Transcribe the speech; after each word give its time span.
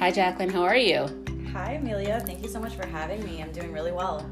Hi, 0.00 0.10
Jacqueline. 0.10 0.48
How 0.48 0.62
are 0.62 0.78
you? 0.78 1.06
Hi, 1.52 1.72
Amelia. 1.72 2.20
Thank 2.20 2.42
you 2.42 2.48
so 2.48 2.58
much 2.58 2.74
for 2.74 2.86
having 2.86 3.22
me. 3.22 3.42
I'm 3.42 3.52
doing 3.52 3.70
really 3.70 3.92
well. 3.92 4.26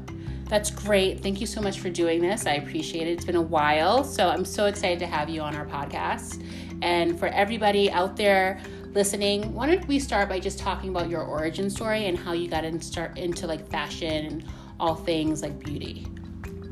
That's 0.45 0.71
great. 0.71 1.21
Thank 1.21 1.39
you 1.39 1.45
so 1.45 1.61
much 1.61 1.79
for 1.79 1.91
doing 1.91 2.21
this. 2.21 2.47
I 2.47 2.53
appreciate 2.53 3.07
it. 3.07 3.11
It's 3.11 3.23
been 3.23 3.35
a 3.35 3.41
while, 3.41 4.03
so 4.03 4.29
I'm 4.29 4.45
so 4.45 4.65
excited 4.65 4.97
to 4.97 5.05
have 5.05 5.29
you 5.29 5.41
on 5.41 5.55
our 5.55 5.67
podcast. 5.67 6.43
And 6.81 7.19
for 7.19 7.27
everybody 7.27 7.91
out 7.91 8.17
there 8.17 8.59
listening, 8.95 9.53
why 9.53 9.67
don't 9.67 9.87
we 9.87 9.99
start 9.99 10.27
by 10.27 10.39
just 10.39 10.57
talking 10.57 10.89
about 10.89 11.07
your 11.07 11.21
origin 11.21 11.69
story 11.69 12.07
and 12.07 12.17
how 12.17 12.31
you 12.31 12.47
got 12.47 12.65
in 12.65 12.81
start 12.81 13.15
into 13.19 13.45
like 13.45 13.69
fashion 13.69 14.25
and 14.25 14.45
all 14.79 14.95
things 14.95 15.43
like 15.43 15.59
beauty? 15.59 16.07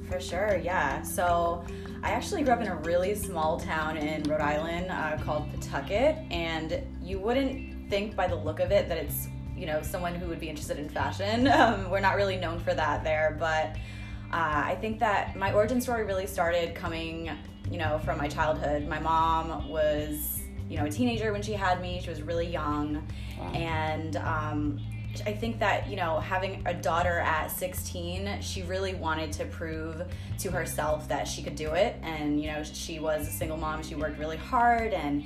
For 0.09 0.19
sure, 0.19 0.59
yeah. 0.63 1.03
So 1.03 1.63
I 2.01 2.09
actually 2.09 2.41
grew 2.41 2.53
up 2.53 2.61
in 2.61 2.67
a 2.67 2.77
really 2.77 3.13
small 3.13 3.59
town 3.59 3.97
in 3.97 4.23
Rhode 4.23 4.41
Island 4.41 4.87
uh, 4.89 5.23
called 5.23 5.51
Pawtucket, 5.53 6.17
and 6.31 6.81
you 7.03 7.19
wouldn't 7.19 7.76
think 7.89 8.15
by 8.15 8.27
the 8.27 8.35
look 8.35 8.59
of 8.59 8.71
it 8.71 8.89
that 8.89 8.97
it's 8.97 9.27
you 9.55 9.65
know 9.65 9.81
someone 9.81 10.13
who 10.15 10.27
would 10.27 10.39
be 10.39 10.49
interested 10.49 10.77
in 10.77 10.89
fashion. 10.89 11.47
Um, 11.57 11.89
we're 11.89 11.99
not 11.99 12.15
really 12.15 12.37
known 12.37 12.59
for 12.59 12.73
that 12.73 13.03
there, 13.03 13.35
but 13.39 13.75
uh, 14.31 14.63
I 14.65 14.77
think 14.79 14.99
that 14.99 15.35
my 15.35 15.53
origin 15.53 15.81
story 15.81 16.03
really 16.03 16.27
started 16.27 16.75
coming 16.75 17.31
you 17.71 17.77
know 17.77 17.99
from 18.05 18.17
my 18.17 18.27
childhood. 18.27 18.87
My 18.87 18.99
mom 18.99 19.69
was 19.69 20.39
you 20.69 20.77
know 20.77 20.85
a 20.85 20.91
teenager 20.91 21.31
when 21.31 21.41
she 21.41 21.53
had 21.53 21.81
me. 21.81 21.99
She 22.03 22.09
was 22.09 22.21
really 22.21 22.47
young, 22.47 23.03
wow. 23.39 23.51
and 23.53 24.17
um, 24.17 24.79
I 25.25 25.33
think 25.33 25.59
that, 25.59 25.89
you 25.89 25.95
know, 25.95 26.19
having 26.19 26.61
a 26.65 26.73
daughter 26.73 27.19
at 27.19 27.47
16, 27.47 28.41
she 28.41 28.63
really 28.63 28.93
wanted 28.93 29.31
to 29.33 29.45
prove 29.45 30.03
to 30.39 30.51
herself 30.51 31.07
that 31.07 31.27
she 31.27 31.41
could 31.41 31.55
do 31.55 31.73
it. 31.73 31.95
And, 32.01 32.39
you 32.41 32.47
know, 32.51 32.63
she 32.63 32.99
was 32.99 33.27
a 33.27 33.31
single 33.31 33.57
mom, 33.57 33.83
she 33.83 33.95
worked 33.95 34.19
really 34.19 34.37
hard, 34.37 34.93
and 34.93 35.25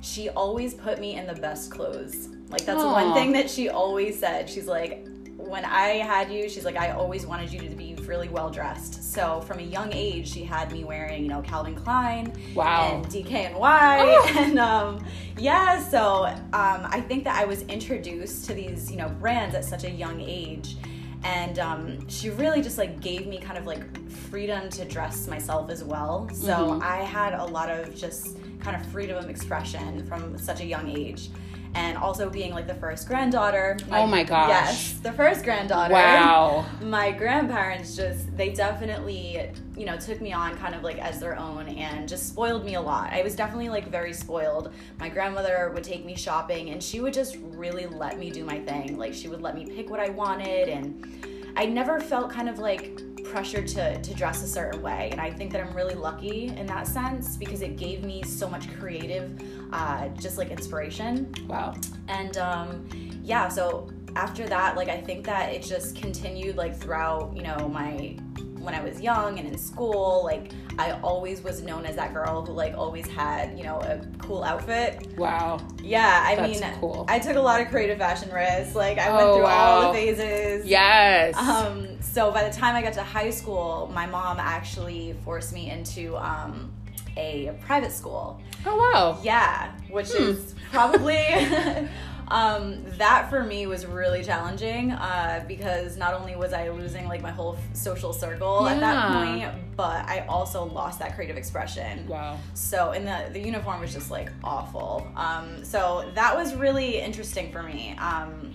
she 0.00 0.28
always 0.30 0.74
put 0.74 0.98
me 0.98 1.16
in 1.16 1.26
the 1.26 1.34
best 1.34 1.70
clothes. 1.70 2.28
Like, 2.48 2.64
that's 2.64 2.82
Aww. 2.82 2.92
one 2.92 3.14
thing 3.14 3.32
that 3.32 3.48
she 3.48 3.68
always 3.68 4.18
said. 4.18 4.48
She's 4.48 4.66
like, 4.66 5.06
when 5.36 5.64
I 5.64 5.98
had 5.98 6.30
you, 6.30 6.48
she's 6.48 6.64
like, 6.64 6.76
I 6.76 6.90
always 6.90 7.26
wanted 7.26 7.52
you 7.52 7.60
to 7.60 7.74
be 7.74 7.94
really 8.06 8.28
well 8.28 8.50
dressed. 8.50 9.12
So 9.12 9.40
from 9.42 9.58
a 9.58 9.62
young 9.62 9.92
age, 9.92 10.30
she 10.30 10.44
had 10.44 10.70
me 10.70 10.84
wearing, 10.84 11.22
you 11.22 11.28
know, 11.28 11.42
Calvin 11.42 11.74
Klein, 11.74 12.32
wow, 12.54 12.94
and 12.94 13.06
DK 13.06 13.54
DKNY, 13.54 13.58
oh. 13.58 14.34
and 14.38 14.58
um, 14.58 15.04
yeah. 15.38 15.82
So 15.82 16.26
um, 16.26 16.42
I 16.52 17.02
think 17.06 17.24
that 17.24 17.36
I 17.36 17.44
was 17.44 17.62
introduced 17.62 18.44
to 18.46 18.54
these, 18.54 18.90
you 18.90 18.96
know, 18.96 19.08
brands 19.08 19.54
at 19.54 19.64
such 19.64 19.84
a 19.84 19.90
young 19.90 20.20
age, 20.20 20.76
and 21.24 21.58
um, 21.58 22.08
she 22.08 22.30
really 22.30 22.62
just 22.62 22.78
like 22.78 23.00
gave 23.00 23.26
me 23.26 23.38
kind 23.38 23.58
of 23.58 23.66
like 23.66 24.10
freedom 24.10 24.68
to 24.70 24.84
dress 24.84 25.26
myself 25.26 25.70
as 25.70 25.82
well. 25.82 26.28
So 26.32 26.52
mm-hmm. 26.52 26.82
I 26.82 26.96
had 26.98 27.34
a 27.34 27.44
lot 27.44 27.70
of 27.70 27.94
just 27.94 28.36
kind 28.60 28.76
of 28.76 28.86
freedom 28.86 29.16
of 29.16 29.28
expression 29.30 30.06
from 30.06 30.38
such 30.38 30.60
a 30.60 30.64
young 30.64 30.88
age 30.88 31.30
and 31.74 31.96
also 31.96 32.28
being 32.28 32.52
like 32.52 32.66
the 32.66 32.74
first 32.74 33.06
granddaughter. 33.06 33.76
My, 33.88 34.00
oh 34.00 34.06
my 34.06 34.24
gosh. 34.24 34.48
Yes, 34.48 34.92
the 35.02 35.12
first 35.12 35.44
granddaughter. 35.44 35.94
Wow. 35.94 36.66
My 36.82 37.12
grandparents 37.12 37.94
just, 37.94 38.36
they 38.36 38.50
definitely, 38.50 39.50
you 39.76 39.86
know, 39.86 39.96
took 39.96 40.20
me 40.20 40.32
on 40.32 40.56
kind 40.58 40.74
of 40.74 40.82
like 40.82 40.98
as 40.98 41.20
their 41.20 41.38
own 41.38 41.68
and 41.68 42.08
just 42.08 42.28
spoiled 42.28 42.64
me 42.64 42.74
a 42.74 42.80
lot. 42.80 43.12
I 43.12 43.22
was 43.22 43.36
definitely 43.36 43.68
like 43.68 43.88
very 43.88 44.12
spoiled. 44.12 44.72
My 44.98 45.08
grandmother 45.08 45.70
would 45.74 45.84
take 45.84 46.04
me 46.04 46.16
shopping 46.16 46.70
and 46.70 46.82
she 46.82 47.00
would 47.00 47.14
just 47.14 47.36
really 47.40 47.86
let 47.86 48.18
me 48.18 48.30
do 48.30 48.44
my 48.44 48.58
thing. 48.58 48.98
Like 48.98 49.14
she 49.14 49.28
would 49.28 49.40
let 49.40 49.54
me 49.54 49.64
pick 49.64 49.90
what 49.90 50.00
I 50.00 50.08
wanted 50.10 50.68
and 50.68 51.52
I 51.56 51.66
never 51.66 52.00
felt 52.00 52.30
kind 52.30 52.48
of 52.48 52.58
like 52.58 53.00
pressured 53.20 53.66
to, 53.68 54.00
to 54.00 54.14
dress 54.14 54.42
a 54.42 54.46
certain 54.46 54.82
way. 54.82 55.08
And 55.12 55.20
I 55.20 55.30
think 55.30 55.52
that 55.52 55.60
I'm 55.60 55.74
really 55.74 55.94
lucky 55.94 56.46
in 56.46 56.66
that 56.66 56.86
sense 56.86 57.36
because 57.36 57.62
it 57.62 57.76
gave 57.76 58.04
me 58.04 58.22
so 58.22 58.48
much 58.48 58.72
creative, 58.78 59.40
uh, 59.72 60.08
just 60.20 60.38
like 60.38 60.50
inspiration. 60.50 61.32
Wow. 61.46 61.74
And 62.08 62.36
um, 62.38 62.88
yeah, 63.22 63.48
so 63.48 63.90
after 64.16 64.48
that, 64.48 64.76
like 64.76 64.88
I 64.88 65.00
think 65.00 65.24
that 65.26 65.52
it 65.52 65.62
just 65.62 65.96
continued 65.96 66.56
like 66.56 66.76
throughout, 66.76 67.32
you 67.36 67.42
know, 67.42 67.68
my 67.68 68.16
when 68.58 68.74
I 68.74 68.82
was 68.82 69.00
young 69.00 69.38
and 69.38 69.48
in 69.48 69.56
school, 69.56 70.22
like 70.24 70.52
I 70.78 70.92
always 71.02 71.42
was 71.42 71.62
known 71.62 71.84
as 71.84 71.96
that 71.96 72.14
girl 72.14 72.44
who 72.44 72.52
like 72.52 72.76
always 72.76 73.06
had, 73.06 73.56
you 73.56 73.64
know, 73.64 73.80
a 73.80 74.00
cool 74.18 74.42
outfit. 74.42 75.16
Wow. 75.16 75.60
Yeah, 75.82 76.24
I 76.26 76.36
That's 76.36 76.60
mean, 76.60 76.70
cool. 76.80 77.04
I 77.08 77.18
took 77.18 77.36
a 77.36 77.40
lot 77.40 77.60
of 77.60 77.68
creative 77.68 77.98
fashion 77.98 78.30
risks. 78.30 78.74
Like 78.74 78.98
I 78.98 79.10
went 79.10 79.22
oh, 79.22 79.34
through 79.36 79.44
wow. 79.44 79.70
all 79.70 79.92
the 79.92 79.98
phases. 79.98 80.66
Yes. 80.66 81.36
Um, 81.36 82.00
so 82.00 82.30
by 82.30 82.48
the 82.48 82.54
time 82.54 82.76
I 82.76 82.82
got 82.82 82.94
to 82.94 83.02
high 83.02 83.30
school, 83.30 83.90
my 83.94 84.06
mom 84.06 84.38
actually 84.38 85.14
forced 85.24 85.52
me 85.52 85.70
into 85.70 86.16
um, 86.16 86.70
a 87.16 87.56
private 87.60 87.92
school. 87.92 88.40
Oh 88.66 88.76
wow. 88.76 89.18
Yeah, 89.22 89.72
which 89.90 90.10
hmm. 90.10 90.22
is 90.22 90.54
probably 90.70 91.18
um, 92.28 92.82
that 92.98 93.28
for 93.28 93.42
me 93.42 93.66
was 93.66 93.86
really 93.86 94.22
challenging 94.22 94.92
uh, 94.92 95.44
because 95.48 95.96
not 95.96 96.14
only 96.14 96.36
was 96.36 96.52
I 96.52 96.68
losing 96.70 97.08
like 97.08 97.22
my 97.22 97.30
whole 97.30 97.56
social 97.72 98.12
circle 98.12 98.62
yeah. 98.64 98.72
at 98.72 98.80
that 98.80 99.12
point, 99.12 99.69
but 99.80 100.06
I 100.10 100.26
also 100.28 100.64
lost 100.64 100.98
that 100.98 101.14
creative 101.14 101.38
expression. 101.38 102.06
Wow. 102.06 102.38
So 102.52 102.90
and 102.90 103.06
the 103.06 103.32
the 103.32 103.40
uniform 103.40 103.80
was 103.80 103.94
just 103.94 104.10
like 104.10 104.30
awful. 104.44 105.10
Um, 105.16 105.64
so 105.64 106.10
that 106.14 106.36
was 106.36 106.54
really 106.54 107.00
interesting 107.00 107.50
for 107.50 107.62
me. 107.62 107.96
Um, 107.96 108.54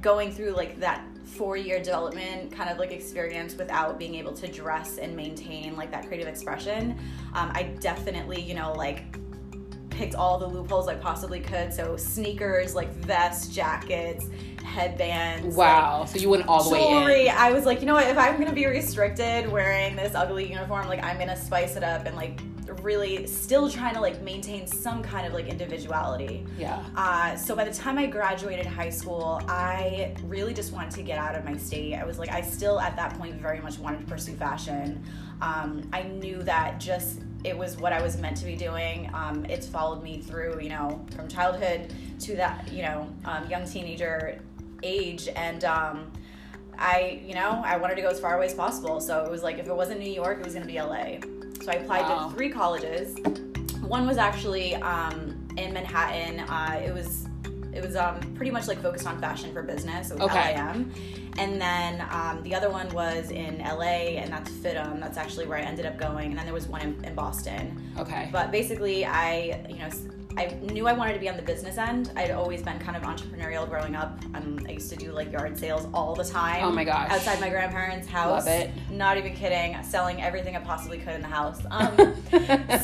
going 0.00 0.30
through 0.30 0.52
like 0.52 0.78
that 0.78 1.02
four 1.24 1.56
year 1.56 1.82
development 1.82 2.52
kind 2.52 2.70
of 2.70 2.78
like 2.78 2.92
experience 2.92 3.56
without 3.56 3.98
being 3.98 4.14
able 4.14 4.32
to 4.32 4.46
dress 4.46 4.98
and 4.98 5.16
maintain 5.16 5.74
like 5.74 5.90
that 5.90 6.06
creative 6.06 6.28
expression. 6.28 6.96
Um, 7.34 7.50
I 7.52 7.64
definitely, 7.80 8.40
you 8.40 8.54
know, 8.54 8.72
like 8.72 9.18
picked 10.00 10.14
all 10.14 10.38
the 10.38 10.46
loopholes 10.46 10.88
I 10.88 10.94
possibly 10.94 11.40
could. 11.40 11.74
So 11.74 11.94
sneakers, 11.94 12.74
like 12.74 12.88
vests, 12.88 13.54
jackets, 13.54 14.24
headbands. 14.64 15.54
Wow. 15.54 16.00
Like, 16.00 16.08
so 16.08 16.18
you 16.18 16.30
went 16.30 16.48
all 16.48 16.64
the 16.64 16.74
jewelry. 16.74 17.04
way 17.04 17.26
in. 17.26 17.34
I 17.36 17.52
was 17.52 17.66
like, 17.66 17.80
you 17.80 17.86
know 17.86 17.92
what? 17.92 18.06
If 18.06 18.16
I'm 18.16 18.38
gonna 18.38 18.54
be 18.54 18.64
restricted 18.64 19.52
wearing 19.52 19.96
this 19.96 20.14
ugly 20.14 20.50
uniform, 20.50 20.88
like 20.88 21.04
I'm 21.04 21.18
gonna 21.18 21.36
spice 21.36 21.76
it 21.76 21.84
up 21.84 22.06
and 22.06 22.16
like 22.16 22.40
really 22.82 23.26
still 23.26 23.68
trying 23.68 23.92
to 23.92 24.00
like 24.00 24.22
maintain 24.22 24.66
some 24.66 25.02
kind 25.02 25.26
of 25.26 25.34
like 25.34 25.48
individuality. 25.48 26.46
Yeah. 26.56 26.82
Uh, 26.96 27.36
so 27.36 27.54
by 27.54 27.64
the 27.64 27.74
time 27.74 27.98
I 27.98 28.06
graduated 28.06 28.64
high 28.64 28.88
school, 28.88 29.42
I 29.48 30.16
really 30.24 30.54
just 30.54 30.72
wanted 30.72 30.92
to 30.92 31.02
get 31.02 31.18
out 31.18 31.34
of 31.34 31.44
my 31.44 31.58
state. 31.58 31.94
I 31.94 32.06
was 32.06 32.18
like, 32.18 32.30
I 32.30 32.40
still 32.40 32.80
at 32.80 32.96
that 32.96 33.18
point 33.18 33.34
very 33.34 33.60
much 33.60 33.78
wanted 33.78 34.00
to 34.00 34.06
pursue 34.06 34.34
fashion. 34.34 35.04
Um, 35.42 35.86
I 35.92 36.04
knew 36.04 36.42
that 36.44 36.80
just 36.80 37.20
it 37.44 37.56
was 37.56 37.76
what 37.76 37.92
I 37.92 38.02
was 38.02 38.18
meant 38.18 38.36
to 38.38 38.44
be 38.44 38.56
doing. 38.56 39.10
Um, 39.14 39.44
it's 39.46 39.66
followed 39.66 40.02
me 40.02 40.20
through, 40.20 40.60
you 40.60 40.68
know, 40.68 41.04
from 41.14 41.28
childhood 41.28 41.92
to 42.20 42.36
that, 42.36 42.70
you 42.72 42.82
know, 42.82 43.08
um, 43.24 43.48
young 43.48 43.66
teenager 43.66 44.40
age. 44.82 45.28
And 45.34 45.64
um, 45.64 46.10
I, 46.78 47.20
you 47.24 47.34
know, 47.34 47.62
I 47.64 47.76
wanted 47.76 47.96
to 47.96 48.02
go 48.02 48.08
as 48.08 48.20
far 48.20 48.36
away 48.36 48.46
as 48.46 48.54
possible. 48.54 49.00
So 49.00 49.24
it 49.24 49.30
was 49.30 49.42
like, 49.42 49.58
if 49.58 49.68
it 49.68 49.74
wasn't 49.74 50.00
New 50.00 50.12
York, 50.12 50.38
it 50.38 50.44
was 50.44 50.54
going 50.54 50.66
to 50.66 50.72
be 50.72 50.80
LA. 50.80 51.20
So 51.62 51.70
I 51.70 51.76
applied 51.76 52.02
wow. 52.02 52.28
to 52.28 52.34
three 52.34 52.50
colleges. 52.50 53.16
One 53.82 54.06
was 54.06 54.18
actually 54.18 54.74
um, 54.76 55.48
in 55.56 55.72
Manhattan. 55.72 56.40
Uh, 56.40 56.82
it 56.84 56.92
was 56.92 57.26
it 57.72 57.84
was 57.84 57.94
um, 57.96 58.18
pretty 58.34 58.50
much 58.50 58.66
like 58.66 58.82
focused 58.82 59.06
on 59.06 59.20
fashion 59.20 59.52
for 59.52 59.62
business. 59.62 60.10
It 60.10 60.18
was 60.18 60.28
okay. 60.28 60.56
LIM. 60.56 60.92
And 61.40 61.58
then 61.58 62.06
um, 62.10 62.42
the 62.42 62.54
other 62.54 62.68
one 62.68 62.86
was 62.90 63.30
in 63.30 63.60
LA, 63.60 64.18
and 64.20 64.30
that's 64.30 64.50
FIDM. 64.50 65.00
That's 65.00 65.16
actually 65.16 65.46
where 65.46 65.56
I 65.56 65.62
ended 65.62 65.86
up 65.86 65.98
going. 65.98 66.28
And 66.28 66.38
then 66.38 66.44
there 66.44 66.52
was 66.52 66.68
one 66.68 66.82
in, 66.82 67.02
in 67.02 67.14
Boston. 67.14 67.82
Okay. 67.98 68.28
But 68.30 68.52
basically, 68.52 69.06
I, 69.06 69.64
you 69.66 69.78
know, 69.78 69.88
I 70.36 70.48
knew 70.70 70.86
I 70.86 70.92
wanted 70.92 71.14
to 71.14 71.18
be 71.18 71.30
on 71.30 71.38
the 71.38 71.42
business 71.42 71.78
end. 71.78 72.12
I'd 72.14 72.30
always 72.30 72.62
been 72.62 72.78
kind 72.78 72.94
of 72.94 73.04
entrepreneurial 73.04 73.66
growing 73.66 73.96
up. 73.96 74.20
Um, 74.34 74.60
I 74.68 74.72
used 74.72 74.90
to 74.90 74.96
do 74.96 75.12
like 75.12 75.32
yard 75.32 75.56
sales 75.56 75.88
all 75.94 76.14
the 76.14 76.24
time. 76.24 76.62
Oh 76.62 76.70
my 76.70 76.84
gosh! 76.84 77.10
Outside 77.10 77.40
my 77.40 77.48
grandparents' 77.48 78.06
house. 78.06 78.44
Love 78.44 78.54
it. 78.54 78.70
Not 78.90 79.16
even 79.16 79.34
kidding. 79.34 79.82
Selling 79.82 80.22
everything 80.22 80.56
I 80.56 80.60
possibly 80.60 80.98
could 80.98 81.14
in 81.14 81.22
the 81.22 81.28
house. 81.28 81.62
Um, 81.70 81.96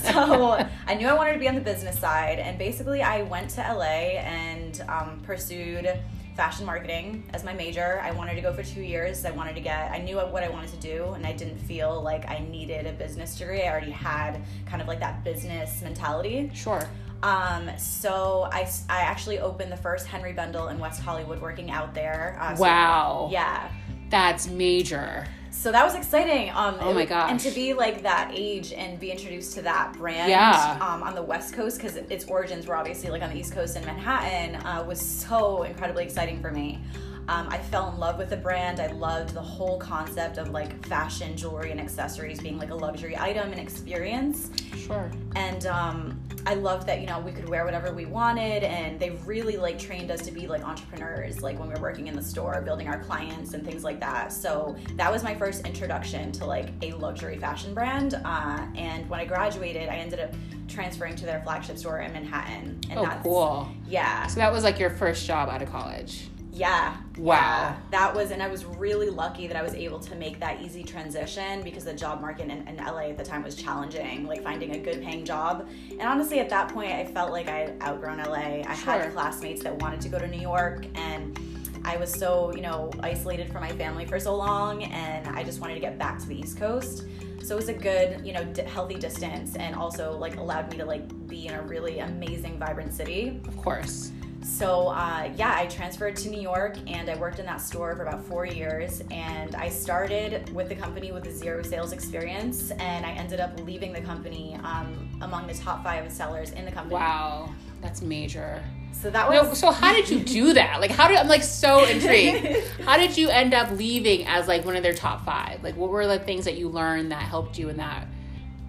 so 0.03 0.67
I 0.87 0.95
knew 0.95 1.09
I 1.09 1.13
wanted 1.13 1.35
to 1.35 1.39
be 1.39 1.49
on 1.49 1.55
the 1.55 1.61
business 1.61 1.99
side, 1.99 2.39
and 2.39 2.59
basically 2.59 3.03
I 3.03 3.23
went 3.23 3.51
to 3.51 3.61
LA 3.61 4.17
and 4.19 4.83
um, 4.89 5.21
pursued 5.23 5.89
fashion 6.37 6.67
marketing 6.67 7.25
as 7.33 7.43
my 7.43 7.55
major. 7.55 8.01
I 8.03 8.11
wanted 8.13 8.35
to 8.35 8.43
go 8.43 8.53
for 8.53 8.63
two 8.63 8.83
years. 8.83 9.25
I 9.25 9.31
wanted 9.31 9.55
to 9.55 9.61
get, 9.61 9.91
I 9.91 9.99
knew 9.99 10.17
what 10.17 10.45
I 10.45 10.49
wanted 10.49 10.71
to 10.71 10.77
do, 10.77 11.13
and 11.15 11.27
I 11.27 11.33
didn't 11.33 11.59
feel 11.59 12.03
like 12.03 12.29
I 12.29 12.39
needed 12.51 12.87
a 12.87 12.93
business 12.93 13.39
degree. 13.39 13.63
I 13.63 13.71
already 13.71 13.91
had 13.91 14.41
kind 14.67 14.83
of 14.83 14.87
like 14.87 15.01
that 15.01 15.25
business 15.25 15.83
mentality. 15.83 16.51
Sure. 16.55 16.87
Um, 17.23 17.71
so 17.79 18.49
I, 18.53 18.69
I 18.89 19.01
actually 19.01 19.39
opened 19.39 19.73
the 19.73 19.77
first 19.79 20.07
Henry 20.07 20.35
Bendel 20.35 20.69
in 20.69 20.79
West 20.79 21.01
Hollywood 21.01 21.41
working 21.41 21.71
out 21.71 21.95
there. 21.95 22.37
Uh, 22.41 22.55
so 22.55 22.63
wow. 22.63 23.29
Yeah. 23.33 23.71
That's 24.11 24.47
major. 24.47 25.27
So 25.57 25.73
that 25.73 25.85
was 25.85 25.95
exciting. 25.95 26.51
Um, 26.51 26.77
oh 26.81 26.93
my 26.93 27.07
gosh! 27.07 27.31
And 27.31 27.41
to 27.41 27.51
be 27.51 27.73
like 27.73 28.03
that 28.03 28.31
age 28.33 28.73
and 28.73 29.01
be 29.01 29.11
introduced 29.11 29.55
to 29.55 29.63
that 29.63 29.95
brand 29.95 30.31
yeah. 30.31 30.79
um, 30.81 31.03
on 31.03 31.15
the 31.15 31.23
West 31.23 31.55
Coast 31.55 31.79
because 31.79 31.97
its 31.97 32.25
origins 32.27 32.67
were 32.67 32.77
obviously 32.77 33.11
like 33.11 33.23
on 33.23 33.31
the 33.31 33.39
East 33.39 33.53
Coast 33.53 33.77
in 33.77 33.85
Manhattan 33.85 34.57
uh, 34.65 34.85
was 34.87 35.01
so 35.01 35.65
incredibly 35.65 36.05
exciting 36.05 36.41
for 36.41 36.53
me. 36.53 36.79
Um, 37.29 37.49
I 37.51 37.59
fell 37.59 37.91
in 37.91 37.99
love 37.99 38.19
with 38.19 38.31
the 38.31 38.37
brand. 38.37 38.79
I 38.79 38.87
loved 38.89 39.35
the 39.35 39.43
whole 39.43 39.79
concept 39.79 40.39
of 40.39 40.51
like 40.51 40.87
fashion, 40.87 41.37
jewelry, 41.37 41.73
and 41.73 41.81
accessories 41.81 42.41
being 42.41 42.59
like 42.59 42.71
a 42.71 42.75
luxury 42.75 43.17
item 43.19 43.51
and 43.51 43.61
experience. 43.61 44.51
Sure. 44.77 45.11
And 45.35 45.67
um, 45.67 46.21
I 46.47 46.55
loved 46.55 46.87
that 46.87 47.01
you 47.01 47.07
know 47.07 47.19
we 47.19 47.33
could 47.33 47.49
wear 47.49 47.65
whatever 47.65 47.93
we 47.93 48.05
wanted, 48.07 48.63
and 48.63 49.01
they 49.01 49.11
really 49.25 49.57
like 49.57 49.79
trained 49.79 50.13
us 50.13 50.23
to 50.23 50.31
be 50.31 50.47
like 50.47 50.63
entrepreneurs, 50.63 51.43
like 51.43 51.59
when 51.59 51.69
we 51.69 51.75
were 51.75 51.81
working 51.81 52.07
in 52.07 52.15
the 52.15 52.23
store, 52.23 52.63
building 52.63 52.87
our 52.87 53.01
clients 53.01 53.55
and 53.55 53.65
things 53.65 53.83
like 53.83 53.99
that. 53.99 54.33
So 54.33 54.77
that 54.95 55.11
was 55.11 55.25
my 55.25 55.35
first 55.35 55.67
introduction 55.67 56.31
to 56.33 56.47
like 56.47 56.69
a 56.83 56.93
luxury 56.93 57.39
fashion 57.39 57.75
brand. 57.75 58.21
Uh, 58.25 58.67
and 58.77 59.09
when 59.11 59.19
I 59.19 59.25
graduated, 59.25 59.89
I 59.89 59.97
ended 59.97 60.21
up 60.21 60.33
transferring 60.69 61.17
to 61.17 61.27
their 61.27 61.41
flagship 61.43 61.79
store 61.79 62.01
in 62.01 62.13
Manhattan. 62.13 62.81
And 62.91 62.99
oh, 63.01 63.03
that's, 63.03 63.23
cool. 63.23 63.69
Yeah. 63.89 64.27
So 64.29 64.37
that 64.37 64.53
was 64.53 64.63
like 64.63 64.79
your 64.79 64.91
first 64.91 65.27
job 65.27 65.49
out 65.49 65.63
of 65.63 65.71
college. 65.71 66.29
Yeah. 66.57 66.97
Wow. 67.19 67.37
Yeah. 67.37 67.77
That 67.91 68.15
was, 68.15 68.31
and 68.31 68.43
I 68.43 68.49
was 68.49 68.65
really 68.65 69.11
lucky 69.11 69.47
that 69.47 69.57
I 69.59 69.63
was 69.63 69.75
able 69.75 69.99
to 70.01 70.15
make 70.15 70.41
that 70.41 70.63
easy 70.63 70.83
transition 70.83 71.63
because 71.63 71.85
the 71.85 71.93
job 71.93 72.23
market 72.23 72.49
in, 72.49 72.67
in 72.67 72.77
LA 72.79 73.09
at 73.11 73.19
the 73.19 73.25
time 73.25 73.43
was 73.43 73.55
challenging, 73.57 74.27
like 74.27 74.43
finding 74.43 74.75
a 74.75 74.79
good 74.79 75.03
paying 75.03 75.25
job. 75.25 75.69
And 75.91 76.03
honestly, 76.03 76.39
at 76.39 76.49
that 76.49 76.71
point, 76.73 76.93
I 76.93 77.05
felt 77.05 77.31
like 77.31 77.49
I 77.49 77.59
had 77.59 77.83
outgrown 77.83 78.19
LA. 78.19 78.63
I 78.67 78.75
Sure. 78.75 78.95
had 78.95 79.13
classmates 79.13 79.63
that 79.65 79.77
wanted 79.83 80.01
to 80.01 80.09
go 80.09 80.19
to 80.19 80.27
New 80.27 80.41
York, 80.41 80.87
and 80.95 81.39
I 81.85 81.99
was 81.99 82.11
so, 82.11 82.53
you 82.55 82.63
know, 82.63 82.91
isolated 83.01 83.53
from 83.53 83.61
my 83.61 83.73
family 83.73 84.07
for 84.07 84.19
so 84.19 84.35
long, 84.35 84.83
and 84.85 85.27
I 85.29 85.45
just 85.45 85.61
wanted 85.61 85.75
to 85.75 85.81
get 85.81 85.99
back 85.99 86.19
to 86.21 86.27
the 86.27 86.39
East 86.39 86.59
Coast. 86.59 87.05
So 87.43 87.55
it 87.55 87.59
was 87.59 87.69
a 87.69 87.75
good, 87.75 88.27
you 88.27 88.33
know, 88.33 88.45
d- 88.45 88.63
healthy 88.63 88.95
distance, 88.97 89.57
and 89.57 89.75
also 89.77 90.17
like 90.17 90.37
allowed 90.37 90.71
me 90.71 90.79
to 90.79 90.85
like 90.87 91.05
be 91.29 91.47
in 91.49 91.55
a 91.55 91.63
really 91.63 91.99
amazing, 92.01 92.59
vibrant 92.59 92.93
city. 92.95 93.41
Of 93.47 93.57
course. 93.59 94.11
So 94.47 94.89
uh, 94.89 95.29
yeah, 95.37 95.55
I 95.57 95.67
transferred 95.67 96.15
to 96.17 96.31
New 96.31 96.41
York 96.41 96.77
and 96.87 97.11
I 97.11 97.17
worked 97.17 97.41
in 97.41 97.47
that 97.47 97.61
store 97.61 97.95
for 97.97 98.03
about 98.03 98.25
four 98.25 98.47
years. 98.47 99.03
And 99.11 99.55
I 99.57 99.69
started 99.69 100.55
with 100.55 100.69
the 100.69 100.77
company 100.77 101.11
with 101.11 101.27
a 101.27 101.33
zero 101.33 101.63
sales 101.63 101.93
experience, 101.93 102.71
and 102.71 103.05
I 103.05 103.11
ended 103.11 103.41
up 103.41 103.59
leaving 103.61 103.93
the 103.93 104.01
company 104.01 104.57
um, 104.63 105.11
among 105.21 105.49
the 105.49 105.55
top 105.55 105.83
five 105.83 106.11
sellers 106.13 106.53
in 106.53 106.65
the 106.65 106.71
company. 106.71 106.95
Wow. 106.95 107.51
That's 107.83 108.03
major. 108.03 108.63
So 108.93 109.11
that 109.11 109.29
No, 109.31 109.49
was 109.49 109.59
so 109.59 109.73
how 109.73 109.93
did 109.93 110.09
you 110.09 110.21
do 110.21 110.55
that? 110.55 110.81
Like, 110.81 110.93
how 110.93 111.09
did 111.09 111.19
I'm 111.19 111.29
like 111.29 111.43
so 111.43 111.85
intrigued. 111.89 112.67
how 112.85 112.97
did 112.97 113.17
you 113.19 113.29
end 113.29 113.53
up 113.53 113.71
leaving 113.73 114.27
as 114.27 114.47
like 114.49 114.65
one 114.65 114.77
of 114.77 114.83
their 114.85 114.95
top 114.95 115.25
five? 115.27 115.63
Like, 115.63 115.77
what 115.77 115.91
were 115.91 116.07
the 116.07 116.19
things 116.21 116.45
that 116.47 116.57
you 116.57 116.69
learned 116.69 117.11
that 117.13 117.23
helped 117.23 117.59
you 117.59 117.69
in 117.69 117.77
that 117.79 118.07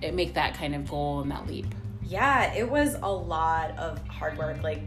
it 0.01 0.13
make 0.15 0.33
that 0.33 0.55
kind 0.55 0.75
of 0.75 0.89
goal 0.89 1.21
and 1.21 1.31
that 1.31 1.47
leap? 1.47 1.67
yeah, 2.09 2.53
it 2.53 2.69
was 2.69 2.95
a 3.03 3.11
lot 3.11 3.71
of 3.77 4.05
hard 4.07 4.37
work. 4.37 4.63
Like 4.63 4.81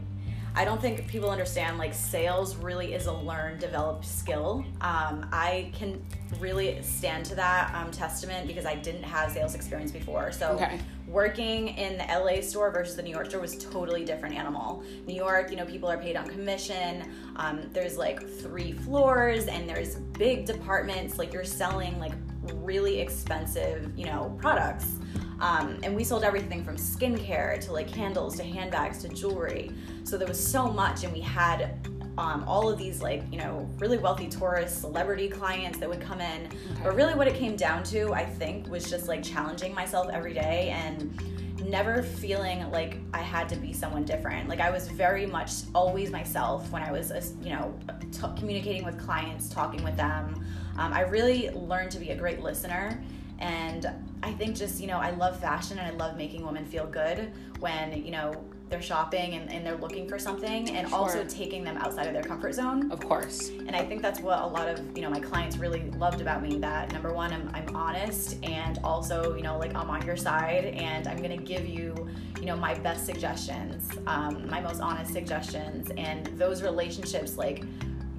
I 0.53 0.65
don't 0.65 0.81
think 0.81 1.07
people 1.07 1.29
understand 1.29 1.77
like 1.77 1.93
sales 1.93 2.57
really 2.57 2.93
is 2.93 3.05
a 3.05 3.13
learned, 3.13 3.59
developed 3.59 4.05
skill. 4.05 4.65
Um, 4.81 5.25
I 5.31 5.71
can 5.73 6.03
really 6.39 6.81
stand 6.81 7.25
to 7.27 7.35
that 7.35 7.73
um, 7.73 7.89
testament 7.91 8.47
because 8.47 8.65
I 8.65 8.75
didn't 8.75 9.03
have 9.03 9.31
sales 9.31 9.55
experience 9.55 9.91
before. 9.91 10.31
So 10.33 10.51
Okay. 10.55 10.79
working 11.07 11.69
in 11.69 11.97
the 11.97 12.03
LA 12.03 12.41
store 12.41 12.69
versus 12.69 12.95
the 12.97 13.03
New 13.03 13.11
York 13.11 13.27
store 13.27 13.39
was 13.39 13.57
totally 13.57 14.03
different 14.03 14.35
animal. 14.35 14.83
New 15.07 15.15
York, 15.15 15.51
you 15.51 15.57
know, 15.57 15.65
people 15.65 15.89
are 15.89 15.97
paid 15.97 16.17
on 16.17 16.27
commission. 16.27 17.09
Um, 17.37 17.61
there's 17.71 17.97
like 17.97 18.21
three 18.39 18.73
floors 18.73 19.47
and 19.47 19.69
there's 19.69 19.95
big 19.95 20.45
departments. 20.45 21.17
Like 21.17 21.31
you're 21.31 21.45
selling 21.45 21.97
like 21.97 22.13
really 22.55 22.99
expensive, 22.99 23.89
you 23.97 24.05
know, 24.05 24.35
products. 24.41 24.95
Um, 25.41 25.79
and 25.83 25.95
we 25.95 26.03
sold 26.03 26.23
everything 26.23 26.63
from 26.63 26.77
skincare 26.77 27.59
to 27.61 27.73
like 27.73 27.91
candles 27.91 28.37
to 28.37 28.43
handbags 28.43 28.99
to 28.99 29.09
jewelry. 29.09 29.71
So 30.03 30.17
there 30.17 30.27
was 30.27 30.39
so 30.41 30.67
much, 30.67 31.03
and 31.03 31.11
we 31.11 31.19
had 31.19 31.79
um, 32.17 32.43
all 32.47 32.69
of 32.69 32.77
these 32.77 33.01
like 33.01 33.23
you 33.31 33.39
know 33.39 33.67
really 33.79 33.97
wealthy 33.97 34.27
tourists, 34.27 34.79
celebrity 34.79 35.27
clients 35.27 35.79
that 35.79 35.89
would 35.89 36.01
come 36.01 36.21
in. 36.21 36.47
But 36.83 36.95
really, 36.95 37.15
what 37.15 37.27
it 37.27 37.35
came 37.35 37.55
down 37.55 37.83
to, 37.85 38.13
I 38.13 38.23
think, 38.23 38.69
was 38.69 38.89
just 38.89 39.07
like 39.07 39.23
challenging 39.23 39.73
myself 39.73 40.09
every 40.11 40.33
day 40.33 40.69
and 40.69 41.19
never 41.67 42.03
feeling 42.03 42.69
like 42.71 42.97
I 43.13 43.19
had 43.19 43.47
to 43.49 43.55
be 43.55 43.73
someone 43.73 44.03
different. 44.03 44.47
Like 44.47 44.59
I 44.59 44.69
was 44.69 44.87
very 44.89 45.25
much 45.25 45.51
always 45.73 46.11
myself 46.11 46.69
when 46.71 46.83
I 46.83 46.91
was, 46.91 47.11
uh, 47.11 47.23
you 47.41 47.51
know, 47.51 47.73
t- 48.11 48.27
communicating 48.37 48.83
with 48.83 48.99
clients, 48.99 49.49
talking 49.49 49.83
with 49.83 49.95
them. 49.95 50.45
Um, 50.77 50.93
I 50.93 51.01
really 51.01 51.49
learned 51.51 51.91
to 51.91 51.99
be 51.99 52.09
a 52.09 52.15
great 52.15 52.41
listener. 52.41 53.01
And 53.39 53.87
I 54.23 54.31
think 54.33 54.55
just, 54.55 54.79
you 54.79 54.87
know, 54.87 54.97
I 54.97 55.11
love 55.11 55.39
fashion 55.39 55.79
and 55.79 55.87
I 55.87 55.97
love 55.97 56.17
making 56.17 56.45
women 56.45 56.65
feel 56.65 56.85
good 56.85 57.31
when, 57.59 58.05
you 58.05 58.11
know, 58.11 58.45
they're 58.71 58.81
shopping 58.81 59.33
and, 59.33 59.51
and 59.51 59.65
they're 59.65 59.77
looking 59.77 60.07
for 60.07 60.17
something 60.17 60.69
and 60.69 60.91
also 60.93 61.25
taking 61.25 61.61
them 61.63 61.75
outside 61.77 62.07
of 62.07 62.13
their 62.13 62.23
comfort 62.23 62.53
zone. 62.53 62.89
Of 62.89 63.01
course. 63.01 63.49
And 63.49 63.75
I 63.75 63.83
think 63.83 64.01
that's 64.01 64.21
what 64.21 64.41
a 64.41 64.47
lot 64.47 64.69
of 64.69 64.79
you 64.95 65.03
know 65.03 65.09
my 65.09 65.19
clients 65.19 65.57
really 65.57 65.91
loved 65.91 66.21
about 66.21 66.41
me. 66.41 66.57
That 66.57 66.91
number 66.93 67.13
one, 67.13 67.33
I'm, 67.33 67.51
I'm 67.53 67.75
honest, 67.75 68.37
and 68.43 68.79
also 68.81 69.35
you 69.35 69.43
know 69.43 69.57
like 69.59 69.75
I'm 69.75 69.89
on 69.89 70.05
your 70.05 70.15
side, 70.15 70.65
and 70.65 71.05
I'm 71.05 71.21
gonna 71.21 71.35
give 71.35 71.67
you 71.67 72.09
you 72.39 72.45
know 72.45 72.55
my 72.55 72.73
best 72.75 73.05
suggestions, 73.05 73.89
um, 74.07 74.49
my 74.49 74.61
most 74.61 74.79
honest 74.79 75.11
suggestions, 75.11 75.91
and 75.97 76.27
those 76.37 76.63
relationships 76.63 77.37
like 77.37 77.65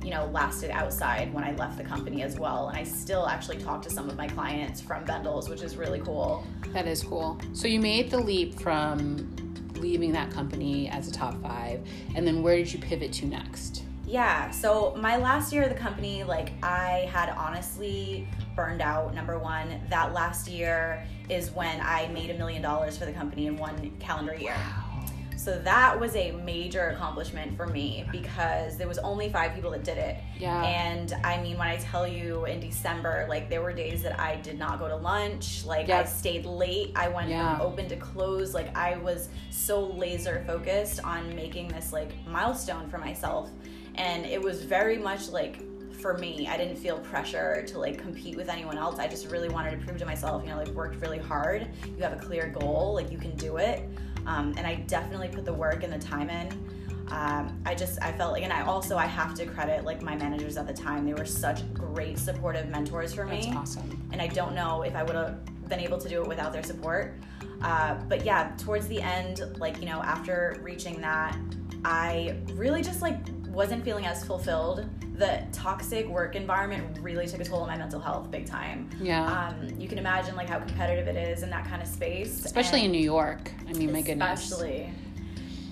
you 0.03 0.11
know 0.11 0.27
lasted 0.27 0.71
outside 0.71 1.33
when 1.33 1.45
I 1.45 1.53
left 1.53 1.79
the 1.79 1.85
company 1.85 2.23
as 2.23 2.39
well. 2.39 2.69
And 2.69 2.79
I 2.79 2.85
still 2.85 3.27
actually 3.27 3.59
talk 3.59 3.83
to 3.83 3.91
some 3.91 4.09
of 4.09 4.17
my 4.17 4.29
clients 4.29 4.81
from 4.81 5.05
Bendels, 5.05 5.49
which 5.49 5.63
is 5.63 5.77
really 5.77 6.01
cool. 6.01 6.45
That 6.73 6.87
is 6.87 7.03
cool. 7.03 7.41
So 7.53 7.69
you 7.69 7.81
made 7.81 8.11
the 8.11 8.19
leap 8.19 8.61
from 8.61 9.37
leaving 9.75 10.13
that 10.13 10.31
company 10.31 10.89
as 10.89 11.09
a 11.09 11.13
top 11.13 11.41
five, 11.43 11.87
and 12.15 12.27
then 12.27 12.43
where 12.43 12.57
did 12.57 12.73
you 12.73 12.79
pivot 12.79 13.13
to 13.15 13.27
next? 13.27 13.85
Yeah, 14.07 14.51
so 14.51 14.95
my 14.99 15.17
last 15.17 15.53
year 15.53 15.63
of 15.63 15.71
the 15.71 15.75
company, 15.75 16.23
like 16.23 16.53
I 16.63 17.09
had 17.13 17.31
honestly 17.31 18.29
burned 18.55 18.83
out. 18.83 19.15
Number 19.15 19.39
one, 19.39 19.81
that 19.89 20.13
last 20.13 20.49
year 20.49 21.07
is 21.31 21.51
when 21.53 21.81
I 21.81 22.09
made 22.09 22.31
a 22.31 22.35
million 22.35 22.61
dollars 22.61 22.99
for 22.99 23.07
the 23.07 23.13
company 23.13 23.47
in 23.47 23.57
one 23.57 23.91
calendar 24.01 24.35
year. 24.35 24.57
So 25.43 25.59
that 25.59 25.99
was 25.99 26.15
a 26.15 26.31
major 26.31 26.91
accomplishment 26.91 27.57
for 27.57 27.67
me 27.67 28.05
because 28.13 28.77
there 28.77 28.87
was 28.87 28.99
only 28.99 29.29
five 29.29 29.57
people 29.57 29.73
that 29.73 29.83
did 29.83 29.99
it. 29.99 30.19
Yeah. 30.39 30.63
And 30.63 31.13
I 31.25 31.43
mean, 31.43 31.59
when 31.59 31.67
I 31.67 31.79
tell 31.79 32.07
you 32.07 32.45
in 32.45 32.61
December, 32.61 33.27
like 33.29 33.51
there 33.51 33.61
were 33.61 33.73
days 33.73 34.05
that 34.05 34.21
I 34.21 34.37
did 34.37 34.57
not 34.57 34.79
go 34.79 34.87
to 34.87 34.95
lunch. 34.95 35.65
Like 35.65 35.91
I 35.91 36.05
stayed 36.05 36.47
late. 36.47 36.93
I 36.95 37.09
went 37.09 37.29
Yeah. 37.29 37.57
from 37.59 37.67
open 37.67 37.89
to 37.89 37.97
close. 37.97 38.55
Like 38.55 38.77
I 38.77 38.99
was 38.99 39.31
so 39.51 39.85
laser 39.85 40.45
focused 40.47 41.03
on 41.03 41.35
making 41.35 41.67
this 41.67 41.93
like 41.93 42.13
milestone 42.25 42.89
for 42.89 42.99
myself. 42.99 43.51
And 43.97 44.25
it 44.25 44.41
was 44.41 44.63
very 44.63 44.97
much 44.97 45.29
like 45.29 45.61
for 46.01 46.17
me, 46.19 46.47
I 46.49 46.57
didn't 46.57 46.77
feel 46.77 47.01
pressure 47.01 47.65
to 47.67 47.81
like 47.81 47.99
compete 47.99 48.37
with 48.37 48.49
anyone 48.49 48.79
else. 48.79 49.01
I 49.01 49.09
just 49.09 49.29
really 49.29 49.49
wanted 49.49 49.73
to 49.73 49.85
prove 49.85 49.99
to 49.99 50.07
myself, 50.07 50.45
you 50.45 50.51
know, 50.51 50.57
like 50.59 50.69
worked 50.69 51.01
really 51.01 51.19
hard. 51.19 51.67
You 51.97 52.03
have 52.05 52.13
a 52.13 52.17
clear 52.25 52.47
goal, 52.49 52.95
like 52.95 53.11
you 53.11 53.19
can 53.19 53.35
do 53.37 53.57
it. 53.57 53.89
Um, 54.27 54.55
and 54.57 54.67
I 54.67 54.77
definitely 54.87 55.29
put 55.29 55.45
the 55.45 55.53
work 55.53 55.83
and 55.83 55.93
the 55.93 55.99
time 55.99 56.31
in. 56.31 56.49
Um, 57.09 57.61
I 57.67 57.75
just 57.75 58.01
I 58.03 58.13
felt 58.13 58.33
like, 58.33 58.43
and 58.43 58.53
I 58.53 58.63
also 58.63 58.97
I 58.97 59.07
have 59.07 59.35
to 59.35 59.47
credit 59.47 59.85
like 59.85 60.01
my 60.03 60.17
managers 60.17 60.57
at 60.57 60.67
the 60.67 60.73
time. 60.73 61.05
They 61.05 61.15
were 61.15 61.27
such 61.27 61.61
great 61.75 62.19
supportive 62.19 62.69
mentors 62.69 63.13
for 63.13 63.27
me. 63.27 63.43
That's 63.43 63.57
awesome. 63.57 64.09
and 64.13 64.23
I 64.23 64.29
don't 64.29 64.55
know 64.55 64.83
if 64.83 64.95
I 64.95 65.03
would 65.03 65.15
have 65.15 65.69
been 65.69 65.81
able 65.81 65.99
to 65.99 66.09
do 66.09 66.23
it 66.23 66.29
without 66.29 66.53
their 66.53 66.63
support. 66.63 67.15
Uh, 67.61 67.95
but 68.09 68.25
yeah, 68.25 68.53
towards 68.59 68.89
the 68.89 69.01
end, 69.01 69.43
like 69.59 69.79
you 69.79 69.87
know, 69.87 70.03
after 70.03 70.59
reaching 70.63 71.01
that, 71.03 71.37
I 71.85 72.37
really 72.55 72.83
just 72.83 73.03
like 73.03 73.19
wasn't 73.49 73.85
feeling 73.85 74.07
as 74.07 74.25
fulfilled. 74.25 74.89
The 75.23 75.41
toxic 75.53 76.09
work 76.09 76.35
environment 76.35 76.99
really 77.01 77.29
took 77.29 77.41
a 77.41 77.45
toll 77.45 77.61
on 77.61 77.69
my 77.69 77.77
mental 77.79 78.01
health, 78.01 78.29
big 78.29 78.45
time. 78.45 78.91
Yeah. 79.01 79.25
Um, 79.25 79.69
you 79.79 79.87
can 79.87 79.99
imagine 79.99 80.35
like 80.35 80.49
how 80.49 80.59
competitive 80.59 81.07
it 81.07 81.15
is 81.17 81.45
in 81.45 81.51
that 81.51 81.65
kind 81.65 81.81
of 81.81 81.87
space, 81.87 82.45
Especially 82.45 82.81
and- 82.85 82.87
in 82.87 82.91
New 83.01 83.05
York. 83.05 83.53
I 83.69 83.73
mean, 83.75 83.93
my 83.93 84.03
goodness. 84.03 84.43
Especially. 84.43 84.91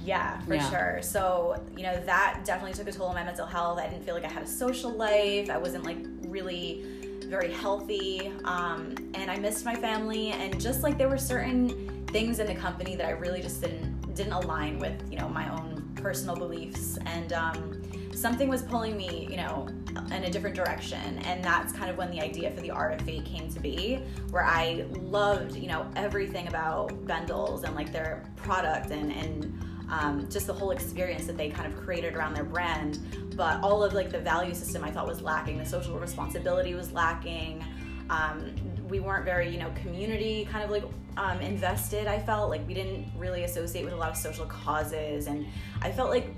Yeah, 0.04 0.38
for 0.42 0.54
Yeah. 0.54 0.70
sure. 0.70 0.98
So, 1.02 1.60
you 1.76 1.82
know, 1.82 2.00
that 2.06 2.42
definitely 2.44 2.74
took 2.74 2.86
a 2.86 2.92
toll 2.96 3.08
on 3.08 3.16
my 3.16 3.24
mental 3.24 3.44
health. 3.44 3.80
I 3.80 3.88
didn't 3.88 4.04
feel 4.04 4.14
like 4.14 4.24
I 4.24 4.28
had 4.28 4.44
a 4.44 4.46
social 4.46 4.92
life. 4.92 5.50
I 5.50 5.58
wasn't 5.58 5.82
like 5.82 5.98
really 6.28 6.84
very 7.26 7.52
healthy. 7.52 8.32
Um, 8.44 8.94
and 9.14 9.32
I 9.32 9.36
missed 9.36 9.64
my 9.64 9.74
family 9.74 10.30
and 10.30 10.60
just 10.60 10.84
like 10.84 10.96
there 10.96 11.08
were 11.08 11.18
certain 11.18 12.04
things 12.12 12.38
in 12.38 12.46
the 12.46 12.54
company 12.54 12.94
that 12.94 13.04
I 13.06 13.10
really 13.10 13.42
just 13.42 13.60
didn't 13.62 13.98
didn't 14.14 14.32
align 14.32 14.78
with, 14.78 15.00
you 15.10 15.18
know, 15.18 15.28
my 15.28 15.48
own 15.52 15.90
personal 15.96 16.36
beliefs 16.36 16.98
and 17.06 17.32
um 17.32 17.79
something 18.20 18.48
was 18.48 18.62
pulling 18.62 18.96
me, 18.96 19.26
you 19.30 19.36
know, 19.36 19.66
in 20.12 20.24
a 20.24 20.30
different 20.30 20.54
direction. 20.54 21.18
And 21.20 21.42
that's 21.42 21.72
kind 21.72 21.90
of 21.90 21.96
when 21.96 22.10
the 22.10 22.20
idea 22.20 22.50
for 22.50 22.60
the 22.60 22.70
Art 22.70 23.00
of 23.00 23.06
Fate 23.06 23.24
came 23.24 23.50
to 23.50 23.60
be, 23.60 23.96
where 24.30 24.44
I 24.44 24.84
loved, 24.90 25.56
you 25.56 25.68
know, 25.68 25.90
everything 25.96 26.46
about 26.48 26.90
Bendels 27.06 27.64
and 27.64 27.74
like 27.74 27.92
their 27.92 28.22
product 28.36 28.90
and, 28.90 29.10
and 29.10 29.58
um, 29.90 30.28
just 30.30 30.46
the 30.46 30.52
whole 30.52 30.70
experience 30.70 31.26
that 31.26 31.36
they 31.36 31.48
kind 31.48 31.72
of 31.72 31.80
created 31.80 32.14
around 32.14 32.34
their 32.34 32.44
brand. 32.44 32.98
But 33.36 33.62
all 33.62 33.82
of 33.82 33.94
like 33.94 34.10
the 34.10 34.20
value 34.20 34.54
system 34.54 34.84
I 34.84 34.90
thought 34.90 35.06
was 35.06 35.22
lacking. 35.22 35.56
The 35.56 35.64
social 35.64 35.98
responsibility 35.98 36.74
was 36.74 36.92
lacking. 36.92 37.64
Um, 38.10 38.54
we 38.88 39.00
weren't 39.00 39.24
very, 39.24 39.48
you 39.48 39.58
know, 39.58 39.72
community 39.82 40.46
kind 40.50 40.62
of 40.62 40.70
like 40.70 40.84
um, 41.16 41.40
invested. 41.40 42.06
I 42.06 42.18
felt 42.18 42.50
like 42.50 42.66
we 42.66 42.74
didn't 42.74 43.06
really 43.16 43.44
associate 43.44 43.84
with 43.84 43.94
a 43.94 43.96
lot 43.96 44.10
of 44.10 44.16
social 44.16 44.46
causes, 44.46 45.26
and 45.26 45.46
I 45.80 45.90
felt 45.90 46.10
like 46.10 46.34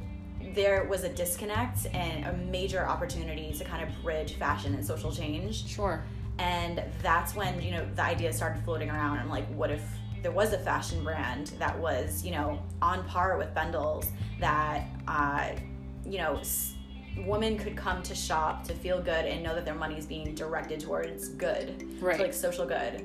there 0.55 0.85
was 0.85 1.05
a 1.05 1.09
disconnect 1.09 1.87
and 1.95 2.27
a 2.27 2.33
major 2.51 2.87
opportunity 2.87 3.53
to 3.53 3.65
kind 3.65 3.87
of 3.89 4.03
bridge 4.03 4.35
fashion 4.35 4.75
and 4.75 4.85
social 4.85 5.11
change. 5.13 5.67
Sure. 5.67 6.05
And 6.39 6.83
that's 7.03 7.35
when, 7.35 7.61
you 7.63 7.71
know, 7.73 7.87
the 7.95 8.03
idea 8.03 8.33
started 8.33 8.63
floating 8.65 8.91
around. 8.91 9.19
I'm 9.19 9.29
like, 9.29 9.47
what 9.55 9.71
if 9.71 9.83
there 10.23 10.31
was 10.33 10.53
a 10.53 10.59
fashion 10.59 11.03
brand 11.05 11.49
that 11.59 11.79
was, 11.79 12.25
you 12.25 12.31
know, 12.33 12.63
on 12.81 13.05
par 13.05 13.37
with 13.39 13.55
Bendel's 13.55 14.07
that, 14.41 14.87
uh, 15.09 15.51
you 16.07 16.19
know, 16.19 16.37
s- 16.39 16.75
women 17.27 17.59
could 17.59 17.77
come 17.77 18.03
to 18.03 18.15
shop 18.15 18.65
to 18.65 18.75
feel 18.75 19.01
good 19.01 19.27
and 19.27 19.43
know 19.43 19.55
that 19.55 19.65
their 19.65 19.75
money 19.75 19.99
is 19.99 20.07
being 20.07 20.35
directed 20.35 20.81
towards 20.81 21.29
good, 21.31 21.87
Right. 22.01 22.17
to, 22.17 22.23
like 22.23 22.35
social 22.35 22.67
good. 22.67 23.05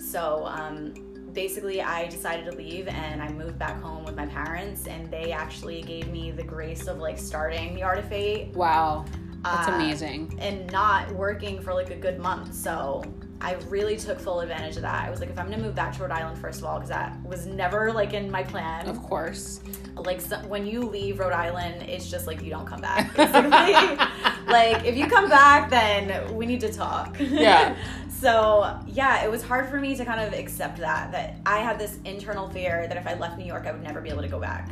So 0.00 0.44
um, 0.46 0.94
basically, 1.34 1.82
I 1.82 2.06
decided 2.06 2.44
to 2.50 2.56
leave 2.56 2.88
and 2.88 3.20
I 3.22 3.28
moved 3.30 3.58
back 3.58 3.80
home 3.82 4.04
with 4.04 4.16
my 4.16 4.26
parents, 4.26 4.86
and 4.86 5.10
they 5.10 5.32
actually 5.32 5.82
gave 5.82 6.08
me 6.08 6.30
the 6.30 6.44
grace 6.44 6.86
of 6.86 6.98
like 6.98 7.18
starting 7.18 7.74
the 7.74 7.82
Art 7.82 7.98
of 7.98 8.08
Fate 8.08 8.54
Wow. 8.54 9.04
That's 9.42 9.68
Uh, 9.68 9.72
amazing. 9.72 10.38
and 10.40 10.70
not 10.72 11.10
working 11.12 11.60
for 11.60 11.74
like 11.74 11.90
a 11.90 11.96
good 11.96 12.18
month. 12.18 12.54
So 12.54 13.02
I 13.42 13.54
really 13.68 13.98
took 13.98 14.18
full 14.18 14.40
advantage 14.40 14.76
of 14.76 14.82
that. 14.82 15.04
I 15.06 15.10
was 15.10 15.20
like, 15.20 15.28
if 15.28 15.38
I'm 15.38 15.50
gonna 15.50 15.62
move 15.62 15.74
back 15.74 15.94
to 15.96 16.02
Rhode 16.02 16.12
Island, 16.12 16.38
first 16.38 16.60
of 16.60 16.64
all, 16.64 16.76
because 16.76 16.88
that 16.88 17.14
was 17.26 17.44
never 17.44 17.92
like 17.92 18.14
in 18.14 18.30
my 18.30 18.42
plan. 18.42 18.88
Of 18.88 19.02
course. 19.02 19.60
Like 19.96 20.20
so, 20.22 20.38
when 20.48 20.66
you 20.66 20.80
leave 20.82 21.18
Rhode 21.18 21.34
Island, 21.34 21.82
it's 21.82 22.10
just 22.10 22.26
like 22.26 22.42
you 22.42 22.48
don't 22.50 22.64
come 22.66 22.80
back. 22.80 23.14
basically. 23.16 24.06
like 24.46 24.84
if 24.86 24.96
you 24.96 25.06
come 25.08 25.28
back, 25.28 25.68
then 25.68 26.34
we 26.34 26.46
need 26.46 26.60
to 26.60 26.72
talk. 26.72 27.16
Yeah. 27.20 27.76
so 28.24 28.80
yeah, 28.86 29.22
it 29.22 29.30
was 29.30 29.42
hard 29.42 29.68
for 29.68 29.78
me 29.78 29.94
to 29.96 30.04
kind 30.04 30.18
of 30.18 30.32
accept 30.32 30.78
that. 30.78 31.12
That 31.12 31.36
I 31.44 31.58
had 31.58 31.78
this 31.78 31.98
internal 32.06 32.48
fear 32.48 32.88
that 32.88 32.96
if 32.96 33.06
I 33.06 33.14
left 33.14 33.38
New 33.38 33.44
York, 33.44 33.66
I 33.66 33.72
would 33.72 33.82
never 33.82 34.00
be 34.00 34.08
able 34.08 34.22
to 34.22 34.28
go 34.28 34.40
back. 34.40 34.70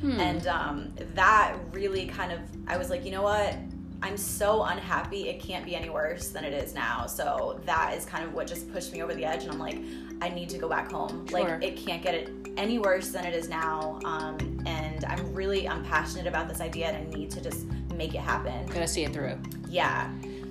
Hmm. 0.00 0.20
And 0.20 0.46
um, 0.48 0.92
that 1.14 1.56
really 1.70 2.06
kind 2.06 2.32
of, 2.32 2.40
I 2.66 2.76
was 2.76 2.90
like, 2.90 3.04
you 3.04 3.12
know 3.12 3.22
what? 3.22 3.56
I'm 4.02 4.16
so 4.16 4.64
unhappy. 4.64 5.28
It 5.28 5.40
can't 5.40 5.64
be 5.64 5.76
any 5.76 5.90
worse 5.90 6.30
than 6.30 6.44
it 6.44 6.52
is 6.52 6.74
now. 6.74 7.06
So 7.06 7.60
that 7.66 7.94
is 7.96 8.04
kind 8.04 8.24
of 8.24 8.34
what 8.34 8.48
just 8.48 8.72
pushed 8.72 8.92
me 8.92 9.00
over 9.02 9.14
the 9.14 9.24
edge. 9.24 9.44
And 9.44 9.52
I'm 9.52 9.60
like, 9.60 9.78
I 10.20 10.28
need 10.28 10.48
to 10.50 10.58
go 10.58 10.68
back 10.68 10.90
home. 10.90 11.24
Sure. 11.28 11.40
Like, 11.40 11.62
it 11.62 11.76
can't 11.76 12.02
get 12.02 12.14
it 12.14 12.30
any 12.56 12.80
worse 12.80 13.10
than 13.10 13.24
it 13.24 13.34
is 13.34 13.48
now. 13.48 14.00
Um, 14.04 14.60
and 14.66 15.04
I'm 15.04 15.32
really, 15.32 15.68
I'm 15.68 15.84
passionate 15.84 16.26
about 16.26 16.48
this 16.48 16.60
idea 16.60 16.88
and 16.88 16.96
I 16.96 17.16
need 17.16 17.30
to 17.30 17.40
just 17.40 17.64
make 17.94 18.14
it 18.14 18.20
happen 18.20 18.64
Gonna 18.66 18.86
see 18.86 19.04
it 19.04 19.12
through. 19.12 19.36
yeah 19.68 20.08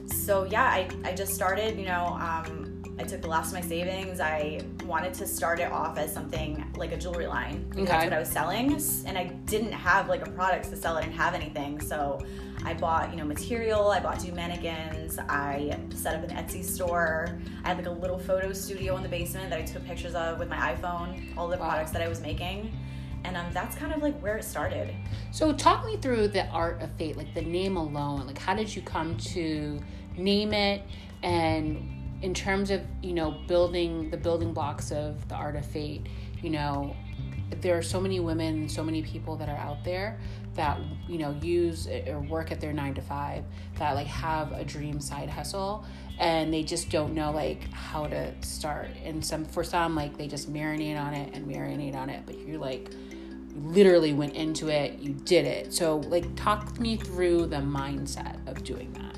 so 0.08 0.44
yeah 0.46 0.64
i, 0.66 0.88
I 1.04 1.14
just 1.14 1.34
started 1.34 1.78
you 1.78 1.86
know 1.86 2.06
um, 2.20 2.82
i 3.00 3.04
took 3.04 3.22
the 3.22 3.28
last 3.28 3.48
of 3.48 3.54
my 3.54 3.62
savings. 3.62 4.20
I 4.20 4.62
wanted 4.86 5.14
to 5.16 5.28
start 5.28 5.60
it 5.60 5.72
off 5.72 5.98
as 6.00 6.12
something 6.12 6.66
like 6.78 6.92
a 6.94 6.98
jewelry 6.98 7.28
line. 7.28 7.66
Because 7.70 7.84
Okay. 7.84 7.92
that's 7.92 8.04
what 8.06 8.14
i 8.14 8.20
was 8.20 8.30
selling. 8.30 8.72
And 9.06 9.18
i 9.18 9.26
didn't 9.46 9.74
have 9.74 10.08
like 10.10 10.26
a 10.26 10.32
product 10.32 10.70
to 10.72 10.76
sell 10.76 10.98
i 10.98 11.02
didn't 11.02 11.14
have 11.16 11.34
anything. 11.36 11.80
So 11.80 12.20
i 12.66 12.74
bought 12.74 13.12
you 13.12 13.18
know 13.18 13.26
material. 13.26 13.90
I 13.92 14.00
bought 14.00 14.20
two 14.20 14.32
mannequins. 14.32 15.20
I 15.20 15.78
set 15.94 16.16
up 16.16 16.24
an 16.28 16.36
etsy 16.36 16.64
store. 16.64 17.38
I 17.64 17.68
had 17.68 17.78
like 17.78 17.86
a 17.86 17.92
little 17.92 18.18
photo 18.18 18.52
studio 18.54 18.96
in 18.98 19.04
the 19.04 19.10
basement 19.10 19.50
that 19.52 19.60
i 19.60 19.64
took 19.64 19.86
pictures 19.86 20.16
of 20.16 20.40
with 20.40 20.50
my 20.50 20.74
iphone 20.74 21.22
all 21.38 21.48
the 21.48 21.58
Wow. 21.58 21.68
products 21.70 21.92
that 21.92 22.02
i 22.02 22.08
was 22.08 22.20
making 22.22 22.72
and 23.24 23.36
um, 23.36 23.46
that's 23.54 23.76
kind 23.76 23.94
of 23.94 24.02
like 24.02 24.18
where 24.20 24.38
it 24.38 24.44
started 24.44 24.94
So 25.32 25.54
talk 25.54 25.86
me 25.86 25.98
through 25.98 26.30
the 26.30 26.48
art 26.48 26.82
of 26.82 26.92
fate, 26.98 27.18
like 27.18 27.34
the 27.34 27.42
name 27.42 27.78
alone. 27.78 28.26
Like 28.26 28.38
how 28.38 28.56
did 28.56 28.74
you 28.74 28.82
come 28.82 29.18
to 29.18 29.80
name 30.18 30.54
it 30.54 30.84
and 31.24 31.98
in 32.22 32.34
terms 32.34 32.72
of, 32.72 32.82
you 33.02 33.14
know, 33.14 33.32
building 33.48 34.10
the 34.10 34.18
building 34.18 34.54
blocks 34.54 34.92
of 34.92 35.28
the 35.30 35.36
art 35.36 35.56
of 35.56 35.66
fate, 35.66 36.08
you 36.42 36.50
know, 36.50 36.96
there 37.62 37.78
are 37.78 37.82
so 37.82 38.00
many 38.02 38.20
women, 38.20 38.68
so 38.68 38.84
many 38.84 39.02
people 39.02 39.36
that 39.38 39.50
are 39.50 39.58
out 39.58 39.84
there 39.84 40.20
that, 40.56 40.80
you 41.08 41.20
know, 41.20 41.32
use 41.42 41.88
or 42.08 42.20
work 42.22 42.52
at 42.52 42.60
their 42.60 42.74
9 42.74 42.96
to 42.96 43.02
5 43.02 43.44
that 43.78 43.92
like 43.94 44.08
have 44.08 44.52
a 44.52 44.66
dream 44.66 45.00
side 45.00 45.30
hustle 45.30 45.86
and 46.20 46.52
they 46.52 46.64
just 46.64 46.90
don't 46.90 47.14
know 47.14 47.32
like 47.32 47.72
how 47.72 48.08
to 48.08 48.34
start. 48.42 48.90
And 49.04 49.24
some 49.24 49.46
for 49.46 49.64
some 49.64 49.96
like 49.96 50.18
they 50.18 50.28
just 50.28 50.52
marinate 50.52 51.00
on 51.00 51.14
it 51.14 51.36
and 51.36 51.48
marinate 51.48 51.96
on 51.96 52.10
it, 52.10 52.24
but 52.26 52.40
you're 52.40 52.58
like 52.58 52.90
literally 53.64 54.14
went 54.14 54.34
into 54.34 54.70
it, 54.70 55.00
you 55.00 55.14
did 55.14 55.46
it. 55.46 55.74
So, 55.74 55.98
like, 55.98 56.36
talk 56.36 56.80
me 56.80 56.98
through 56.98 57.48
the 57.48 57.58
mindset 57.58 58.46
of 58.48 58.64
doing 58.64 58.92
that. 58.94 59.18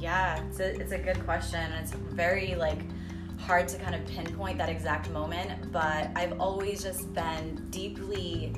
Yeah, 0.00 0.42
it's 0.46 0.60
a, 0.60 0.80
it's 0.80 0.92
a 0.92 0.98
good 0.98 1.22
question. 1.24 1.60
It's 1.72 1.92
very 1.92 2.54
like 2.54 2.80
hard 3.38 3.68
to 3.68 3.78
kind 3.78 3.94
of 3.94 4.04
pinpoint 4.06 4.58
that 4.58 4.68
exact 4.68 5.10
moment, 5.10 5.72
but 5.72 6.10
I've 6.16 6.40
always 6.40 6.82
just 6.82 7.12
been 7.14 7.66
deeply 7.70 8.52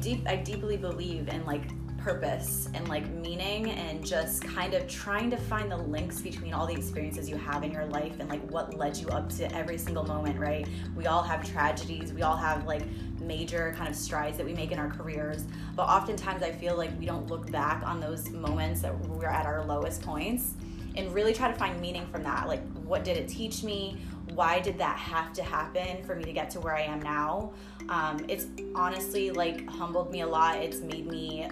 deep 0.00 0.26
I 0.26 0.36
deeply 0.36 0.76
believe 0.76 1.28
in 1.28 1.44
like 1.44 1.62
purpose 2.02 2.68
and 2.74 2.88
like 2.88 3.08
meaning 3.10 3.70
and 3.70 4.04
just 4.04 4.44
kind 4.44 4.74
of 4.74 4.88
trying 4.88 5.30
to 5.30 5.36
find 5.36 5.70
the 5.70 5.76
links 5.76 6.20
between 6.20 6.52
all 6.52 6.66
the 6.66 6.74
experiences 6.74 7.28
you 7.28 7.36
have 7.36 7.62
in 7.62 7.70
your 7.70 7.86
life 7.86 8.12
and 8.18 8.28
like 8.28 8.42
what 8.50 8.74
led 8.74 8.96
you 8.96 9.08
up 9.08 9.28
to 9.30 9.52
every 9.54 9.78
single 9.78 10.04
moment, 10.04 10.38
right? 10.38 10.66
We 10.96 11.06
all 11.06 11.22
have 11.22 11.48
tragedies, 11.48 12.12
we 12.12 12.22
all 12.22 12.36
have 12.36 12.66
like 12.66 12.82
major 13.20 13.72
kind 13.76 13.88
of 13.88 13.94
strides 13.94 14.36
that 14.36 14.46
we 14.46 14.52
make 14.52 14.72
in 14.72 14.78
our 14.78 14.90
careers, 14.90 15.44
but 15.76 15.84
oftentimes 15.84 16.42
I 16.42 16.50
feel 16.50 16.76
like 16.76 16.90
we 16.98 17.06
don't 17.06 17.28
look 17.28 17.50
back 17.50 17.82
on 17.84 18.00
those 18.00 18.30
moments 18.30 18.82
that 18.82 18.98
we're 19.06 19.26
at 19.26 19.46
our 19.46 19.64
lowest 19.64 20.02
points 20.02 20.54
and 20.96 21.12
really 21.14 21.32
try 21.32 21.50
to 21.50 21.56
find 21.56 21.80
meaning 21.80 22.06
from 22.06 22.22
that. 22.24 22.48
Like, 22.48 22.62
what 22.84 23.04
did 23.04 23.16
it 23.16 23.28
teach 23.28 23.62
me? 23.62 23.98
Why 24.34 24.60
did 24.60 24.78
that 24.78 24.98
have 24.98 25.32
to 25.34 25.42
happen 25.42 26.04
for 26.04 26.14
me 26.14 26.24
to 26.24 26.32
get 26.32 26.50
to 26.50 26.60
where 26.60 26.74
I 26.74 26.82
am 26.82 27.00
now? 27.00 27.52
Um, 27.88 28.24
it's 28.28 28.46
honestly 28.74 29.30
like 29.30 29.68
humbled 29.68 30.10
me 30.10 30.22
a 30.22 30.26
lot. 30.26 30.56
It's 30.56 30.80
made 30.80 31.06
me 31.06 31.48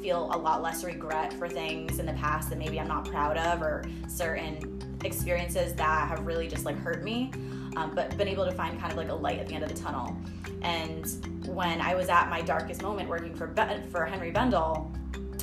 feel 0.00 0.30
a 0.32 0.38
lot 0.38 0.62
less 0.62 0.84
regret 0.84 1.32
for 1.32 1.48
things 1.48 1.98
in 1.98 2.06
the 2.06 2.12
past 2.14 2.50
that 2.50 2.58
maybe 2.58 2.78
I'm 2.80 2.88
not 2.88 3.04
proud 3.04 3.36
of 3.36 3.62
or 3.62 3.84
certain 4.08 4.98
experiences 5.04 5.74
that 5.74 6.08
have 6.08 6.26
really 6.26 6.48
just 6.48 6.64
like 6.64 6.76
hurt 6.78 7.02
me. 7.02 7.30
Um, 7.76 7.92
but 7.94 8.16
been 8.16 8.28
able 8.28 8.44
to 8.44 8.52
find 8.52 8.78
kind 8.80 8.90
of 8.90 8.98
like 8.98 9.08
a 9.08 9.14
light 9.14 9.38
at 9.38 9.46
the 9.46 9.54
end 9.54 9.62
of 9.62 9.68
the 9.68 9.76
tunnel. 9.76 10.16
And 10.62 11.06
when 11.46 11.80
I 11.80 11.94
was 11.94 12.08
at 12.08 12.28
my 12.28 12.40
darkest 12.40 12.82
moment 12.82 13.08
working 13.08 13.34
for 13.34 13.46
ben- 13.46 13.88
for 13.90 14.04
Henry 14.04 14.30
Bendel, 14.30 14.90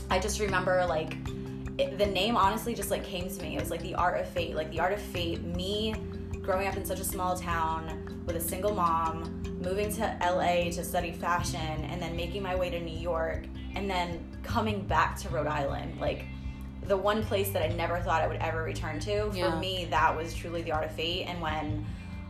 I 0.09 0.19
just 0.19 0.39
remember 0.39 0.85
like 0.85 1.15
it, 1.77 1.97
the 1.97 2.05
name 2.05 2.35
honestly 2.37 2.73
just 2.73 2.91
like 2.91 3.03
came 3.03 3.29
to 3.29 3.41
me. 3.41 3.55
It 3.55 3.61
was 3.61 3.69
like 3.69 3.81
the 3.81 3.95
art 3.95 4.19
of 4.19 4.27
fate, 4.29 4.55
like 4.55 4.71
the 4.71 4.79
art 4.79 4.93
of 4.93 5.01
fate. 5.01 5.43
Me 5.43 5.93
growing 6.41 6.67
up 6.67 6.77
in 6.77 6.85
such 6.85 6.99
a 6.99 7.03
small 7.03 7.35
town 7.37 8.23
with 8.25 8.35
a 8.35 8.41
single 8.41 8.73
mom, 8.73 9.41
moving 9.61 9.91
to 9.93 10.17
LA 10.21 10.69
to 10.71 10.83
study 10.83 11.11
fashion, 11.11 11.59
and 11.59 12.01
then 12.01 12.15
making 12.15 12.43
my 12.43 12.55
way 12.55 12.69
to 12.69 12.79
New 12.79 12.97
York, 12.97 13.45
and 13.75 13.89
then 13.89 14.25
coming 14.43 14.81
back 14.87 15.17
to 15.19 15.29
Rhode 15.29 15.47
Island. 15.47 15.99
Like 15.99 16.25
the 16.87 16.97
one 16.97 17.23
place 17.23 17.49
that 17.51 17.61
I 17.63 17.73
never 17.75 17.99
thought 17.99 18.21
I 18.21 18.27
would 18.27 18.37
ever 18.37 18.63
return 18.63 18.99
to. 19.01 19.31
Yeah. 19.33 19.51
For 19.51 19.57
me, 19.57 19.85
that 19.89 20.15
was 20.15 20.33
truly 20.33 20.61
the 20.61 20.71
art 20.71 20.85
of 20.85 20.91
fate. 20.95 21.23
And 21.27 21.41
when 21.41 21.85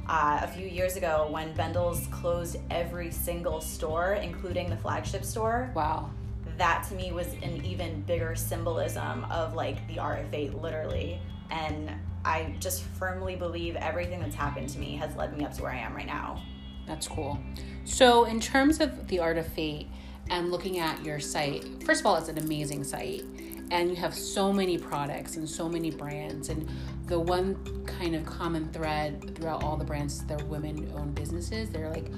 uh, 0.07 0.39
a 0.43 0.47
few 0.47 0.67
years 0.67 0.95
ago, 0.97 1.27
when 1.29 1.53
Bendel's 1.55 2.07
closed 2.07 2.57
every 2.69 3.11
single 3.11 3.59
store, 3.59 4.13
including 4.13 4.69
the 4.69 4.77
flagship 4.77 5.25
store, 5.25 5.71
Wow. 5.75 6.09
that 6.57 6.85
to 6.89 6.95
me 6.95 7.11
was 7.11 7.27
an 7.43 7.65
even 7.65 8.01
bigger 8.03 8.33
symbolism 8.35 9.25
of 9.25 9.55
like 9.55 9.85
the 9.87 9.99
art 9.99 10.19
of 10.23 10.29
fate 10.29 10.53
literally 10.53 11.19
and 11.51 11.91
i 12.23 12.55
just 12.59 12.81
firmly 12.97 13.35
believe 13.35 13.75
everything 13.75 14.19
that's 14.21 14.35
happened 14.35 14.67
to 14.69 14.79
me 14.79 14.95
has 14.95 15.13
led 15.17 15.37
me 15.37 15.43
up 15.43 15.53
to 15.53 15.61
where 15.61 15.71
i 15.71 15.77
am 15.77 15.93
right 15.93 16.05
now 16.07 16.41
That's 16.87 17.07
cool. 17.09 17.37
So, 17.83 18.23
in 18.25 18.39
terms 18.39 18.79
of 18.79 19.07
the 19.09 19.19
art 19.19 19.37
of 19.37 19.45
fate 19.47 19.87
and 20.29 20.51
looking 20.51 20.79
at 20.79 21.03
your 21.03 21.19
site, 21.19 21.83
first 21.83 22.01
of 22.01 22.07
all, 22.07 22.15
it's 22.17 22.29
an 22.29 22.39
amazing 22.39 22.83
site. 22.83 23.23
And 23.71 23.89
you 23.89 23.95
have 23.95 24.13
so 24.13 24.53
many 24.53 24.77
products 24.77 25.37
and 25.37 25.49
so 25.49 25.67
many 25.67 25.89
brands. 25.89 26.49
And 26.49 26.69
the 27.07 27.19
one 27.19 27.55
kind 27.85 28.15
of 28.15 28.25
common 28.25 28.71
thread 28.71 29.35
throughout 29.35 29.63
all 29.63 29.75
the 29.75 29.85
brands, 29.85 30.15
is 30.15 30.25
they're 30.25 30.37
women 30.45 30.91
owned 30.95 31.15
businesses. 31.15 31.69
They're 31.69 31.89
like 31.89 32.11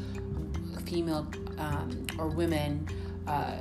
female 0.85 1.27
um, 1.57 2.05
or 2.17 2.27
women 2.27 2.87
uh, 3.27 3.57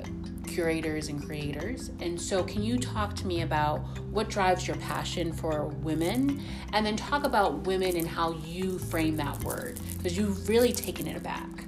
curators 0.46 1.08
and 1.08 1.24
creators. 1.24 1.90
And 2.00 2.20
so, 2.20 2.42
can 2.42 2.62
you 2.62 2.78
talk 2.78 3.14
to 3.16 3.26
me 3.26 3.42
about 3.42 3.80
what 4.10 4.28
drives 4.28 4.66
your 4.66 4.76
passion 4.76 5.32
for 5.32 5.66
women? 5.66 6.40
And 6.72 6.86
then 6.86 6.96
talk 6.96 7.24
about 7.24 7.66
women 7.66 7.96
and 7.96 8.08
how 8.08 8.32
you 8.44 8.78
frame 8.78 9.16
that 9.16 9.42
word 9.44 9.78
because 9.96 10.16
you've 10.16 10.48
really 10.48 10.72
taken 10.72 11.06
it 11.06 11.16
aback. 11.16 11.65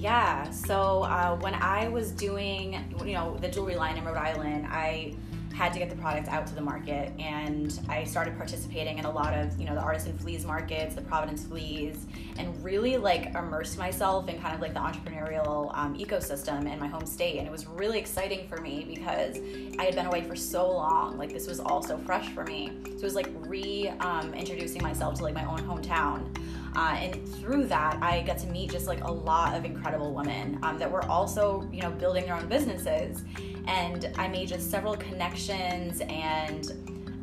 Yeah 0.00 0.48
so 0.50 1.02
uh, 1.02 1.36
when 1.40 1.54
i 1.54 1.86
was 1.88 2.10
doing 2.12 2.82
you 3.04 3.12
know 3.12 3.36
the 3.36 3.48
jewelry 3.48 3.76
line 3.76 3.98
in 3.98 4.04
rhode 4.04 4.16
island 4.16 4.66
i 4.70 5.14
had 5.52 5.74
to 5.74 5.78
get 5.78 5.90
the 5.90 5.96
product 5.96 6.26
out 6.28 6.46
to 6.46 6.54
the 6.54 6.60
market 6.60 7.12
and 7.18 7.80
i 7.86 8.02
started 8.02 8.34
participating 8.38 8.96
in 8.96 9.04
a 9.04 9.10
lot 9.10 9.34
of 9.34 9.60
you 9.60 9.66
know 9.66 9.74
the 9.74 9.80
artisan 9.80 10.16
fleas 10.16 10.46
markets 10.46 10.94
the 10.94 11.02
providence 11.02 11.44
fleas 11.44 12.06
and 12.38 12.64
really 12.64 12.96
like 12.96 13.26
immersed 13.34 13.76
myself 13.76 14.26
in 14.28 14.40
kind 14.40 14.54
of 14.54 14.62
like 14.62 14.72
the 14.72 14.80
entrepreneurial 14.80 15.76
um, 15.76 15.94
ecosystem 15.98 16.72
in 16.72 16.78
my 16.78 16.86
home 16.86 17.04
state 17.04 17.36
and 17.36 17.46
it 17.46 17.50
was 17.50 17.66
really 17.66 17.98
exciting 17.98 18.48
for 18.48 18.58
me 18.62 18.86
because 18.88 19.36
i 19.78 19.84
had 19.84 19.94
been 19.94 20.06
away 20.06 20.22
for 20.22 20.34
so 20.34 20.66
long 20.70 21.18
like 21.18 21.30
this 21.30 21.46
was 21.46 21.60
all 21.60 21.82
so 21.82 21.98
fresh 21.98 22.28
for 22.30 22.44
me. 22.44 22.72
So 22.84 22.90
it 22.90 23.02
was 23.02 23.14
like 23.14 23.28
re 23.40 23.88
um, 24.00 24.34
introducing 24.34 24.82
myself 24.82 25.16
to 25.16 25.24
like 25.24 25.34
my 25.34 25.44
own 25.44 25.58
hometown 25.58 26.34
Uh, 26.76 26.96
and 26.98 27.28
through 27.36 27.66
that, 27.66 27.98
I 28.02 28.22
got 28.22 28.38
to 28.38 28.46
meet 28.46 28.70
just 28.70 28.86
like 28.86 29.02
a 29.04 29.10
lot 29.10 29.54
of 29.56 29.64
incredible 29.64 30.14
women 30.14 30.58
um, 30.62 30.78
that 30.78 30.90
were 30.90 31.04
also, 31.06 31.68
you 31.72 31.82
know, 31.82 31.90
building 31.90 32.26
their 32.26 32.34
own 32.34 32.46
businesses. 32.48 33.24
And 33.66 34.12
I 34.16 34.28
made 34.28 34.48
just 34.48 34.70
several 34.70 34.96
connections 34.96 36.00
and 36.02 36.70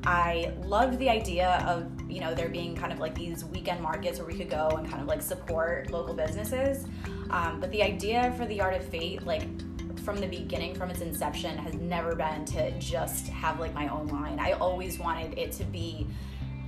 I 0.05 0.53
loved 0.63 0.99
the 0.99 1.09
idea 1.09 1.63
of, 1.67 1.89
you 2.09 2.21
know, 2.21 2.33
there 2.33 2.49
being 2.49 2.75
kind 2.75 2.93
of 2.93 2.99
like 2.99 3.15
these 3.15 3.43
weekend 3.45 3.81
markets 3.81 4.19
where 4.19 4.27
we 4.27 4.35
could 4.35 4.49
go 4.49 4.69
and 4.69 4.87
kind 4.89 5.01
of 5.01 5.07
like 5.07 5.21
support 5.21 5.91
local 5.91 6.13
businesses. 6.13 6.85
Um, 7.29 7.59
but 7.59 7.71
the 7.71 7.83
idea 7.83 8.33
for 8.37 8.45
the 8.45 8.61
Art 8.61 8.75
of 8.75 8.85
Fate, 8.85 9.23
like 9.25 9.43
from 9.99 10.21
the 10.21 10.27
beginning, 10.27 10.75
from 10.75 10.89
its 10.89 11.01
inception, 11.01 11.57
has 11.57 11.73
never 11.73 12.15
been 12.15 12.45
to 12.45 12.71
just 12.79 13.27
have 13.27 13.59
like 13.59 13.73
my 13.73 13.89
own 13.89 14.07
line. 14.07 14.39
I 14.39 14.53
always 14.53 14.99
wanted 14.99 15.37
it 15.37 15.51
to 15.53 15.65
be 15.65 16.07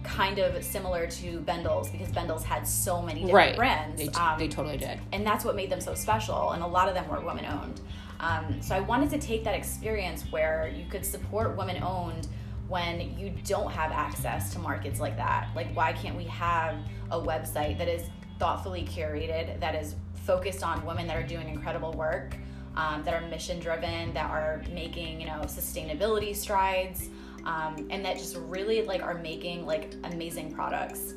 kind 0.04 0.40
of 0.40 0.64
similar 0.64 1.08
to 1.08 1.40
Bendel's 1.42 1.90
because 1.90 2.10
Bendel's 2.10 2.44
had 2.44 2.68
so 2.68 3.02
many 3.02 3.22
different 3.22 3.36
right. 3.36 3.56
brands. 3.56 3.98
They, 3.98 4.08
t- 4.08 4.14
Um, 4.20 4.40
they 4.40 4.48
totally 4.48 4.78
did. 4.78 5.00
and 5.12 5.26
that's 5.26 5.44
what 5.46 5.56
made 5.56 5.70
them 5.70 5.82
so 5.82 5.94
special 5.94 6.52
and 6.52 6.64
a 6.64 6.68
lot 6.68 6.88
of 6.88 6.94
them 6.96 7.08
were 7.10 7.20
women 7.20 7.46
owned 7.46 7.82
um, 8.22 8.62
so 8.62 8.76
i 8.76 8.80
wanted 8.80 9.10
to 9.12 9.18
take 9.20 9.44
that 9.44 9.56
experience 9.56 10.24
where 10.32 10.72
you 10.76 10.86
could 10.90 11.06
support 11.06 11.56
women 11.58 11.82
owned 11.84 12.28
when 12.68 13.18
you 13.18 13.32
don't 13.46 13.72
have 13.72 13.92
access 13.92 14.52
to 14.54 14.60
markets 14.60 15.00
like 15.00 15.16
that 15.18 15.50
like 15.56 15.68
why 15.76 15.92
can't 15.94 16.16
we 16.16 16.24
have 16.26 16.76
a 17.12 17.20
website 17.20 17.78
that 17.78 17.88
is 17.88 18.04
thoughtfully 18.40 18.84
curated 18.86 19.60
that 19.60 19.76
is 19.76 19.96
focused 20.26 20.64
on 20.64 20.86
women 20.86 21.08
that 21.08 21.18
are 21.18 21.28
doing 21.28 21.50
incredible 21.50 21.92
work 21.94 22.36
um, 22.76 23.04
that 23.04 23.14
are 23.14 23.28
mission 23.28 23.60
driven 23.60 24.14
that 24.14 24.30
are 24.30 24.62
making 24.74 25.20
you 25.20 25.28
know 25.28 25.42
sustainability 25.46 26.36
strides 26.36 27.10
um, 27.50 27.88
and 27.90 28.06
that 28.06 28.18
just 28.18 28.36
really 28.36 28.84
like 28.84 29.02
are 29.02 29.16
making 29.16 29.66
like 29.66 29.96
amazing 30.04 30.54
products. 30.54 31.16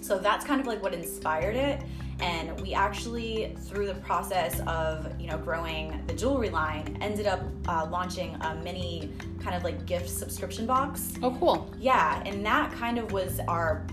So 0.00 0.18
that's 0.18 0.44
kind 0.44 0.60
of 0.60 0.66
like 0.66 0.82
what 0.82 0.94
inspired 0.94 1.56
it. 1.56 1.82
And 2.20 2.58
we 2.62 2.72
actually 2.72 3.54
through 3.60 3.86
the 3.86 3.94
process 3.94 4.60
of 4.66 5.08
you 5.20 5.28
know 5.28 5.36
growing 5.38 6.02
the 6.06 6.14
jewelry 6.14 6.48
line 6.48 6.96
ended 7.00 7.26
up 7.26 7.42
uh, 7.68 7.86
launching 7.90 8.34
a 8.40 8.54
mini 8.56 9.12
kind 9.40 9.54
of 9.54 9.62
like 9.62 9.84
gift 9.84 10.08
subscription 10.08 10.64
box. 10.66 11.12
Oh, 11.22 11.36
cool. 11.38 11.70
yeah 11.78 12.22
and 12.24 12.44
that 12.46 12.72
kind 12.72 12.98
of 12.98 13.12
was 13.12 13.38
our 13.46 13.86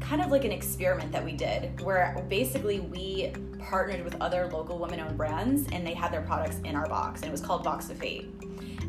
kind 0.00 0.20
of 0.20 0.30
like 0.30 0.44
an 0.44 0.52
experiment 0.52 1.10
that 1.10 1.24
we 1.24 1.32
did 1.32 1.80
where 1.80 2.24
basically 2.28 2.80
we 2.80 3.32
partnered 3.58 4.04
with 4.04 4.14
other 4.20 4.46
local 4.52 4.78
women-owned 4.78 5.16
brands 5.16 5.66
and 5.72 5.86
they 5.86 5.94
had 5.94 6.12
their 6.12 6.20
products 6.20 6.60
in 6.64 6.76
our 6.76 6.86
box 6.86 7.22
and 7.22 7.28
it 7.28 7.32
was 7.32 7.40
called 7.40 7.64
box 7.64 7.88
of 7.88 7.96
fate. 7.96 8.28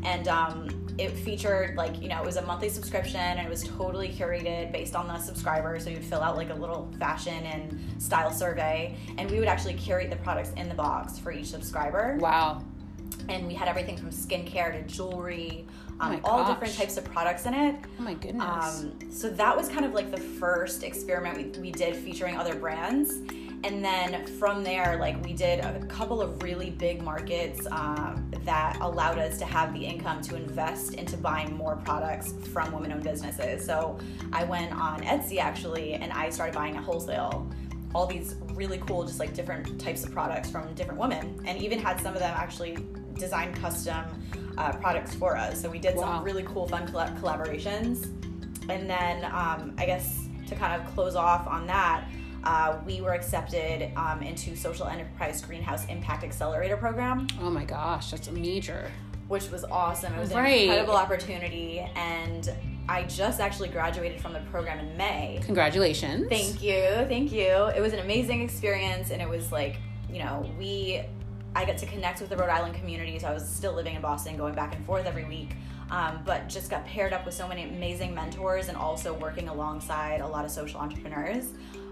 And 0.04 0.28
um, 0.28 0.85
it 0.98 1.10
featured 1.10 1.76
like 1.76 2.00
you 2.00 2.08
know 2.08 2.18
it 2.20 2.24
was 2.24 2.36
a 2.36 2.42
monthly 2.42 2.68
subscription 2.68 3.20
and 3.20 3.40
it 3.46 3.50
was 3.50 3.64
totally 3.64 4.08
curated 4.08 4.72
based 4.72 4.94
on 4.96 5.06
the 5.06 5.18
subscriber 5.18 5.78
so 5.78 5.90
you'd 5.90 6.04
fill 6.04 6.22
out 6.22 6.36
like 6.36 6.50
a 6.50 6.54
little 6.54 6.90
fashion 6.98 7.44
and 7.44 7.78
style 8.02 8.30
survey 8.32 8.96
and 9.18 9.30
we 9.30 9.38
would 9.38 9.48
actually 9.48 9.74
curate 9.74 10.08
the 10.10 10.16
products 10.16 10.52
in 10.56 10.68
the 10.68 10.74
box 10.74 11.18
for 11.18 11.30
each 11.32 11.46
subscriber 11.48 12.16
Wow. 12.18 12.62
and 13.28 13.46
we 13.46 13.52
had 13.54 13.68
everything 13.68 13.96
from 13.96 14.10
skincare 14.10 14.72
to 14.72 14.82
jewelry 14.94 15.66
Oh 15.98 16.04
um, 16.06 16.20
all 16.24 16.46
different 16.46 16.74
types 16.74 16.96
of 16.98 17.04
products 17.04 17.46
in 17.46 17.54
it 17.54 17.74
Oh 17.98 18.02
my 18.02 18.14
goodness. 18.14 18.44
um, 18.82 18.98
so 19.10 19.28
that 19.30 19.56
was 19.56 19.68
kind 19.68 19.84
of 19.84 19.92
like 19.94 20.10
the 20.10 20.20
first 20.20 20.82
experiment 20.82 21.56
we, 21.56 21.60
we 21.62 21.70
did 21.70 21.96
featuring 21.96 22.36
other 22.36 22.54
brands. 22.54 23.14
And 23.66 23.84
then 23.84 24.24
from 24.38 24.62
there, 24.62 24.96
like 25.00 25.22
we 25.24 25.32
did 25.32 25.58
a 25.58 25.84
couple 25.86 26.22
of 26.22 26.40
really 26.40 26.70
big 26.70 27.02
markets 27.02 27.66
um, 27.72 28.30
that 28.44 28.78
allowed 28.80 29.18
us 29.18 29.38
to 29.38 29.44
have 29.44 29.72
the 29.74 29.84
income 29.84 30.22
to 30.22 30.36
invest 30.36 30.94
into 30.94 31.16
buying 31.16 31.56
more 31.56 31.74
products 31.74 32.32
from 32.52 32.70
women 32.70 32.92
owned 32.92 33.02
businesses. 33.02 33.66
So 33.66 33.98
I 34.32 34.44
went 34.44 34.72
on 34.72 35.02
Etsy 35.02 35.38
actually 35.38 35.94
and 35.94 36.12
I 36.12 36.30
started 36.30 36.54
buying 36.54 36.76
at 36.76 36.84
wholesale 36.84 37.50
all 37.92 38.06
these 38.06 38.36
really 38.54 38.78
cool, 38.78 39.04
just 39.04 39.18
like 39.18 39.34
different 39.34 39.80
types 39.80 40.04
of 40.04 40.12
products 40.12 40.48
from 40.48 40.72
different 40.74 41.00
women, 41.00 41.42
and 41.44 41.60
even 41.60 41.78
had 41.80 41.98
some 42.00 42.14
of 42.14 42.20
them 42.20 42.34
actually 42.36 42.78
design 43.14 43.52
custom 43.52 44.04
uh, 44.58 44.70
products 44.74 45.12
for 45.14 45.36
us. 45.36 45.60
So 45.60 45.68
we 45.68 45.80
did 45.80 45.96
Wow. 45.96 46.02
some 46.02 46.24
really 46.24 46.44
cool, 46.44 46.68
fun 46.68 46.86
colla- 46.86 47.16
collaborations. 47.20 48.04
And 48.68 48.88
then 48.88 49.24
um, 49.24 49.74
I 49.76 49.86
guess 49.86 50.28
to 50.46 50.54
kind 50.54 50.80
of 50.80 50.86
close 50.94 51.16
off 51.16 51.48
on 51.48 51.66
that, 51.66 52.06
uh, 52.44 52.78
we 52.86 53.00
were 53.00 53.12
accepted 53.12 53.90
um, 53.96 54.22
into 54.22 54.56
Social 54.56 54.86
Enterprise 54.86 55.42
Greenhouse 55.42 55.86
Impact 55.86 56.24
Accelerator 56.24 56.76
Program, 56.76 57.26
oh 57.40 57.50
my 57.50 57.64
gosh, 57.64 58.10
that's 58.10 58.28
a 58.28 58.32
major. 58.32 58.90
which 59.28 59.50
was 59.50 59.64
awesome. 59.64 60.14
It 60.14 60.20
was 60.20 60.30
an 60.30 60.44
incredible 60.46 60.94
opportunity, 60.94 61.80
and 61.96 62.48
I 62.88 63.02
just 63.04 63.40
actually 63.40 63.68
graduated 63.70 64.20
from 64.20 64.32
the 64.32 64.40
program 64.52 64.78
in 64.78 64.96
May. 64.96 65.40
Congratulations. 65.42 66.28
Thank 66.28 66.62
you, 66.62 66.82
thank 67.08 67.32
you. 67.32 67.48
It 67.76 67.80
was 67.80 67.92
an 67.92 67.98
amazing 67.98 68.42
experience, 68.42 69.10
and 69.10 69.20
it 69.20 69.28
was 69.28 69.50
like, 69.50 69.78
you 70.08 70.20
know, 70.20 70.48
we, 70.58 71.02
I 71.56 71.64
got 71.64 71.78
to 71.78 71.86
connect 71.86 72.20
with 72.20 72.30
the 72.30 72.36
Rhode 72.36 72.50
Island 72.50 72.74
community. 72.76 73.18
So 73.18 73.26
I 73.26 73.34
was 73.34 73.48
still 73.48 73.72
living 73.74 73.96
in 73.96 74.02
Boston, 74.02 74.36
going 74.36 74.54
back 74.54 74.76
and 74.76 74.86
forth 74.86 75.06
every 75.06 75.24
week, 75.24 75.56
um, 75.90 76.20
but 76.24 76.48
just 76.48 76.70
got 76.70 76.86
paired 76.86 77.12
up 77.12 77.24
with 77.26 77.34
so 77.34 77.48
many 77.48 77.64
amazing 77.64 78.14
mentors, 78.14 78.68
and 78.68 78.76
also 78.76 79.14
working 79.14 79.48
alongside 79.48 80.20
a 80.20 80.26
lot 80.28 80.44
of 80.44 80.52
social 80.52 80.78
entrepreneurs. 80.78 81.46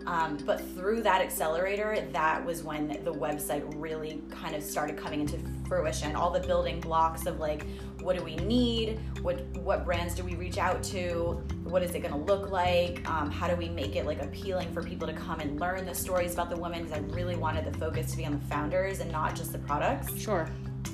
Um, 0.07 0.37
but 0.45 0.61
through 0.75 1.03
that 1.03 1.21
accelerator, 1.23 2.07
that 2.13 2.45
was 2.45 2.63
when 2.63 2.89
the 3.05 3.13
website 3.13 3.63
really 3.77 4.23
kind 4.31 4.55
of 4.55 4.63
started 4.63 4.97
coming 4.97 5.21
into 5.21 5.39
fruition. 5.67 6.15
All 6.15 6.31
the 6.31 6.41
building 6.41 6.81
blocks 6.81 7.27
of 7.27 7.41
like, 7.41 7.65
what 8.01 8.17
do 8.19 8.23
we 8.23 8.37
need? 8.37 9.01
What 9.23 9.41
what 9.57 9.85
brands 9.85 10.15
do 10.15 10.23
we 10.25 10.35
reach 10.35 10.59
out 10.59 10.83
to? 10.85 11.43
What 11.65 11.83
is 11.83 11.95
it 11.95 12.01
going 12.01 12.13
to 12.13 12.21
look 12.21 12.51
like? 12.51 13.09
Um, 13.09 13.31
how 13.31 13.49
do 13.49 13.57
we 13.57 13.69
make 13.71 13.97
it 13.97 14.05
like 14.05 14.21
appealing 14.23 14.73
for 14.75 14.83
people 14.83 15.09
to 15.09 15.15
come 15.15 15.41
and 15.41 15.59
learn 15.59 15.87
the 15.87 15.95
stories 15.95 16.35
about 16.35 16.51
the 16.51 16.57
women? 16.57 16.85
Because 16.85 16.99
I 16.99 17.03
really 17.15 17.37
wanted 17.37 17.65
the 17.65 17.79
focus 17.79 18.11
to 18.11 18.17
be 18.19 18.27
on 18.27 18.33
the 18.33 18.47
founders 18.47 19.01
and 19.01 19.11
not 19.11 19.35
just 19.35 19.53
the 19.53 19.59
products 19.59 20.15
Sure. 20.21 20.49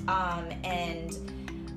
um, 0.07 0.45
and 0.63 1.17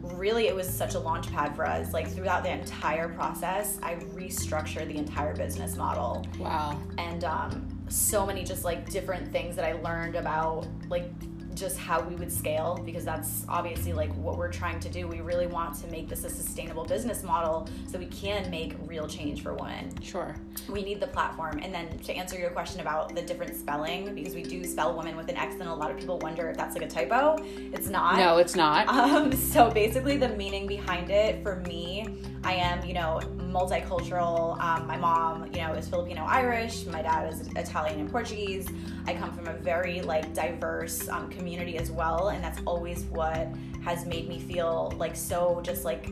really 0.02 0.48
it 0.48 0.54
was 0.54 0.68
such 0.68 0.94
a 0.94 0.98
launch 0.98 1.32
pad 1.32 1.56
for 1.56 1.66
us 1.66 1.94
like 1.94 2.06
throughout 2.06 2.42
the 2.42 2.50
entire 2.50 3.08
process 3.08 3.78
i 3.82 3.94
restructured 4.14 4.86
the 4.88 4.96
entire 4.98 5.34
business 5.34 5.76
model 5.76 6.26
Wow. 6.38 6.78
And 7.14 7.24
um, 7.24 7.68
so 7.88 8.26
many 8.26 8.42
just 8.42 8.64
like 8.64 8.90
different 8.90 9.30
things 9.30 9.54
that 9.56 9.64
i 9.64 9.72
learned 9.72 10.16
about 10.16 10.66
like 10.88 11.08
just 11.54 11.78
how 11.78 12.00
we 12.02 12.16
would 12.16 12.32
scale 12.32 12.82
because 12.84 13.04
that's 13.04 13.44
obviously 13.48 13.92
like 13.92 14.12
what 14.16 14.36
we're 14.36 14.50
trying 14.50 14.80
to 14.80 14.88
do 14.88 15.06
we 15.06 15.20
really 15.20 15.46
want 15.46 15.72
to 15.80 15.86
make 15.86 16.08
this 16.08 16.24
a 16.24 16.28
sustainable 16.28 16.84
business 16.84 17.22
model 17.22 17.68
so 17.86 17.96
we 17.96 18.06
can 18.06 18.50
make 18.50 18.74
real 18.86 19.06
change 19.06 19.40
for 19.42 19.54
women 19.54 19.94
Sure. 20.02 20.34
we 20.68 20.82
need 20.82 21.00
the 21.00 21.06
platform. 21.06 21.60
And 21.62 21.72
then 21.74 21.98
to 21.98 22.12
answer 22.12 22.38
your 22.38 22.50
question 22.50 22.80
about 22.80 23.14
the 23.14 23.22
different 23.22 23.56
spelling, 23.56 24.14
because 24.14 24.34
we 24.34 24.42
do 24.42 24.64
spell 24.64 24.96
women 24.96 25.16
with 25.16 25.28
an 25.28 25.36
X, 25.36 25.54
and 25.54 25.68
a 25.68 25.74
lot 25.74 25.90
of 25.90 25.98
people 25.98 26.18
wonder 26.18 26.50
if 26.50 26.56
that's 26.56 26.74
like 26.76 26.84
a 26.84 26.88
typo. 26.88 27.36
It's 27.72 27.88
not. 27.88 28.16
No, 28.16 28.36
it's 28.36 28.54
not. 28.54 28.86
Um, 28.88 29.32
so 29.32 29.70
basically, 29.70 30.16
the 30.16 30.28
meaning 30.30 30.66
behind 30.66 31.10
it 31.10 31.42
for 31.42 31.56
me, 31.56 32.06
I 32.44 32.54
am, 32.54 32.84
you 32.84 32.94
know, 32.94 33.20
multicultural. 33.54 34.60
Um, 34.60 34.86
my 34.86 34.96
mom, 34.96 35.46
you 35.52 35.60
know, 35.60 35.72
is 35.74 35.88
Filipino 35.88 36.24
Irish. 36.24 36.84
My 36.86 37.00
dad 37.00 37.32
is 37.32 37.46
Italian 37.54 38.00
and 38.00 38.10
Portuguese. 38.10 38.68
I 39.06 39.14
come 39.14 39.32
from 39.32 39.46
a 39.46 39.54
very 39.54 40.02
like 40.02 40.34
diverse 40.34 41.08
um, 41.08 41.30
community 41.30 41.78
as 41.78 41.90
well, 41.90 42.30
and 42.30 42.42
that's 42.42 42.60
always 42.66 43.04
what 43.04 43.48
has 43.84 44.04
made 44.04 44.28
me 44.28 44.40
feel 44.40 44.92
like 44.96 45.14
so 45.14 45.60
just 45.62 45.84
like, 45.84 46.08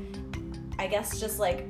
I 0.79 0.87
guess 0.87 1.19
just 1.19 1.41
like 1.41 1.69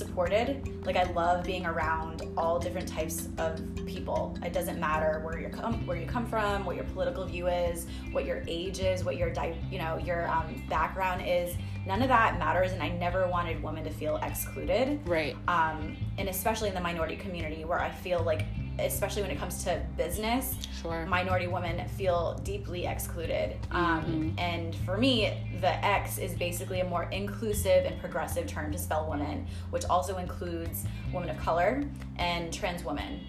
supported. 0.00 0.50
Like 0.86 0.96
I 0.96 1.04
love 1.12 1.44
being 1.44 1.66
around 1.72 2.22
all 2.36 2.58
different 2.58 2.88
types 2.88 3.28
of 3.38 3.50
people. 3.86 4.36
It 4.48 4.52
doesn't 4.58 4.78
matter 4.88 5.20
where 5.24 5.38
you 5.40 5.48
come 5.48 5.74
where 5.86 5.98
you 6.02 6.06
come 6.16 6.26
from, 6.26 6.64
what 6.64 6.76
your 6.76 6.86
political 6.94 7.24
view 7.34 7.46
is, 7.48 7.86
what 8.14 8.24
your 8.24 8.42
age 8.48 8.78
is, 8.80 9.04
what 9.04 9.16
your 9.20 9.30
di- 9.30 9.58
you 9.70 9.78
know 9.82 9.92
your 9.98 10.28
um, 10.28 10.48
background 10.68 11.22
is. 11.26 11.54
None 11.86 12.02
of 12.02 12.08
that 12.08 12.38
matters, 12.38 12.72
and 12.72 12.82
I 12.82 12.90
never 13.06 13.26
wanted 13.26 13.62
women 13.62 13.84
to 13.84 13.90
feel 13.90 14.16
excluded. 14.28 15.00
right. 15.06 15.34
Um, 15.48 15.96
and 16.18 16.28
especially 16.28 16.68
in 16.68 16.74
the 16.74 16.80
minority 16.90 17.16
community, 17.16 17.64
where 17.64 17.80
I 17.80 17.90
feel 17.90 18.22
like, 18.22 18.42
especially 18.86 19.22
when 19.22 19.30
it 19.30 19.38
comes 19.38 19.64
to 19.64 19.80
business, 19.96 20.56
Sure. 20.80 21.04
minority 21.06 21.46
women 21.46 21.86
feel 21.88 22.40
deeply 22.44 22.86
excluded. 22.86 23.56
Um, 23.70 24.34
And 24.38 24.74
for 24.74 24.96
me, 24.96 25.32
the 25.60 25.84
X 25.84 26.18
is 26.18 26.34
basically 26.34 26.80
a 26.80 26.84
more 26.84 27.04
inclusive 27.04 27.84
and 27.84 27.98
progressive 28.00 28.46
term 28.46 28.72
to 28.72 28.78
spell 28.78 29.08
women, 29.08 29.46
which 29.70 29.84
also 29.86 30.16
includes 30.18 30.84
women 31.12 31.28
of 31.30 31.38
color 31.38 31.84
and 32.16 32.52
trans 32.52 32.84
women. 32.84 33.20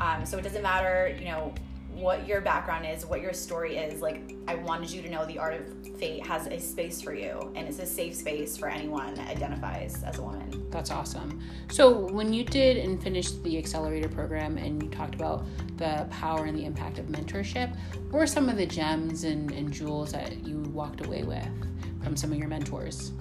Um, 0.00 0.24
so 0.26 0.38
it 0.38 0.42
doesn't 0.42 0.62
matter, 0.62 1.14
you 1.18 1.26
know, 1.26 1.52
what 1.94 2.26
your 2.26 2.40
background 2.40 2.86
is, 2.86 3.06
what 3.06 3.20
your 3.20 3.32
story 3.32 3.76
is. 3.76 4.00
Like, 4.00 4.34
I 4.48 4.56
wanted 4.56 4.90
you 4.90 5.02
to 5.02 5.10
know 5.10 5.24
the 5.24 5.38
art 5.38 5.54
of 5.54 5.96
fate 5.98 6.26
has 6.26 6.46
a 6.46 6.58
space 6.58 7.00
for 7.00 7.14
you, 7.14 7.52
and 7.54 7.68
it's 7.68 7.78
a 7.78 7.86
safe 7.86 8.14
space 8.14 8.56
for 8.56 8.68
anyone 8.68 9.14
that 9.14 9.28
identifies 9.28 10.02
as 10.02 10.18
a 10.18 10.22
woman. 10.22 10.66
That's 10.70 10.90
awesome. 10.90 11.40
So, 11.70 12.06
when 12.06 12.32
you 12.32 12.44
did 12.44 12.76
and 12.78 13.02
finished 13.02 13.42
the 13.44 13.56
accelerator 13.58 14.08
program 14.08 14.58
and 14.58 14.82
you 14.82 14.90
talked 14.90 15.14
about 15.14 15.46
the 15.76 16.06
power 16.10 16.44
and 16.44 16.58
the 16.58 16.64
impact 16.64 16.98
of 16.98 17.06
mentorship, 17.06 17.76
what 18.10 18.18
were 18.18 18.26
some 18.26 18.48
of 18.48 18.56
the 18.56 18.66
gems 18.66 19.24
and, 19.24 19.50
and 19.52 19.72
jewels 19.72 20.12
that 20.12 20.44
you 20.44 20.58
walked 20.72 21.04
away 21.06 21.22
with 21.22 21.48
from 22.02 22.16
some 22.16 22.32
of 22.32 22.38
your 22.38 22.48
mentors? 22.48 23.12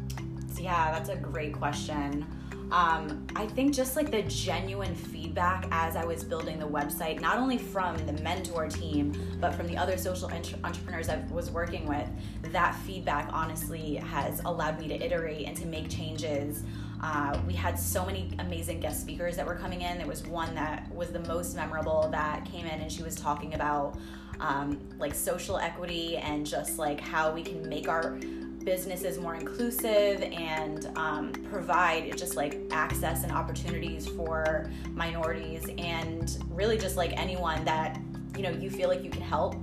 Yeah, 0.59 0.91
that's 0.91 1.09
a 1.09 1.15
great 1.15 1.53
question. 1.53 2.25
Um, 2.73 3.27
I 3.35 3.45
think 3.45 3.71
just 3.71 3.95
like 3.95 4.09
the 4.09 4.23
genuine 4.23 4.95
feedback 4.95 5.67
as 5.69 5.95
I 5.95 6.05
was 6.05 6.23
building 6.23 6.57
the 6.57 6.67
website, 6.67 7.21
not 7.21 7.37
only 7.37 7.59
from 7.59 7.95
the 8.07 8.13
mentor 8.23 8.67
team, 8.67 9.13
but 9.39 9.53
from 9.53 9.67
the 9.67 9.77
other 9.77 9.95
social 9.95 10.27
entre- 10.31 10.57
entrepreneurs 10.63 11.07
I 11.07 11.23
was 11.29 11.51
working 11.51 11.85
with, 11.85 12.09
that 12.51 12.73
feedback 12.77 13.29
honestly 13.31 13.97
has 13.97 14.41
allowed 14.45 14.79
me 14.79 14.87
to 14.87 14.95
iterate 14.95 15.45
and 15.45 15.55
to 15.57 15.67
make 15.67 15.87
changes. 15.87 16.63
Uh, 16.99 17.39
we 17.45 17.53
had 17.53 17.77
so 17.77 18.07
many 18.07 18.31
amazing 18.39 18.79
guest 18.79 19.01
speakers 19.01 19.35
that 19.35 19.45
were 19.45 19.55
coming 19.55 19.83
in. 19.83 19.99
There 19.99 20.07
was 20.07 20.25
one 20.25 20.55
that 20.55 20.91
was 20.91 21.11
the 21.11 21.19
most 21.19 21.55
memorable 21.55 22.07
that 22.09 22.43
came 22.45 22.65
in 22.65 22.81
and 22.81 22.91
she 22.91 23.03
was 23.03 23.15
talking 23.15 23.53
about 23.53 23.99
um, 24.39 24.79
like 24.97 25.13
social 25.13 25.59
equity 25.59 26.17
and 26.17 26.43
just 26.43 26.79
like 26.79 26.99
how 26.99 27.31
we 27.31 27.43
can 27.43 27.69
make 27.69 27.87
our 27.87 28.17
businesses 28.63 29.19
more 29.19 29.35
inclusive 29.35 30.21
and 30.21 30.89
um, 30.95 31.31
provide 31.49 32.17
just 32.17 32.35
like 32.35 32.61
access 32.71 33.23
and 33.23 33.31
opportunities 33.31 34.07
for 34.07 34.69
minorities 34.93 35.69
and 35.77 36.37
really 36.49 36.77
just 36.77 36.97
like 36.97 37.13
anyone 37.19 37.63
that 37.65 37.99
you 38.35 38.43
know 38.43 38.51
you 38.51 38.69
feel 38.69 38.89
like 38.89 39.03
you 39.03 39.09
can 39.09 39.21
help. 39.21 39.55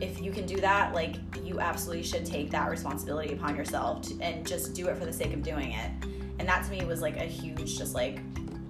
If 0.00 0.20
you 0.22 0.32
can 0.32 0.46
do 0.46 0.60
that 0.60 0.94
like 0.94 1.16
you 1.44 1.60
absolutely 1.60 2.02
should 2.02 2.24
take 2.24 2.50
that 2.50 2.70
responsibility 2.70 3.32
upon 3.32 3.56
yourself 3.56 4.02
to, 4.02 4.20
and 4.20 4.46
just 4.46 4.74
do 4.74 4.88
it 4.88 4.96
for 4.96 5.04
the 5.04 5.12
sake 5.12 5.32
of 5.32 5.42
doing 5.42 5.72
it. 5.72 5.90
And 6.38 6.48
that 6.48 6.64
to 6.64 6.70
me 6.70 6.84
was 6.84 7.02
like 7.02 7.16
a 7.16 7.24
huge 7.24 7.76
just 7.76 7.94
like 7.94 8.20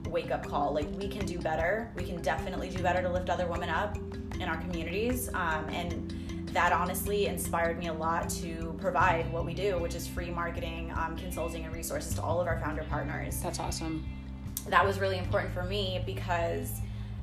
wake 0.09 0.31
up 0.31 0.47
call. 0.47 0.75
Like 0.75 0.89
we 0.99 1.09
can 1.09 1.25
do 1.25 1.39
better. 1.39 1.91
We 1.95 2.05
can 2.05 2.21
definitely 2.21 2.69
do 2.69 2.83
better 2.83 3.01
to 3.03 3.09
lift 3.09 3.31
other 3.31 3.47
women 3.47 3.69
up 3.69 3.97
in 4.35 4.43
our 4.43 4.57
communities 4.57 5.29
um, 5.35 5.69
and 5.69 6.15
that 6.53 6.73
honestly 6.73 7.27
inspired 7.27 7.79
me 7.79 7.87
a 7.87 7.93
lot 7.93 8.29
to 8.29 8.75
provide 8.81 9.31
what 9.33 9.47
we 9.47 9.55
do, 9.55 9.79
which 9.79 9.95
is 9.95 10.07
free 10.07 10.31
marketing, 10.31 10.93
um, 10.97 11.17
consulting, 11.17 11.65
and 11.65 11.75
resources 11.75 12.15
to 12.15 12.23
all 12.23 12.41
of 12.41 12.47
our 12.47 12.59
founder 12.61 12.85
partners. 12.89 13.41
That's 13.41 13.61
awesome. 13.61 14.05
That 14.69 14.85
was 14.85 14.99
really 14.99 15.19
important 15.19 15.55
for 15.55 15.63
me 15.63 16.03
because, 16.05 16.81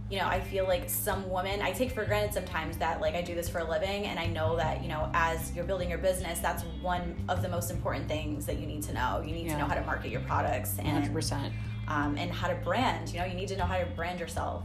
you 0.09 0.17
know, 0.17 0.25
I 0.25 0.39
feel 0.39 0.65
like 0.65 0.89
some 0.89 1.29
women, 1.29 1.61
I 1.61 1.71
take 1.71 1.91
for 1.91 2.05
granted 2.05 2.33
sometimes 2.33 2.77
that 2.77 3.01
like 3.01 3.15
I 3.15 3.21
do 3.21 3.35
this 3.35 3.49
for 3.49 3.59
a 3.59 3.69
living, 3.69 4.05
and 4.05 4.19
I 4.19 4.27
know 4.27 4.55
that, 4.55 4.81
you 4.81 4.89
know, 4.89 5.09
as 5.13 5.53
you're 5.53 5.65
building 5.65 5.89
your 5.89 5.99
business, 5.99 6.39
that's 6.39 6.63
one 6.81 7.15
of 7.29 7.41
the 7.41 7.49
most 7.49 7.69
important 7.69 8.07
things 8.07 8.45
that 8.45 8.57
you 8.57 8.65
need 8.65 8.83
to 8.83 8.93
know. 8.93 9.21
You 9.25 9.33
need 9.33 9.47
yeah. 9.47 9.53
to 9.53 9.59
know 9.59 9.65
how 9.65 9.75
to 9.75 9.83
market 9.83 10.09
your 10.09 10.21
products 10.21 10.77
and 10.79 11.05
100%. 11.05 11.51
Um, 11.89 12.17
and 12.17 12.29
how 12.31 12.49
to 12.49 12.55
brand. 12.55 13.13
You 13.13 13.19
know, 13.19 13.25
you 13.25 13.33
need 13.33 13.47
to 13.47 13.55
know 13.55 13.63
how 13.63 13.77
to 13.77 13.85
brand 13.85 14.19
yourself. 14.19 14.63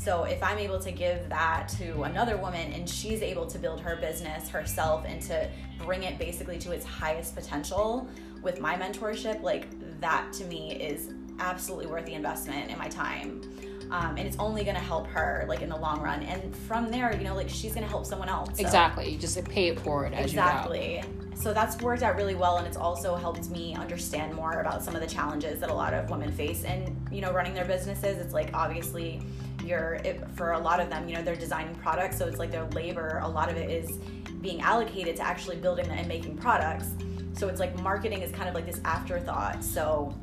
So 0.00 0.24
if 0.24 0.42
I'm 0.42 0.56
able 0.56 0.78
to 0.78 0.90
give 0.90 1.28
that 1.28 1.68
to 1.76 2.04
another 2.04 2.38
woman 2.38 2.72
and 2.72 2.88
she's 2.88 3.20
able 3.20 3.46
to 3.46 3.58
build 3.58 3.82
her 3.82 3.96
business 3.96 4.48
herself 4.48 5.04
and 5.06 5.20
to 5.22 5.46
bring 5.84 6.04
it 6.04 6.18
basically 6.18 6.58
to 6.60 6.72
its 6.72 6.86
highest 6.86 7.34
potential 7.34 8.08
with 8.42 8.62
my 8.62 8.76
mentorship, 8.76 9.42
like 9.42 9.66
that 10.00 10.32
to 10.32 10.46
me 10.46 10.72
is 10.72 11.12
absolutely 11.38 11.86
worth 11.86 12.06
the 12.06 12.14
investment 12.14 12.70
in 12.70 12.78
my 12.78 12.88
time. 12.88 13.42
Um, 13.90 14.16
and 14.16 14.20
it's 14.20 14.38
only 14.38 14.64
going 14.64 14.76
to 14.76 14.80
help 14.80 15.06
her 15.08 15.44
like 15.48 15.60
in 15.60 15.68
the 15.68 15.76
long 15.76 16.00
run 16.00 16.22
and 16.22 16.54
from 16.54 16.92
there 16.92 17.12
you 17.16 17.24
know 17.24 17.34
like 17.34 17.48
she's 17.48 17.74
going 17.74 17.82
to 17.82 17.90
help 17.90 18.06
someone 18.06 18.28
else 18.28 18.56
so. 18.56 18.62
exactly 18.62 19.16
just 19.16 19.34
like, 19.34 19.48
pay 19.48 19.66
it 19.66 19.80
forward 19.80 20.14
as 20.14 20.26
exactly 20.26 20.98
you 20.98 21.02
go. 21.02 21.08
so 21.34 21.52
that's 21.52 21.76
worked 21.82 22.04
out 22.04 22.14
really 22.14 22.36
well 22.36 22.58
and 22.58 22.68
it's 22.68 22.76
also 22.76 23.16
helped 23.16 23.50
me 23.50 23.74
understand 23.74 24.32
more 24.32 24.60
about 24.60 24.84
some 24.84 24.94
of 24.94 25.00
the 25.00 25.08
challenges 25.08 25.58
that 25.58 25.70
a 25.70 25.74
lot 25.74 25.92
of 25.92 26.08
women 26.08 26.30
face 26.30 26.62
and 26.62 26.96
you 27.10 27.20
know 27.20 27.32
running 27.32 27.52
their 27.52 27.64
businesses 27.64 28.18
it's 28.18 28.32
like 28.32 28.50
obviously 28.54 29.20
you're 29.64 29.94
it, 30.04 30.22
for 30.34 30.52
a 30.52 30.58
lot 30.58 30.80
of 30.80 30.88
them 30.90 31.08
you 31.08 31.14
know 31.14 31.22
they're 31.22 31.36
designing 31.36 31.74
products 31.76 32.18
so 32.18 32.26
it's 32.26 32.38
like 32.38 32.50
their 32.50 32.66
labor 32.70 33.20
a 33.22 33.28
lot 33.28 33.50
of 33.50 33.56
it 33.56 33.70
is 33.70 33.98
being 34.40 34.60
allocated 34.60 35.16
to 35.16 35.22
actually 35.22 35.56
building 35.56 35.86
and 35.86 36.08
making 36.08 36.36
products. 36.36 36.90
So 37.34 37.48
it's 37.48 37.60
like 37.60 37.78
marketing 37.82 38.22
is 38.22 38.32
kind 38.32 38.48
of 38.48 38.54
like 38.54 38.66
this 38.66 38.80
afterthought. 38.84 39.62
So 39.62 40.14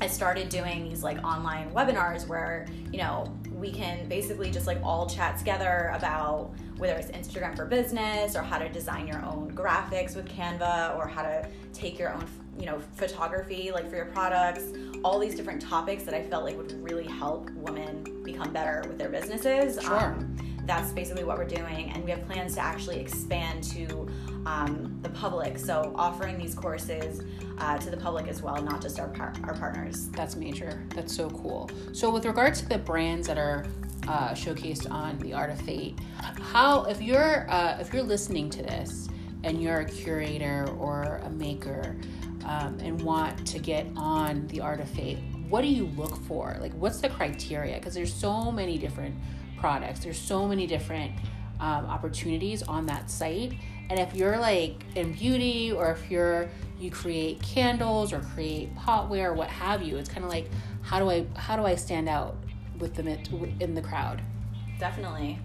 I 0.00 0.06
started 0.06 0.48
doing 0.48 0.88
these 0.88 1.02
like 1.02 1.22
online 1.24 1.70
webinars 1.70 2.26
where, 2.26 2.66
you 2.92 2.98
know, 2.98 3.32
we 3.52 3.70
can 3.70 4.08
basically 4.08 4.50
just 4.50 4.66
like 4.66 4.78
all 4.82 5.08
chat 5.08 5.38
together 5.38 5.92
about 5.94 6.52
whether 6.76 6.94
it's 6.94 7.10
Instagram 7.10 7.56
for 7.56 7.64
business 7.64 8.36
or 8.36 8.42
how 8.42 8.58
to 8.58 8.68
design 8.68 9.06
your 9.06 9.24
own 9.24 9.50
graphics 9.54 10.16
with 10.16 10.26
Canva 10.28 10.96
or 10.96 11.06
how 11.06 11.22
to 11.22 11.48
take 11.72 11.98
your 11.98 12.12
own, 12.12 12.26
you 12.58 12.66
know, 12.66 12.80
photography 12.94 13.70
like 13.72 13.88
for 13.88 13.96
your 13.96 14.06
products, 14.06 14.64
all 15.02 15.18
these 15.18 15.34
different 15.34 15.60
topics 15.60 16.04
that 16.04 16.14
I 16.14 16.22
felt 16.22 16.44
like 16.44 16.56
would 16.56 16.72
really 16.82 17.06
help 17.06 17.50
women 17.50 18.22
become 18.24 18.52
better 18.52 18.82
with 18.88 18.98
their 18.98 19.10
businesses. 19.10 19.82
Sure. 19.82 20.00
Um, 20.00 20.36
that's 20.66 20.92
basically 20.92 21.24
what 21.24 21.36
we're 21.36 21.44
doing, 21.44 21.90
and 21.90 22.02
we 22.04 22.10
have 22.10 22.24
plans 22.26 22.54
to 22.54 22.60
actually 22.60 22.98
expand 22.98 23.62
to 23.64 24.08
um, 24.46 24.98
the 25.02 25.10
public. 25.10 25.58
So 25.58 25.92
offering 25.94 26.38
these 26.38 26.54
courses 26.54 27.22
uh, 27.58 27.78
to 27.78 27.90
the 27.90 27.96
public 27.96 28.28
as 28.28 28.42
well, 28.42 28.60
not 28.62 28.80
just 28.80 28.98
our 28.98 29.08
par- 29.08 29.34
our 29.44 29.54
partners. 29.54 30.08
That's 30.10 30.36
major. 30.36 30.82
That's 30.94 31.14
so 31.14 31.28
cool. 31.30 31.70
So 31.92 32.10
with 32.10 32.24
regards 32.24 32.62
to 32.62 32.68
the 32.68 32.78
brands 32.78 33.26
that 33.26 33.38
are 33.38 33.66
uh, 34.08 34.30
showcased 34.30 34.90
on 34.90 35.18
the 35.18 35.32
Art 35.32 35.50
of 35.50 35.60
Fate, 35.60 35.98
how 36.52 36.84
if 36.84 37.00
you're 37.00 37.46
uh, 37.50 37.78
if 37.80 37.92
you're 37.92 38.02
listening 38.02 38.50
to 38.50 38.62
this 38.62 39.08
and 39.44 39.62
you're 39.62 39.80
a 39.80 39.84
curator 39.84 40.66
or 40.78 41.20
a 41.24 41.30
maker 41.30 41.96
um, 42.44 42.78
and 42.80 43.00
want 43.02 43.46
to 43.46 43.58
get 43.58 43.86
on 43.96 44.46
the 44.48 44.60
Art 44.60 44.80
of 44.80 44.88
Fate, 44.90 45.18
what 45.48 45.62
do 45.62 45.68
you 45.68 45.86
look 45.96 46.16
for? 46.24 46.56
Like, 46.60 46.72
what's 46.74 47.00
the 47.00 47.08
criteria? 47.08 47.76
Because 47.76 47.94
there's 47.94 48.12
so 48.12 48.50
many 48.50 48.78
different 48.78 49.14
products. 49.58 50.00
There's 50.00 50.18
so 50.18 50.46
many 50.46 50.66
different 50.66 51.12
um, 51.60 51.86
opportunities 51.86 52.62
on 52.62 52.86
that 52.86 53.10
site. 53.10 53.54
And 53.90 53.98
if 53.98 54.14
you're 54.14 54.38
like 54.38 54.84
in 54.94 55.12
beauty 55.12 55.72
or 55.72 55.90
if 55.90 56.10
you're 56.10 56.48
you 56.78 56.90
create 56.90 57.40
candles 57.40 58.12
or 58.12 58.20
create 58.20 58.74
potware 58.76 59.26
or 59.26 59.34
what 59.34 59.48
have 59.48 59.82
you, 59.82 59.96
it's 59.96 60.08
kind 60.08 60.24
of 60.24 60.30
like 60.30 60.50
how 60.82 60.98
do 60.98 61.10
I 61.10 61.26
how 61.36 61.56
do 61.56 61.64
I 61.64 61.74
stand 61.74 62.08
out 62.08 62.36
with 62.78 62.94
them 62.94 63.08
in 63.08 63.74
the 63.74 63.82
crowd? 63.82 64.20
Definitely. 64.78 65.38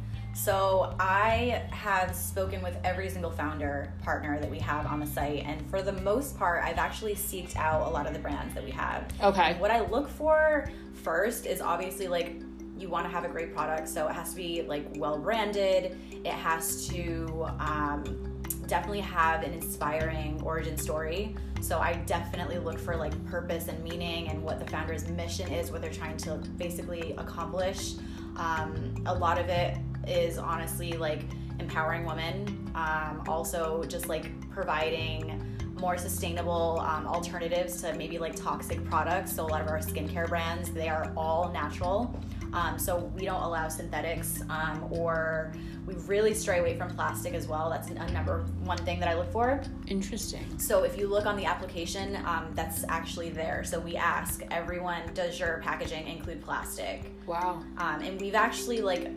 So 0.44 0.96
I 1.02 1.64
have 1.70 2.16
spoken 2.16 2.62
with 2.62 2.78
every 2.86 3.10
single 3.10 3.30
founder 3.30 3.92
partner 4.02 4.40
that 4.40 4.50
we 4.50 4.58
have 4.60 4.86
on 4.86 5.02
the 5.02 5.06
site, 5.06 5.44
and 5.46 5.70
for 5.70 5.82
the 5.82 5.92
most 5.92 6.38
part, 6.38 6.64
I've 6.64 6.78
actually 6.78 7.16
seeked 7.16 7.58
out 7.58 7.86
a 7.86 7.90
lot 7.90 8.08
of 8.08 8.14
the 8.14 8.20
brands 8.20 8.56
that 8.56 8.64
we 8.64 8.72
have. 8.72 9.12
Okay. 9.22 9.56
What 9.60 9.70
I 9.70 9.82
look 9.82 10.08
for 10.08 10.72
first 10.94 11.46
is 11.46 11.60
obviously 11.60 12.08
like 12.08 12.42
you 12.78 12.88
want 12.88 13.06
to 13.06 13.12
have 13.12 13.26
a 13.26 13.28
great 13.28 13.54
product, 13.54 13.90
so 13.90 14.08
it 14.08 14.14
has 14.14 14.30
to 14.30 14.38
be 14.38 14.62
like 14.62 14.86
well 14.96 15.20
branded. 15.20 15.98
It 16.10 16.28
has 16.28 16.88
to 16.88 17.46
um, 17.60 18.42
definitely 18.66 19.02
have 19.02 19.44
an 19.44 19.52
inspiring 19.52 20.42
origin 20.42 20.78
story. 20.78 21.36
So 21.60 21.80
I 21.80 21.96
definitely 22.06 22.60
look 22.60 22.80
for 22.80 22.96
like 22.96 23.14
purpose 23.26 23.68
and 23.68 23.84
meaning 23.84 24.30
and 24.30 24.42
what 24.42 24.60
the 24.60 24.72
founder's 24.72 25.06
mission 25.10 25.52
is, 25.52 25.70
what 25.70 25.82
they're 25.82 25.92
trying 25.92 26.16
to 26.18 26.36
basically 26.56 27.14
accomplish. 27.18 27.96
Um, 28.38 28.96
a 29.06 29.14
lot 29.14 29.38
of 29.38 29.50
it 29.50 29.78
is 30.08 30.38
honestly 30.38 30.94
like 30.94 31.22
empowering 31.60 32.06
women. 32.06 32.72
Um, 32.76 33.24
also, 33.28 33.84
just 33.84 34.08
like 34.08 34.50
providing 34.50 35.46
more 35.80 35.98
sustainable 35.98 36.80
um, 36.82 37.08
alternatives 37.08 37.82
to 37.82 37.94
maybe 37.94 38.18
like 38.18 38.36
toxic 38.36 38.84
products. 38.86 39.34
So 39.34 39.46
a 39.46 39.48
lot 39.48 39.62
of 39.62 39.68
our 39.68 39.80
skincare 39.80 40.28
brands, 40.28 40.72
they 40.72 40.90
are 40.90 41.12
all 41.16 41.52
natural. 41.52 42.14
Um, 42.52 42.80
so 42.80 42.98
we 43.16 43.26
don't 43.26 43.44
allow 43.44 43.68
synthetics 43.70 44.42
um, 44.50 44.88
or 44.92 45.54
we 45.86 45.94
really 46.06 46.34
stray 46.34 46.60
away 46.60 46.76
from 46.78 46.90
plastic 46.96 47.34
as 47.34 47.48
well. 47.48 47.70
That's 47.70 47.90
a 47.90 48.12
number 48.12 48.40
one 48.64 48.78
thing 48.80 49.00
that 49.00 49.08
I 49.08 49.16
look 49.16 49.32
for. 49.32 49.62
Interesting. 49.88 50.58
So 50.58 50.84
if 50.84 50.98
you 50.98 51.08
look 51.08 51.26
on 51.26 51.38
the 51.38 51.46
application, 51.46 52.16
um, 52.26 52.52
that's 52.56 52.84
actually 52.90 53.30
there. 53.30 53.64
So 53.64 53.80
we 53.80 53.96
ask 53.96 54.42
everyone, 54.52 55.02
does 55.14 55.40
your 55.40 55.62
packaging 55.64 56.08
include 56.08 56.42
plastic? 56.42 57.12
Wow. 57.28 57.64
Um, 57.78 58.02
and 58.02 58.20
we've 58.20 58.36
actually 58.36 58.82
like 58.82 59.10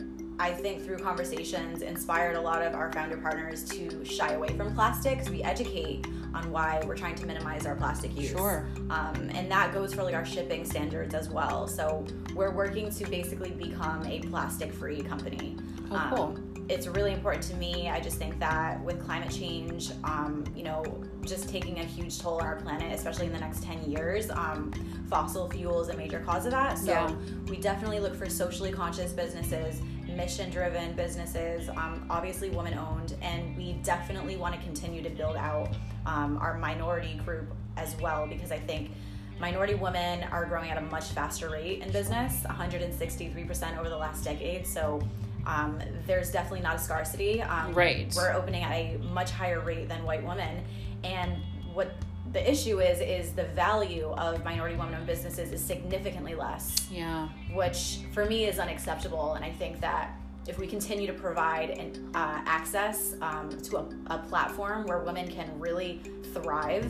I 0.43 0.51
think 0.51 0.83
through 0.83 0.97
conversations 0.97 1.83
inspired 1.83 2.35
a 2.35 2.41
lot 2.41 2.61
of 2.61 2.75
our 2.75 2.91
founder 2.91 3.15
partners 3.15 3.63
to 3.69 4.03
shy 4.03 4.33
away 4.33 4.49
from 4.49 4.75
plastic 4.75 5.13
because 5.13 5.29
we 5.29 5.41
educate 5.41 6.05
on 6.33 6.51
why 6.51 6.83
we're 6.85 6.97
trying 6.97 7.15
to 7.15 7.25
minimize 7.25 7.65
our 7.65 7.75
plastic 7.75 8.13
use. 8.17 8.31
Sure. 8.31 8.67
Um, 8.89 9.29
and 9.33 9.49
that 9.49 9.73
goes 9.73 9.93
for 9.93 10.03
like 10.03 10.15
our 10.15 10.25
shipping 10.25 10.65
standards 10.65 11.13
as 11.13 11.29
well. 11.29 11.65
So 11.65 12.05
we're 12.35 12.51
working 12.51 12.91
to 12.91 13.05
basically 13.05 13.51
become 13.51 14.05
a 14.05 14.19
plastic-free 14.19 15.03
company. 15.03 15.55
Oh, 15.89 15.95
um, 15.95 16.13
cool. 16.13 16.39
It's 16.67 16.87
really 16.87 17.13
important 17.13 17.43
to 17.43 17.55
me. 17.55 17.87
I 17.87 18.01
just 18.01 18.17
think 18.17 18.37
that 18.39 18.83
with 18.83 19.01
climate 19.05 19.31
change, 19.31 19.91
um, 20.03 20.43
you 20.53 20.63
know, 20.63 20.83
just 21.21 21.47
taking 21.47 21.79
a 21.79 21.85
huge 21.85 22.19
toll 22.19 22.41
on 22.41 22.45
our 22.45 22.57
planet, 22.57 22.91
especially 22.91 23.27
in 23.27 23.33
the 23.33 23.39
next 23.39 23.63
10 23.63 23.89
years, 23.89 24.29
um, 24.29 24.73
fossil 25.09 25.49
fuel 25.49 25.81
is 25.81 25.87
a 25.87 25.95
major 25.95 26.19
cause 26.19 26.45
of 26.45 26.51
that. 26.51 26.77
So 26.77 26.91
yeah. 26.91 27.15
we 27.47 27.55
definitely 27.55 28.01
look 28.01 28.13
for 28.13 28.27
socially 28.29 28.73
conscious 28.73 29.13
businesses 29.13 29.81
mission 30.15 30.49
driven 30.49 30.93
businesses, 30.93 31.69
um, 31.69 32.05
obviously 32.09 32.49
woman 32.49 32.73
owned, 32.77 33.15
and 33.21 33.55
we 33.57 33.73
definitely 33.83 34.35
want 34.35 34.55
to 34.55 34.61
continue 34.61 35.01
to 35.01 35.09
build 35.09 35.35
out 35.35 35.69
um, 36.05 36.37
our 36.37 36.57
minority 36.57 37.15
group 37.25 37.53
as 37.77 37.95
well 37.99 38.27
because 38.27 38.51
I 38.51 38.59
think 38.59 38.91
minority 39.39 39.75
women 39.75 40.23
are 40.31 40.45
growing 40.45 40.69
at 40.69 40.77
a 40.77 40.81
much 40.81 41.09
faster 41.09 41.49
rate 41.49 41.81
in 41.81 41.91
business 41.91 42.43
163% 42.45 43.77
over 43.77 43.89
the 43.89 43.97
last 43.97 44.23
decade. 44.23 44.65
So 44.67 45.01
um, 45.45 45.79
there's 46.07 46.31
definitely 46.31 46.61
not 46.61 46.75
a 46.75 46.79
scarcity. 46.79 47.41
Um, 47.41 47.73
right. 47.73 48.13
We're 48.15 48.33
opening 48.33 48.63
at 48.63 48.71
a 48.71 48.97
much 49.11 49.31
higher 49.31 49.59
rate 49.59 49.89
than 49.89 50.03
white 50.03 50.25
women. 50.25 50.63
And 51.03 51.33
what 51.73 51.93
the 52.33 52.49
issue 52.49 52.81
is 52.81 52.99
is 52.99 53.33
the 53.33 53.45
value 53.45 54.07
of 54.17 54.43
minority 54.43 54.75
women-owned 54.75 55.05
businesses 55.05 55.51
is 55.51 55.63
significantly 55.63 56.35
less. 56.35 56.87
Yeah. 56.91 57.29
Which 57.53 57.99
for 58.11 58.25
me 58.25 58.45
is 58.45 58.59
unacceptable, 58.59 59.33
and 59.33 59.45
I 59.45 59.51
think 59.51 59.79
that 59.81 60.15
if 60.47 60.59
we 60.59 60.67
continue 60.67 61.07
to 61.07 61.13
provide 61.13 61.69
an, 61.69 62.09
uh, 62.13 62.41
access 62.45 63.15
um, 63.21 63.49
to 63.61 63.77
a, 63.77 63.85
a, 64.07 64.17
platform 64.27 64.85
where 64.85 64.99
women 64.99 65.25
can 65.29 65.49
really 65.57 66.01
thrive 66.33 66.85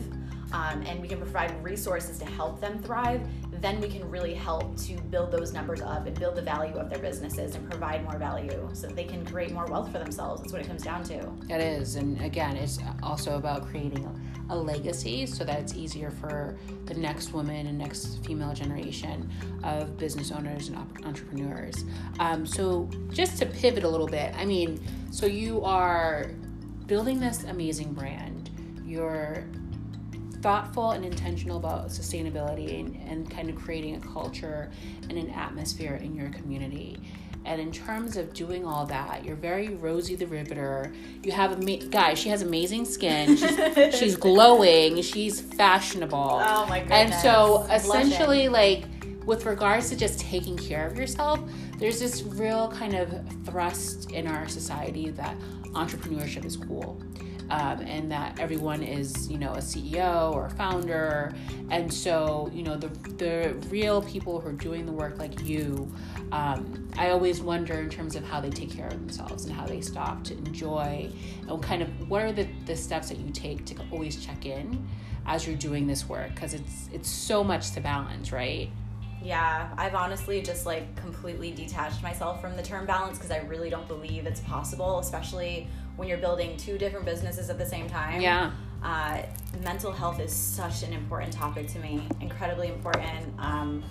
um, 0.52 0.82
and 0.86 1.00
we 1.00 1.06
can 1.06 1.18
provide 1.18 1.62
resources 1.62 2.18
to 2.18 2.24
help 2.24 2.60
them 2.60 2.82
thrive, 2.82 3.20
then 3.60 3.80
we 3.80 3.88
can 3.88 4.08
really 4.10 4.34
help 4.34 4.76
to 4.78 5.00
build 5.02 5.30
those 5.30 5.52
numbers 5.52 5.80
up 5.80 6.06
and 6.06 6.18
build 6.18 6.34
the 6.34 6.42
value 6.42 6.74
of 6.74 6.90
their 6.90 6.98
businesses 6.98 7.54
and 7.54 7.68
provide 7.70 8.02
more 8.02 8.18
value 8.18 8.68
so 8.72 8.88
that 8.88 8.96
they 8.96 9.04
can 9.04 9.24
create 9.24 9.52
more 9.52 9.66
wealth 9.66 9.90
for 9.92 9.98
themselves. 9.98 10.40
That's 10.40 10.52
what 10.52 10.60
it 10.60 10.66
comes 10.66 10.82
down 10.82 11.04
to. 11.04 11.32
It 11.48 11.60
is. 11.60 11.94
And 11.94 12.20
again, 12.22 12.56
it's 12.56 12.78
also 13.02 13.36
about 13.36 13.68
creating 13.68 14.04
a, 14.50 14.56
legacy 14.56 15.26
so 15.26 15.44
that 15.44 15.60
it's 15.60 15.74
easier 15.74 16.10
for 16.10 16.56
the 16.86 16.94
next 16.94 17.32
woman 17.32 17.66
and 17.66 17.78
next 17.78 18.24
female 18.24 18.52
generation 18.54 19.30
of 19.62 19.96
business 19.96 20.30
owners 20.30 20.68
and 20.68 20.78
entrepreneurs. 21.04 21.84
Um, 22.18 22.46
so, 22.46 22.88
just 23.10 23.38
to 23.38 23.46
pivot 23.46 23.84
a 23.84 23.88
little 23.88 24.06
bit, 24.06 24.34
I 24.36 24.44
mean, 24.44 24.80
so 25.10 25.26
you 25.26 25.62
are 25.64 26.30
building 26.86 27.20
this 27.20 27.44
amazing 27.44 27.92
brand. 27.92 28.50
You're 28.84 29.44
thoughtful 30.44 30.90
and 30.90 31.06
intentional 31.06 31.56
about 31.56 31.88
sustainability 31.88 32.78
and, 32.78 32.96
and 33.08 33.30
kind 33.30 33.48
of 33.48 33.56
creating 33.56 33.96
a 33.96 34.00
culture 34.00 34.70
and 35.08 35.16
an 35.16 35.30
atmosphere 35.30 35.94
in 35.94 36.14
your 36.14 36.28
community. 36.28 37.00
And 37.44 37.60
in 37.60 37.70
terms 37.70 38.16
of 38.16 38.32
doing 38.32 38.64
all 38.64 38.86
that, 38.86 39.24
you're 39.24 39.36
very 39.36 39.68
Rosie 39.68 40.14
the 40.14 40.26
Riveter. 40.26 40.92
You 41.22 41.32
have 41.32 41.52
a 41.52 41.56
ama- 41.56 41.84
guys. 41.86 42.18
She 42.18 42.30
has 42.30 42.42
amazing 42.42 42.86
skin. 42.86 43.36
She's, 43.36 43.94
she's 43.98 44.16
glowing. 44.16 45.02
She's 45.02 45.40
fashionable. 45.40 46.40
Oh 46.42 46.66
my 46.66 46.80
goodness! 46.80 47.12
And 47.12 47.14
so 47.14 47.66
essentially, 47.70 48.48
like 48.48 48.84
with 49.26 49.44
regards 49.46 49.90
to 49.90 49.96
just 49.96 50.20
taking 50.20 50.56
care 50.56 50.86
of 50.86 50.96
yourself, 50.98 51.40
there's 51.78 52.00
this 52.00 52.22
real 52.22 52.68
kind 52.70 52.94
of 52.94 53.12
thrust 53.44 54.10
in 54.12 54.26
our 54.26 54.48
society 54.48 55.10
that 55.10 55.36
entrepreneurship 55.74 56.44
is 56.44 56.56
cool 56.56 57.00
um, 57.50 57.80
and 57.80 58.10
that 58.10 58.38
everyone 58.40 58.82
is 58.82 59.30
you 59.30 59.38
know 59.38 59.52
a 59.52 59.58
ceo 59.58 60.32
or 60.32 60.46
a 60.46 60.50
founder. 60.50 61.34
And 61.70 61.92
so 61.92 62.50
you 62.52 62.62
know 62.62 62.76
the, 62.76 62.88
the 63.16 63.54
real 63.68 64.02
people 64.02 64.40
who 64.40 64.48
are 64.48 64.52
doing 64.52 64.86
the 64.86 64.92
work 64.92 65.18
like 65.18 65.44
you 65.44 65.92
um, 66.32 66.88
i 66.96 67.10
always 67.10 67.40
wonder 67.40 67.74
in 67.74 67.88
terms 67.88 68.16
of 68.16 68.24
how 68.24 68.40
they 68.40 68.50
take 68.50 68.70
care 68.70 68.86
of 68.86 68.92
themselves 68.92 69.44
and 69.44 69.54
how 69.54 69.66
they 69.66 69.80
stop 69.80 70.24
to 70.24 70.34
enjoy 70.38 71.10
and 71.48 71.62
kind 71.62 71.82
of 71.82 72.10
what 72.10 72.22
are 72.22 72.32
the, 72.32 72.48
the 72.66 72.76
steps 72.76 73.08
that 73.08 73.18
you 73.18 73.30
take 73.30 73.64
to 73.64 73.74
always 73.90 74.24
check 74.24 74.46
in 74.46 74.86
as 75.26 75.46
you're 75.46 75.56
doing 75.56 75.86
this 75.86 76.08
work? 76.08 76.34
Because 76.34 76.54
it's 76.54 76.88
it's 76.92 77.08
so 77.08 77.42
much 77.42 77.70
to 77.72 77.80
balance 77.80 78.32
right? 78.32 78.70
Yeah, 79.22 79.72
I've 79.78 79.94
honestly 79.94 80.42
just 80.42 80.66
like 80.66 80.94
completely 80.96 81.50
detached 81.50 82.02
myself 82.02 82.42
from 82.42 82.56
the 82.56 82.62
term 82.62 82.84
balance 82.84 83.16
because 83.16 83.30
I 83.30 83.38
really 83.38 83.70
don't 83.70 83.88
believe 83.88 84.26
it's 84.26 84.40
possible, 84.40 84.98
especially 84.98 85.66
when 85.96 86.08
you're 86.08 86.18
building 86.18 86.56
two 86.56 86.78
different 86.78 87.04
businesses 87.04 87.50
at 87.50 87.58
the 87.58 87.66
same 87.66 87.88
time. 87.88 88.20
Yeah. 88.20 88.50
Uh, 88.82 89.22
mental 89.62 89.92
health 89.92 90.20
is 90.20 90.32
such 90.32 90.82
an 90.82 90.92
important 90.92 91.32
topic 91.32 91.66
to 91.68 91.78
me, 91.78 92.06
incredibly 92.20 92.68
important. 92.68 93.32
Um, 93.38 93.82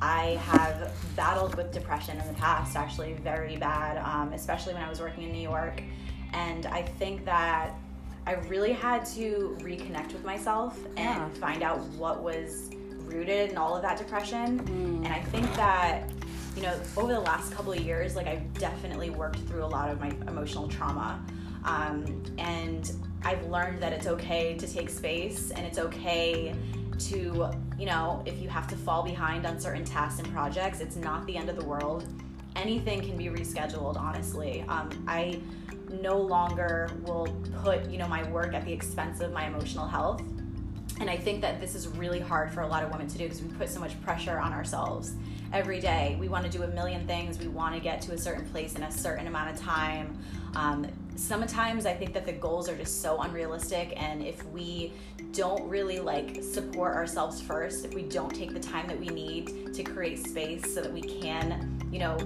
I 0.00 0.40
have 0.44 0.92
battled 1.16 1.56
with 1.56 1.72
depression 1.72 2.18
in 2.18 2.26
the 2.26 2.34
past, 2.34 2.76
actually, 2.76 3.14
very 3.14 3.56
bad, 3.56 3.98
um, 3.98 4.32
especially 4.32 4.74
when 4.74 4.82
I 4.82 4.88
was 4.88 5.00
working 5.00 5.24
in 5.24 5.32
New 5.32 5.42
York. 5.42 5.82
And 6.32 6.66
I 6.66 6.82
think 6.82 7.24
that 7.24 7.74
I 8.26 8.34
really 8.34 8.72
had 8.72 9.04
to 9.06 9.56
reconnect 9.60 10.12
with 10.12 10.24
myself 10.24 10.78
and 10.96 10.96
yeah. 10.98 11.28
find 11.40 11.62
out 11.62 11.80
what 11.96 12.22
was 12.22 12.70
rooted 13.06 13.50
in 13.50 13.56
all 13.56 13.74
of 13.74 13.82
that 13.82 13.98
depression. 13.98 14.60
Mm. 14.60 15.04
And 15.04 15.08
I 15.08 15.20
think 15.20 15.52
that, 15.54 16.08
you 16.54 16.62
know, 16.62 16.78
over 16.96 17.12
the 17.12 17.20
last 17.20 17.52
couple 17.52 17.72
of 17.72 17.80
years, 17.80 18.16
like 18.16 18.26
I've 18.26 18.52
definitely 18.54 19.10
worked 19.10 19.40
through 19.40 19.64
a 19.64 19.66
lot 19.66 19.90
of 19.90 20.00
my 20.00 20.10
emotional 20.28 20.68
trauma. 20.68 21.24
Um, 21.64 22.22
and 22.38 22.90
I've 23.22 23.44
learned 23.46 23.82
that 23.82 23.92
it's 23.92 24.06
okay 24.06 24.56
to 24.56 24.66
take 24.66 24.90
space 24.90 25.50
and 25.50 25.66
it's 25.66 25.78
okay 25.78 26.54
to, 26.98 27.50
you 27.78 27.86
know, 27.86 28.22
if 28.26 28.40
you 28.40 28.48
have 28.48 28.66
to 28.68 28.76
fall 28.76 29.02
behind 29.02 29.46
on 29.46 29.60
certain 29.60 29.84
tasks 29.84 30.18
and 30.20 30.32
projects, 30.32 30.80
it's 30.80 30.96
not 30.96 31.26
the 31.26 31.36
end 31.36 31.48
of 31.48 31.56
the 31.56 31.64
world. 31.64 32.06
Anything 32.56 33.00
can 33.00 33.16
be 33.16 33.26
rescheduled, 33.26 33.96
honestly. 33.96 34.64
Um, 34.68 34.90
I 35.06 35.40
no 36.02 36.16
longer 36.18 36.90
will 37.04 37.28
put, 37.62 37.88
you 37.88 37.98
know, 37.98 38.08
my 38.08 38.28
work 38.30 38.54
at 38.54 38.64
the 38.64 38.72
expense 38.72 39.20
of 39.20 39.32
my 39.32 39.46
emotional 39.46 39.86
health. 39.86 40.22
And 41.00 41.08
I 41.08 41.16
think 41.16 41.40
that 41.42 41.60
this 41.60 41.74
is 41.74 41.86
really 41.88 42.18
hard 42.18 42.52
for 42.52 42.62
a 42.62 42.66
lot 42.66 42.82
of 42.82 42.90
women 42.90 43.06
to 43.06 43.18
do 43.18 43.24
because 43.24 43.42
we 43.42 43.48
put 43.50 43.68
so 43.68 43.78
much 43.78 44.00
pressure 44.02 44.38
on 44.38 44.52
ourselves 44.52 45.14
every 45.52 45.80
day. 45.80 46.16
We 46.18 46.28
want 46.28 46.44
to 46.44 46.50
do 46.50 46.64
a 46.64 46.68
million 46.68 47.06
things. 47.06 47.38
We 47.38 47.46
want 47.46 47.74
to 47.74 47.80
get 47.80 48.00
to 48.02 48.12
a 48.12 48.18
certain 48.18 48.44
place 48.46 48.74
in 48.74 48.82
a 48.82 48.90
certain 48.90 49.28
amount 49.28 49.50
of 49.50 49.60
time. 49.60 50.18
Um, 50.56 50.88
sometimes 51.18 51.84
I 51.84 51.94
think 51.94 52.14
that 52.14 52.24
the 52.24 52.32
goals 52.32 52.68
are 52.68 52.76
just 52.76 53.02
so 53.02 53.20
unrealistic, 53.20 53.92
and 54.00 54.22
if 54.24 54.44
we 54.46 54.92
don't 55.32 55.68
really 55.68 55.98
like 55.98 56.42
support 56.42 56.94
ourselves 56.94 57.42
first, 57.42 57.84
if 57.84 57.92
we 57.92 58.02
don't 58.02 58.34
take 58.34 58.54
the 58.54 58.60
time 58.60 58.86
that 58.86 58.98
we 58.98 59.08
need 59.08 59.74
to 59.74 59.82
create 59.82 60.24
space 60.24 60.72
so 60.72 60.80
that 60.80 60.92
we 60.92 61.02
can, 61.02 61.82
you 61.90 61.98
know, 61.98 62.16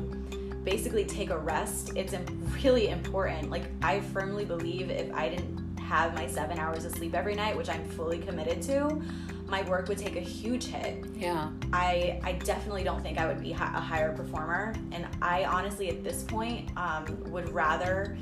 basically 0.63 1.05
take 1.05 1.31
a 1.31 1.39
rest, 1.39 1.93
it's 1.97 2.15
really 2.63 2.89
important. 2.89 3.51
Like, 3.51 3.65
I 3.83 4.01
firmly 4.01 4.45
believe 4.45 4.91
if 4.91 5.13
I 5.15 5.31
didn't 5.31 5.79
have 5.79 6.15
my 6.15 6.27
seven 6.27 6.59
hours 6.59 6.85
of 6.85 6.93
sleep 6.93 7.15
every 7.15 7.35
night, 7.35 7.57
which 7.57 7.69
I'm 7.69 7.85
fully 7.91 8.19
committed 8.19 8.63
to, 8.63 9.03
my 9.49 9.63
work 9.69 9.89
would 9.89 9.99
take 9.99 10.17
a 10.17 10.21
huge 10.21 10.67
hit. 10.67 11.05
Yeah. 11.17 11.51
I 11.73 12.21
I 12.23 12.33
definitely 12.33 12.85
don't 12.85 13.03
think 13.03 13.19
I 13.19 13.27
would 13.27 13.41
be 13.41 13.53
a 13.53 13.57
higher 13.57 14.13
performer, 14.15 14.75
and 14.93 15.07
I 15.21 15.45
honestly 15.45 15.89
at 15.89 16.05
this 16.05 16.23
point 16.23 16.71
um, 16.77 17.05
would 17.31 17.49
rather 17.51 18.17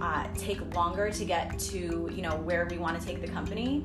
uh, 0.00 0.26
take 0.36 0.74
longer 0.74 1.10
to 1.10 1.24
get 1.24 1.58
to 1.58 2.10
you 2.12 2.22
know 2.22 2.36
where 2.36 2.66
we 2.70 2.78
want 2.78 2.98
to 3.00 3.06
take 3.06 3.20
the 3.20 3.28
company 3.28 3.82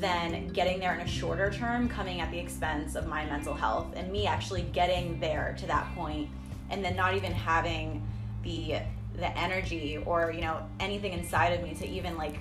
than 0.00 0.48
getting 0.48 0.80
there 0.80 0.94
in 0.94 1.00
a 1.00 1.06
shorter 1.06 1.50
term 1.50 1.88
coming 1.88 2.20
at 2.20 2.30
the 2.30 2.38
expense 2.38 2.94
of 2.94 3.06
my 3.06 3.26
mental 3.26 3.52
health 3.52 3.88
and 3.94 4.10
me 4.10 4.26
actually 4.26 4.62
getting 4.72 5.20
there 5.20 5.54
to 5.58 5.66
that 5.66 5.86
point 5.94 6.28
and 6.70 6.84
then 6.84 6.96
not 6.96 7.14
even 7.14 7.32
having 7.32 8.06
the 8.42 8.76
the 9.16 9.38
energy 9.38 9.98
or 10.06 10.32
you 10.32 10.40
know 10.40 10.66
anything 10.78 11.12
inside 11.12 11.48
of 11.48 11.62
me 11.62 11.74
to 11.74 11.86
even 11.86 12.16
like 12.16 12.38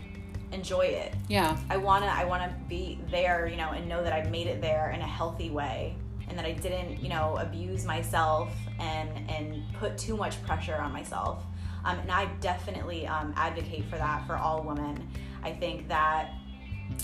enjoy 0.51 0.81
it. 0.81 1.13
Yeah. 1.27 1.57
I 1.69 1.77
want 1.77 2.03
to 2.03 2.09
i 2.09 2.23
want 2.23 2.43
to 2.43 2.49
be 2.67 2.99
there 3.11 3.47
you 3.47 3.57
know 3.57 3.69
and 3.71 3.87
know 3.87 4.03
that 4.03 4.13
i 4.13 4.27
made 4.29 4.47
it 4.47 4.61
there 4.61 4.91
in 4.91 5.01
a 5.01 5.07
healthy 5.07 5.49
way 5.49 5.95
and 6.27 6.37
that 6.37 6.45
i 6.45 6.53
didn't 6.53 7.01
you 7.01 7.09
know 7.09 7.37
abuse 7.37 7.85
myself 7.85 8.51
and 8.79 9.09
and 9.29 9.61
put 9.73 9.97
too 9.97 10.15
much 10.15 10.41
pressure 10.43 10.75
on 10.77 10.91
myself 10.91 11.43
um, 11.85 11.99
and 11.99 12.11
I 12.11 12.25
definitely 12.41 13.07
um, 13.07 13.33
advocate 13.35 13.85
for 13.89 13.97
that 13.97 14.25
for 14.27 14.35
all 14.35 14.63
women. 14.63 15.07
I 15.43 15.51
think 15.51 15.87
that, 15.87 16.31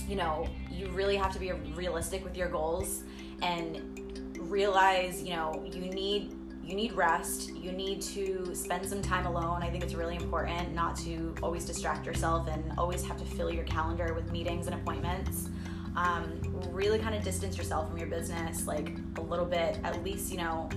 you 0.08 0.16
know, 0.16 0.48
you 0.70 0.88
really 0.88 1.16
have 1.16 1.32
to 1.32 1.38
be 1.38 1.52
realistic 1.52 2.24
with 2.24 2.36
your 2.36 2.48
goals 2.48 3.04
and 3.42 4.38
realize, 4.38 5.22
you 5.22 5.34
know, 5.34 5.64
you 5.72 5.80
need 5.80 6.34
you 6.66 6.74
need 6.74 6.92
rest. 6.94 7.54
You 7.54 7.70
need 7.70 8.02
to 8.02 8.52
spend 8.52 8.84
some 8.88 9.00
time 9.00 9.24
alone. 9.24 9.62
I 9.62 9.70
think 9.70 9.84
it's 9.84 9.94
really 9.94 10.16
important 10.16 10.74
not 10.74 10.96
to 10.96 11.32
always 11.40 11.64
distract 11.64 12.04
yourself 12.04 12.48
and 12.48 12.72
always 12.76 13.06
have 13.06 13.16
to 13.18 13.24
fill 13.24 13.52
your 13.52 13.62
calendar 13.64 14.12
with 14.14 14.32
meetings 14.32 14.66
and 14.66 14.74
appointments. 14.74 15.48
Um, 15.94 16.40
really 16.72 16.98
kind 16.98 17.14
of 17.14 17.22
distance 17.22 17.56
yourself 17.56 17.88
from 17.88 17.98
your 17.98 18.08
business 18.08 18.66
like 18.66 18.96
a 19.16 19.20
little 19.20 19.46
bit, 19.46 19.78
at 19.84 20.02
least, 20.02 20.32
you 20.32 20.38
know, 20.38 20.68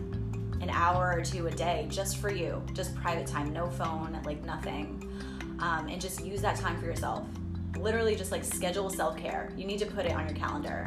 an 0.62 0.69
hour 0.69 1.13
or 1.15 1.22
two 1.22 1.48
a 1.48 1.52
day 1.52 1.88
just 1.89 2.17
for 2.17 2.32
you, 2.32 2.62
just 2.74 2.95
private 2.95 3.28
time, 3.28 3.54
no 3.54 3.69
phone, 3.69 4.19
like 4.26 4.43
nothing. 4.45 5.06
Um, 5.60 5.88
and 5.89 6.00
just 6.00 6.26
use 6.26 6.41
that 6.41 6.56
time 6.56 6.80
for 6.80 6.86
yourself. 6.86 7.28
Literally, 7.78 8.15
just 8.15 8.32
like 8.32 8.43
schedule 8.43 8.89
self 8.89 9.17
care. 9.17 9.52
You 9.58 9.65
need 9.65 9.80
to 9.80 9.86
put 9.86 10.06
it 10.06 10.13
on 10.13 10.28
your 10.28 10.38
calendar. 10.38 10.86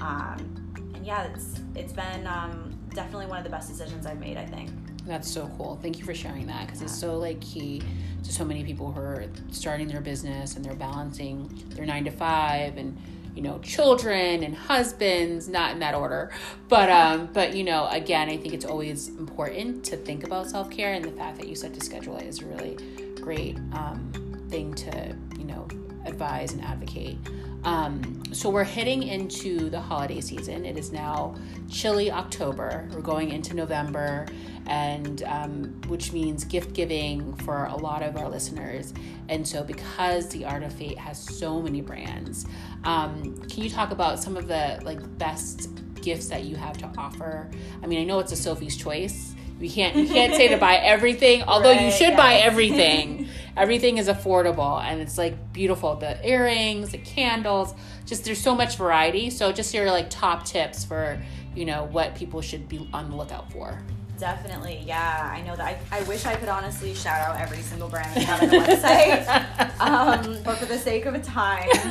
Um, 0.00 0.74
and 0.94 1.06
yeah, 1.06 1.24
it's 1.24 1.60
it's 1.74 1.92
been 1.92 2.26
um, 2.26 2.78
definitely 2.94 3.26
one 3.26 3.38
of 3.38 3.44
the 3.44 3.50
best 3.50 3.68
decisions 3.68 4.06
I've 4.06 4.18
made. 4.18 4.36
I 4.36 4.46
think. 4.46 4.70
That's 5.06 5.30
so 5.30 5.50
cool. 5.56 5.78
Thank 5.82 5.98
you 5.98 6.04
for 6.04 6.14
sharing 6.14 6.46
that 6.46 6.66
because 6.66 6.80
yeah. 6.80 6.86
it's 6.86 6.98
so 6.98 7.18
like 7.18 7.40
key 7.40 7.82
to 8.22 8.32
so 8.32 8.44
many 8.44 8.64
people 8.64 8.90
who 8.90 9.00
are 9.00 9.26
starting 9.50 9.86
their 9.86 10.00
business 10.00 10.56
and 10.56 10.64
they're 10.64 10.74
balancing 10.74 11.62
their 11.70 11.84
nine 11.84 12.04
to 12.04 12.10
five 12.10 12.78
and 12.78 12.96
you 13.34 13.42
know 13.42 13.58
children 13.60 14.42
and 14.42 14.54
husbands 14.56 15.48
not 15.48 15.72
in 15.72 15.78
that 15.80 15.94
order. 15.94 16.30
But 16.68 16.90
um 16.90 17.28
but 17.32 17.54
you 17.54 17.64
know 17.64 17.86
again 17.88 18.28
i 18.28 18.36
think 18.36 18.54
it's 18.54 18.64
always 18.64 19.08
important 19.08 19.84
to 19.84 19.96
think 19.96 20.24
about 20.24 20.48
self-care 20.48 20.94
and 20.94 21.04
the 21.04 21.12
fact 21.12 21.38
that 21.38 21.48
you 21.48 21.54
said 21.54 21.74
to 21.74 21.80
schedule 21.80 22.16
it 22.16 22.26
is 22.26 22.40
a 22.40 22.46
really 22.46 22.76
great 23.20 23.56
um 23.72 24.10
thing 24.48 24.74
to 24.74 25.16
you 25.38 25.44
know 25.44 25.66
advise 26.06 26.52
and 26.52 26.62
advocate. 26.62 27.18
Um, 27.64 28.22
so 28.32 28.50
we're 28.50 28.64
heading 28.64 29.02
into 29.04 29.70
the 29.70 29.80
holiday 29.80 30.20
season. 30.20 30.66
It 30.66 30.76
is 30.76 30.92
now 30.92 31.34
chilly 31.70 32.10
October. 32.10 32.88
We're 32.92 33.00
going 33.00 33.30
into 33.30 33.54
November, 33.54 34.26
and 34.66 35.22
um, 35.24 35.80
which 35.88 36.12
means 36.12 36.44
gift 36.44 36.74
giving 36.74 37.34
for 37.36 37.66
a 37.66 37.76
lot 37.76 38.02
of 38.02 38.16
our 38.16 38.28
listeners. 38.28 38.92
And 39.28 39.46
so, 39.48 39.64
because 39.64 40.28
the 40.28 40.44
Art 40.44 40.62
of 40.62 40.72
Fate 40.74 40.98
has 40.98 41.18
so 41.18 41.62
many 41.62 41.80
brands, 41.80 42.46
um, 42.84 43.36
can 43.48 43.62
you 43.62 43.70
talk 43.70 43.92
about 43.92 44.22
some 44.22 44.36
of 44.36 44.46
the 44.46 44.80
like 44.84 45.00
best 45.16 45.70
gifts 46.02 46.28
that 46.28 46.44
you 46.44 46.56
have 46.56 46.76
to 46.78 46.90
offer? 46.98 47.50
I 47.82 47.86
mean, 47.86 48.00
I 48.00 48.04
know 48.04 48.18
it's 48.18 48.32
a 48.32 48.36
Sophie's 48.36 48.76
choice. 48.76 49.34
You 49.58 49.70
can't 49.70 49.96
you 49.96 50.06
can't 50.06 50.34
say 50.34 50.48
to 50.48 50.58
buy 50.58 50.76
everything, 50.76 51.44
although 51.44 51.70
right, 51.70 51.86
you 51.86 51.90
should 51.90 52.08
yes. 52.08 52.16
buy 52.18 52.34
everything. 52.34 53.28
everything 53.56 53.98
is 53.98 54.08
affordable 54.08 54.82
and 54.82 55.00
it's 55.00 55.18
like 55.18 55.52
beautiful. 55.52 55.94
The 55.96 56.26
earrings, 56.28 56.90
the 56.90 56.98
candles, 56.98 57.74
just 58.06 58.24
there's 58.24 58.40
so 58.40 58.54
much 58.54 58.76
variety. 58.76 59.30
So 59.30 59.52
just 59.52 59.72
your 59.74 59.90
like 59.90 60.10
top 60.10 60.44
tips 60.44 60.84
for, 60.84 61.20
you 61.54 61.64
know, 61.64 61.84
what 61.84 62.14
people 62.14 62.40
should 62.40 62.68
be 62.68 62.88
on 62.92 63.10
the 63.10 63.16
lookout 63.16 63.52
for. 63.52 63.82
Definitely, 64.18 64.82
yeah. 64.86 65.30
I 65.32 65.42
know 65.42 65.56
that. 65.56 65.78
I, 65.90 65.98
I 65.98 66.02
wish 66.04 66.24
I 66.24 66.36
could 66.36 66.48
honestly 66.48 66.94
shout 66.94 67.20
out 67.20 67.40
every 67.40 67.58
single 67.58 67.88
brand 67.88 68.14
we 68.14 68.22
have 68.22 68.42
on 68.42 68.48
the 68.48 68.56
website, 68.58 69.80
um, 69.80 70.38
but 70.44 70.56
for 70.56 70.66
the 70.66 70.78
sake 70.78 71.04
of 71.06 71.20
time, 71.24 71.68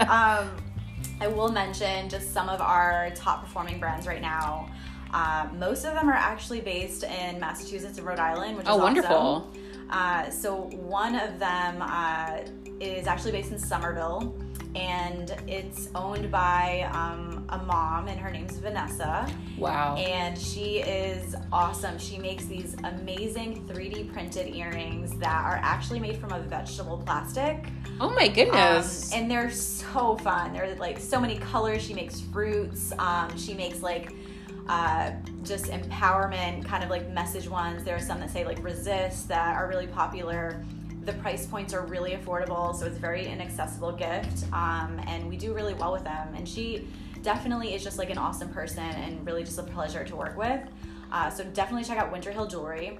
um, 0.00 0.50
I 1.20 1.26
will 1.26 1.50
mention 1.50 2.08
just 2.10 2.34
some 2.34 2.50
of 2.50 2.60
our 2.60 3.10
top 3.14 3.42
performing 3.42 3.80
brands 3.80 4.06
right 4.06 4.20
now. 4.20 4.68
Uh, 5.12 5.48
most 5.56 5.84
of 5.84 5.94
them 5.94 6.08
are 6.10 6.12
actually 6.12 6.60
based 6.60 7.02
in 7.02 7.40
Massachusetts 7.40 7.96
and 7.96 8.06
Rhode 8.06 8.18
Island, 8.18 8.58
which 8.58 8.66
is 8.66 8.70
oh, 8.70 8.76
wonderful. 8.76 9.16
Awesome. 9.16 9.67
Uh, 9.90 10.30
so 10.30 10.68
one 10.72 11.14
of 11.14 11.38
them 11.38 11.78
uh, 11.80 12.40
is 12.80 13.06
actually 13.06 13.32
based 13.32 13.52
in 13.52 13.58
Somerville, 13.58 14.34
and 14.74 15.34
it's 15.46 15.88
owned 15.94 16.30
by 16.30 16.88
um, 16.92 17.44
a 17.48 17.58
mom, 17.58 18.06
and 18.08 18.20
her 18.20 18.30
name's 18.30 18.58
Vanessa. 18.58 19.26
Wow! 19.56 19.96
And 19.96 20.38
she 20.38 20.80
is 20.80 21.34
awesome. 21.52 21.98
She 21.98 22.18
makes 22.18 22.44
these 22.44 22.76
amazing 22.84 23.66
3D 23.66 24.12
printed 24.12 24.54
earrings 24.54 25.16
that 25.18 25.44
are 25.44 25.58
actually 25.62 26.00
made 26.00 26.18
from 26.18 26.32
a 26.32 26.40
vegetable 26.40 27.02
plastic. 27.04 27.66
Oh 28.00 28.10
my 28.10 28.28
goodness! 28.28 29.12
Um, 29.12 29.20
and 29.20 29.30
they're 29.30 29.50
so 29.50 30.16
fun. 30.18 30.52
They're 30.52 30.74
like 30.76 30.98
so 30.98 31.18
many 31.18 31.38
colors. 31.38 31.82
She 31.82 31.94
makes 31.94 32.20
fruits. 32.20 32.92
Um, 32.98 33.36
she 33.36 33.54
makes 33.54 33.82
like 33.82 34.12
uh, 34.68 35.12
just 35.42 35.66
empowerment 35.66 36.64
kind 36.64 36.84
of 36.84 36.90
like 36.90 37.08
message 37.10 37.48
ones. 37.48 37.84
There 37.84 37.96
are 37.96 38.00
some 38.00 38.20
that 38.20 38.30
say 38.30 38.44
like 38.44 38.62
resist 38.62 39.28
that 39.28 39.56
are 39.56 39.68
really 39.68 39.86
popular. 39.86 40.64
The 41.04 41.12
price 41.14 41.46
points 41.46 41.72
are 41.72 41.86
really 41.86 42.12
affordable, 42.12 42.74
so 42.74 42.84
it's 42.86 42.98
very 42.98 43.26
inaccessible 43.26 43.92
gift. 43.92 44.44
Um, 44.52 45.00
and 45.06 45.26
we 45.28 45.36
do 45.36 45.54
really 45.54 45.74
well 45.74 45.92
with 45.92 46.04
them. 46.04 46.34
And 46.34 46.46
she 46.46 46.86
definitely 47.22 47.74
is 47.74 47.82
just 47.82 47.98
like 47.98 48.10
an 48.10 48.18
awesome 48.18 48.50
person 48.50 48.84
and 48.84 49.24
really 49.26 49.42
just 49.42 49.58
a 49.58 49.62
pleasure 49.62 50.04
to 50.04 50.16
work 50.16 50.36
with. 50.36 50.60
Uh, 51.10 51.30
so 51.30 51.44
definitely 51.44 51.84
check 51.84 51.98
out 51.98 52.12
Winter 52.12 52.30
Hill 52.30 52.46
Jewelry. 52.46 52.98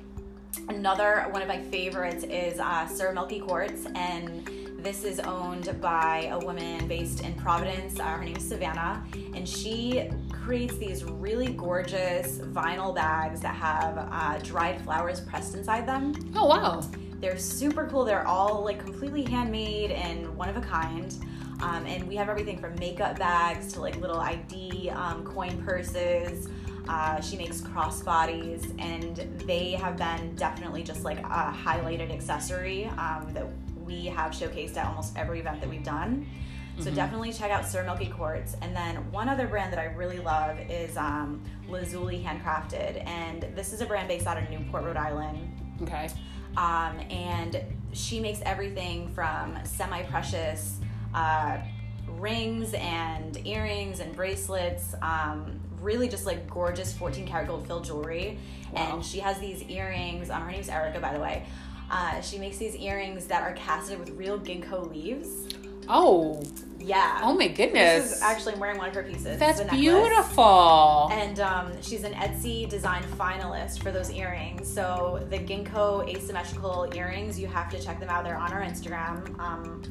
Another 0.69 1.27
one 1.31 1.43
of 1.43 1.49
my 1.49 1.61
favorites 1.61 2.25
is 2.25 2.59
uh, 2.59 2.87
Sir 2.87 3.13
Milky 3.13 3.41
Quartz, 3.41 3.87
and 3.95 4.47
this 4.79 5.05
is 5.05 5.21
owned 5.21 5.79
by 5.81 6.29
a 6.33 6.39
woman 6.39 6.89
based 6.89 7.21
in 7.21 7.35
Providence. 7.35 8.01
Uh, 8.01 8.05
her 8.05 8.25
name 8.25 8.37
is 8.37 8.49
Savannah, 8.49 9.05
and 9.35 9.47
she 9.47 10.09
creates 10.49 10.79
these 10.79 11.05
really 11.05 11.53
gorgeous 11.53 12.39
vinyl 12.39 12.95
bags 12.95 13.39
that 13.39 13.55
have 13.55 14.09
uh, 14.11 14.39
dried 14.39 14.81
flowers 14.81 15.21
pressed 15.21 15.55
inside 15.55 15.87
them. 15.87 16.15
Oh, 16.35 16.47
wow. 16.47 16.81
They're 17.21 17.37
super 17.37 17.87
cool. 17.87 18.07
They're 18.07 18.27
all 18.27 18.65
like 18.65 18.79
completely 18.79 19.25
handmade 19.25 19.91
and 19.91 20.35
one 20.39 20.49
of 20.49 20.57
a 20.57 20.63
kind. 20.63 21.15
Um, 21.61 21.85
and 21.85 22.09
we 22.09 22.17
have 22.17 22.31
everything 22.31 22.57
from 22.57 22.75
makeup 22.77 23.19
bags 23.19 23.75
to 23.75 23.83
like 23.83 23.97
little 23.97 24.21
ID 24.21 24.89
um, 24.89 25.23
coin 25.23 25.63
purses. 25.63 26.49
Uh, 26.89 27.21
she 27.21 27.37
makes 27.37 27.61
crossbodies, 27.61 28.75
and 28.81 29.17
they 29.47 29.73
have 29.73 29.99
been 29.99 30.35
definitely 30.35 30.83
just 30.83 31.05
like 31.05 31.19
a 31.19 31.55
highlighted 31.55 32.11
accessory 32.11 32.87
um, 32.97 33.29
that 33.35 33.47
we 33.85 34.07
have 34.07 34.33
showcased 34.33 34.79
at 34.79 34.87
almost 34.87 35.15
every 35.15 35.41
event 35.41 35.61
that 35.61 35.69
we've 35.69 35.85
done. 35.85 36.27
So 36.79 36.85
mm-hmm. 36.85 36.95
definitely 36.95 37.33
check 37.33 37.51
out 37.51 37.67
Sir 37.67 37.83
Milky 37.83 38.07
Quartz. 38.07 38.55
And 38.63 38.75
then 38.75 38.97
one 39.11 39.29
other 39.29 39.49
brand 39.49 39.73
that 39.73 39.81
I 39.81 39.87
really 39.87 40.21
love 40.21 40.59
is 40.71 40.97
um, 40.97 41.43
Lazuli 41.69 42.23
Handcrafted, 42.23 43.05
and 43.07 43.43
this 43.57 43.73
is 43.73 43.81
a 43.81 43.87
brand 43.87 44.09
based 44.09 44.27
out 44.27 44.41
of 44.41 44.49
Newport, 44.49 44.85
Rhode 44.85 44.97
Island. 44.97 45.39
Okay. 45.83 46.09
Um, 46.57 46.99
and 47.11 47.61
she 47.93 48.21
makes 48.21 48.41
everything 48.43 49.09
from 49.09 49.59
semi-precious 49.65 50.79
uh, 51.15 51.59
rings 52.17 52.75
and 52.75 53.45
earrings 53.47 54.01
and 54.01 54.15
bracelets. 54.15 54.95
Um, 55.03 55.61
really 55.81 56.09
just 56.09 56.27
like 56.27 56.49
gorgeous 56.51 56.93
14 56.93 57.27
karat 57.27 57.47
gold 57.47 57.67
filled 57.67 57.85
jewelry. 57.85 58.39
Wow. 58.73 58.95
And 58.95 59.05
she 59.05 59.19
has 59.21 59.39
these 59.39 59.63
earrings. 59.65 60.31
Um, 60.31 60.43
her 60.43 60.51
name's 60.51 60.69
Erica, 60.69 61.01
by 61.01 61.15
the 61.15 61.21
way. 61.21 61.47
Uh, 61.91 62.21
she 62.21 62.39
makes 62.39 62.59
these 62.59 62.77
earrings 62.77 63.27
that 63.27 63.43
are 63.43 63.53
casted 63.53 63.99
with 63.99 64.11
real 64.11 64.39
ginkgo 64.39 64.91
leaves. 64.91 65.47
Oh, 65.89 66.43
yeah. 66.89 67.21
Oh 67.23 67.35
my 67.35 67.49
goodness. 67.49 68.05
This 68.05 68.17
is 68.17 68.23
actually 68.23 68.55
I'm 68.55 68.61
wearing 68.61 68.79
one 68.79 68.89
of 68.89 68.95
her 68.95 69.03
pieces. 69.03 69.39
That's 69.39 69.63
beautiful. 69.65 71.09
And 71.13 71.39
um, 71.41 71.83
she's 71.83 72.05
an 72.05 72.15
Etsy 72.15 72.69
design 72.69 73.03
finalist 73.19 73.83
for 73.83 73.91
those 73.91 74.11
earrings. 74.11 74.73
So 74.73 75.25
the 75.29 75.39
ginkgo 75.39 76.09
asymmetrical 76.09 76.91
earrings, 76.95 77.39
you 77.39 77.47
have 77.47 77.71
to 77.71 77.83
check 77.83 78.01
them 78.01 78.09
out. 78.09 78.25
They're 78.25 78.37
on 78.37 78.53
our 78.53 78.63
Instagram. 78.63 79.39
Um, 79.39 79.83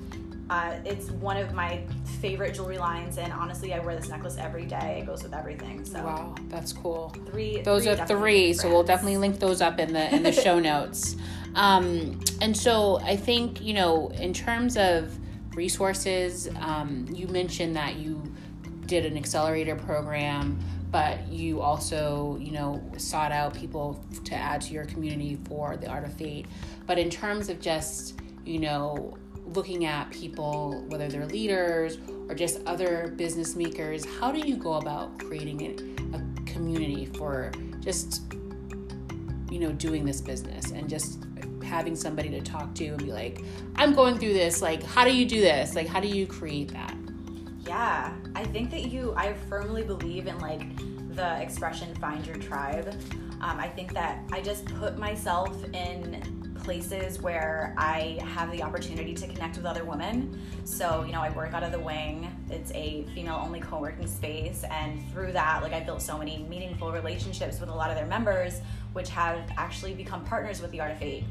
uh, 0.50 0.78
it's 0.86 1.12
one 1.12 1.38
of 1.38 1.54
my 1.54 1.82
favorite 2.22 2.56
jewelry 2.56 2.78
lines, 2.78 3.18
and 3.18 3.34
honestly, 3.34 3.74
I 3.74 3.80
wear 3.80 3.98
this 3.98 4.08
necklace 4.08 4.38
every 4.38 4.66
day. 4.66 5.00
It 5.02 5.06
goes 5.06 5.22
with 5.22 5.34
everything. 5.34 5.84
So 5.84 6.02
wow, 6.02 6.36
that's 6.48 6.72
cool. 6.72 7.10
Three. 7.30 7.62
Those 7.62 7.84
three 7.84 7.92
are 7.92 8.08
three, 8.08 8.54
so 8.54 8.70
we'll 8.70 8.84
definitely 8.84 9.18
link 9.18 9.40
those 9.40 9.62
up 9.62 9.78
in 9.78 9.92
the 9.92 10.14
in 10.16 10.24
the 10.24 10.32
show 10.44 10.58
notes. 10.58 11.18
Um, 11.56 12.22
and 12.42 12.56
so 12.56 13.00
I 13.04 13.18
think 13.18 13.62
you 13.62 13.74
know, 13.74 14.08
in 14.12 14.34
terms 14.34 14.78
of 14.78 15.12
resources. 15.58 16.48
Um, 16.60 17.08
you 17.12 17.28
mentioned 17.28 17.76
that 17.76 17.98
you 17.98 18.22
did 18.86 19.06
an 19.06 19.18
accelerator 19.18 19.76
program, 19.76 20.58
but 20.92 21.28
you 21.28 21.60
also, 21.60 22.38
you 22.40 22.52
know, 22.52 22.82
sought 22.96 23.34
out 23.34 23.54
people 23.54 24.02
to 24.24 24.36
add 24.36 24.62
to 24.62 24.74
your 24.74 24.86
community 24.86 25.38
for 25.50 25.76
the 25.76 25.88
Art 25.88 26.06
of 26.06 26.14
Fate. 26.14 26.46
But 26.86 26.98
in 26.98 27.10
terms 27.10 27.50
of 27.50 27.60
just, 27.60 28.22
you 28.46 28.60
know, 28.60 29.18
looking 29.48 29.86
at 29.86 30.10
people, 30.12 30.86
whether 30.88 31.10
they're 31.10 31.26
leaders 31.26 31.98
or 32.30 32.36
just 32.36 32.66
other 32.66 33.14
business 33.18 33.56
makers, 33.56 34.06
how 34.20 34.32
do 34.32 34.40
you 34.40 34.56
go 34.56 34.74
about 34.74 35.20
creating 35.20 35.62
a, 35.62 36.18
a 36.18 36.46
community 36.46 37.06
for 37.06 37.52
just, 37.82 38.22
you 39.52 39.60
know, 39.60 39.72
doing 39.74 40.06
this 40.06 40.22
business 40.22 40.72
and 40.72 40.88
just 40.88 41.26
having 41.68 41.96
somebody 41.96 42.30
to 42.30 42.42
talk 42.42 42.74
to 42.76 42.88
and 42.88 42.98
be 42.98 43.12
like, 43.12 43.44
I'm 43.76 43.94
going 43.94 44.18
through 44.18 44.34
this. 44.34 44.62
Like, 44.62 44.82
how 44.84 45.06
do 45.06 45.16
you 45.16 45.26
do 45.26 45.42
this? 45.42 45.76
Like, 45.76 45.88
how 45.88 46.00
do 46.00 46.08
you 46.08 46.26
create 46.26 46.72
that? 46.74 46.96
Yeah, 47.66 48.14
I 48.36 48.46
think 48.46 48.72
that 48.72 48.92
you, 48.92 49.14
I 49.16 49.34
firmly 49.50 49.84
believe 49.84 50.28
in 50.28 50.40
like 50.40 50.66
the 51.16 51.40
expression 51.42 51.94
find 51.96 52.26
your 52.26 52.38
tribe. 52.38 52.90
Um, 53.42 53.60
I 53.60 53.68
think 53.68 53.94
that 53.94 54.24
I 54.32 54.42
just 54.42 54.66
put 54.66 54.98
myself 54.98 55.64
in 55.74 56.38
places 56.68 57.22
where 57.22 57.74
I 57.78 58.20
have 58.22 58.52
the 58.52 58.62
opportunity 58.62 59.14
to 59.14 59.28
connect 59.28 59.56
with 59.56 59.66
other 59.66 59.86
women. 59.86 60.38
So, 60.66 61.04
you 61.06 61.14
know, 61.14 61.22
I 61.22 61.30
work 61.30 61.54
out 61.54 61.64
of 61.64 61.72
the 61.72 61.80
wing. 61.80 62.30
It's 62.50 62.72
a 62.72 63.06
female 63.16 63.42
only 63.42 63.62
co 63.62 63.80
working 63.80 64.06
space. 64.06 64.66
And 64.70 65.02
through 65.12 65.32
that, 65.32 65.64
like, 65.64 65.72
I 65.72 65.80
built 65.80 66.02
so 66.02 66.18
many 66.18 66.40
meaningful 66.50 66.92
relationships 66.92 67.62
with 67.62 67.70
a 67.70 67.74
lot 67.74 67.90
of 67.90 67.96
their 67.96 68.06
members, 68.06 68.60
which 68.92 69.10
have 69.10 69.40
actually 69.58 69.94
become 69.94 70.26
partners 70.26 70.62
with 70.62 70.72
the 70.72 70.82
Art 70.82 70.92
of 70.92 70.98
Fate. 70.98 71.24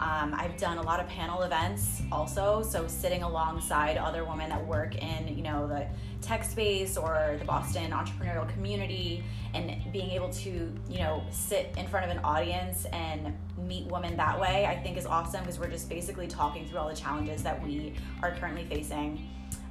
Um, 0.00 0.34
I've 0.34 0.56
done 0.56 0.78
a 0.78 0.82
lot 0.82 0.98
of 0.98 1.06
panel 1.08 1.42
events 1.42 2.00
also, 2.10 2.62
so 2.62 2.86
sitting 2.86 3.22
alongside 3.22 3.98
other 3.98 4.24
women 4.24 4.48
that 4.48 4.66
work 4.66 4.96
in, 4.96 5.36
you 5.36 5.42
know, 5.42 5.68
the 5.68 5.86
tech 6.22 6.42
space 6.42 6.96
or 6.96 7.36
the 7.38 7.44
Boston 7.44 7.90
entrepreneurial 7.90 8.48
community 8.48 9.22
and 9.52 9.92
being 9.92 10.10
able 10.10 10.30
to, 10.30 10.72
you 10.88 10.98
know, 10.98 11.22
sit 11.30 11.74
in 11.76 11.86
front 11.86 12.06
of 12.06 12.16
an 12.16 12.24
audience 12.24 12.86
and 12.94 13.36
meet 13.58 13.86
women 13.88 14.16
that 14.16 14.40
way, 14.40 14.64
I 14.64 14.74
think 14.74 14.96
is 14.96 15.04
awesome 15.04 15.42
because 15.42 15.58
we're 15.58 15.70
just 15.70 15.90
basically 15.90 16.26
talking 16.26 16.66
through 16.66 16.78
all 16.78 16.88
the 16.88 16.96
challenges 16.96 17.42
that 17.42 17.62
we 17.62 17.92
are 18.22 18.30
currently 18.30 18.64
facing. 18.64 19.28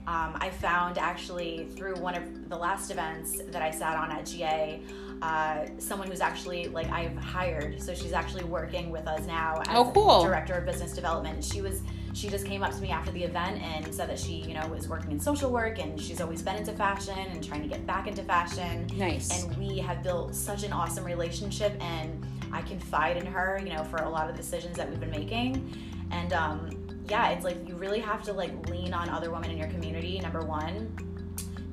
Um, 0.07 0.37
I 0.39 0.49
found 0.49 0.97
actually 0.97 1.67
through 1.75 1.95
one 1.95 2.15
of 2.15 2.49
the 2.49 2.57
last 2.57 2.89
events 2.89 3.41
that 3.49 3.61
I 3.61 3.69
sat 3.69 3.95
on 3.95 4.11
at 4.11 4.25
GA, 4.25 4.81
uh, 5.21 5.65
someone 5.77 6.07
who's 6.07 6.21
actually 6.21 6.67
like 6.67 6.89
I've 6.89 7.15
hired. 7.15 7.81
So 7.81 7.93
she's 7.93 8.13
actually 8.13 8.45
working 8.45 8.89
with 8.89 9.07
us 9.07 9.25
now 9.27 9.61
as 9.67 9.77
oh, 9.77 9.91
cool. 9.93 10.23
director 10.23 10.53
of 10.55 10.65
business 10.65 10.93
development. 10.93 11.43
She 11.43 11.61
was 11.61 11.81
she 12.13 12.27
just 12.27 12.45
came 12.47 12.63
up 12.63 12.73
to 12.73 12.81
me 12.81 12.89
after 12.89 13.11
the 13.11 13.23
event 13.23 13.61
and 13.61 13.93
said 13.93 14.09
that 14.09 14.17
she 14.17 14.33
you 14.33 14.53
know 14.55 14.67
was 14.67 14.87
working 14.87 15.11
in 15.11 15.19
social 15.19 15.51
work 15.51 15.79
and 15.79 15.99
she's 16.01 16.21
always 16.21 16.41
been 16.41 16.55
into 16.55 16.73
fashion 16.73 17.17
and 17.17 17.43
trying 17.43 17.61
to 17.61 17.67
get 17.67 17.85
back 17.85 18.07
into 18.07 18.23
fashion. 18.23 18.87
Nice. 18.95 19.43
And 19.43 19.55
we 19.57 19.77
have 19.79 20.01
built 20.01 20.33
such 20.33 20.63
an 20.63 20.73
awesome 20.73 21.03
relationship 21.03 21.73
and 21.81 22.25
I 22.51 22.61
confide 22.63 23.17
in 23.17 23.25
her, 23.25 23.61
you 23.63 23.73
know, 23.73 23.83
for 23.83 23.97
a 23.97 24.09
lot 24.09 24.29
of 24.29 24.35
decisions 24.35 24.77
that 24.77 24.89
we've 24.89 24.99
been 24.99 25.11
making. 25.11 25.77
And 26.11 26.33
um, 26.33 26.69
yeah, 27.09 27.29
it's 27.29 27.43
like 27.43 27.67
you 27.67 27.75
really 27.75 27.99
have 27.99 28.23
to 28.23 28.33
like 28.33 28.69
lean 28.69 28.93
on 28.93 29.09
other 29.09 29.31
women 29.31 29.49
in 29.51 29.57
your 29.57 29.67
community. 29.67 30.19
Number 30.19 30.41
one, 30.41 30.95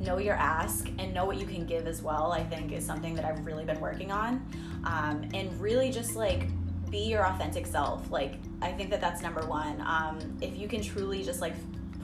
know 0.00 0.18
your 0.18 0.34
ask 0.34 0.88
and 0.98 1.12
know 1.12 1.24
what 1.24 1.36
you 1.38 1.46
can 1.46 1.66
give 1.66 1.86
as 1.86 2.02
well. 2.02 2.32
I 2.32 2.42
think 2.42 2.72
is 2.72 2.84
something 2.84 3.14
that 3.14 3.24
I've 3.24 3.44
really 3.44 3.64
been 3.64 3.80
working 3.80 4.10
on, 4.10 4.46
um, 4.84 5.28
and 5.34 5.60
really 5.60 5.90
just 5.90 6.16
like 6.16 6.46
be 6.90 6.98
your 6.98 7.26
authentic 7.26 7.66
self. 7.66 8.10
Like 8.10 8.34
I 8.62 8.72
think 8.72 8.90
that 8.90 9.00
that's 9.00 9.22
number 9.22 9.44
one. 9.46 9.80
Um, 9.82 10.18
if 10.40 10.56
you 10.56 10.68
can 10.68 10.82
truly 10.82 11.22
just 11.22 11.40
like 11.40 11.54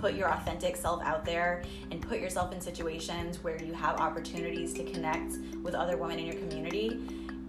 put 0.00 0.14
your 0.14 0.28
authentic 0.28 0.76
self 0.76 1.00
out 1.04 1.24
there 1.24 1.62
and 1.92 2.02
put 2.02 2.18
yourself 2.18 2.52
in 2.52 2.60
situations 2.60 3.42
where 3.44 3.62
you 3.62 3.72
have 3.72 4.00
opportunities 4.00 4.74
to 4.74 4.82
connect 4.82 5.36
with 5.62 5.74
other 5.74 5.96
women 5.96 6.18
in 6.18 6.26
your 6.26 6.34
community, 6.34 7.00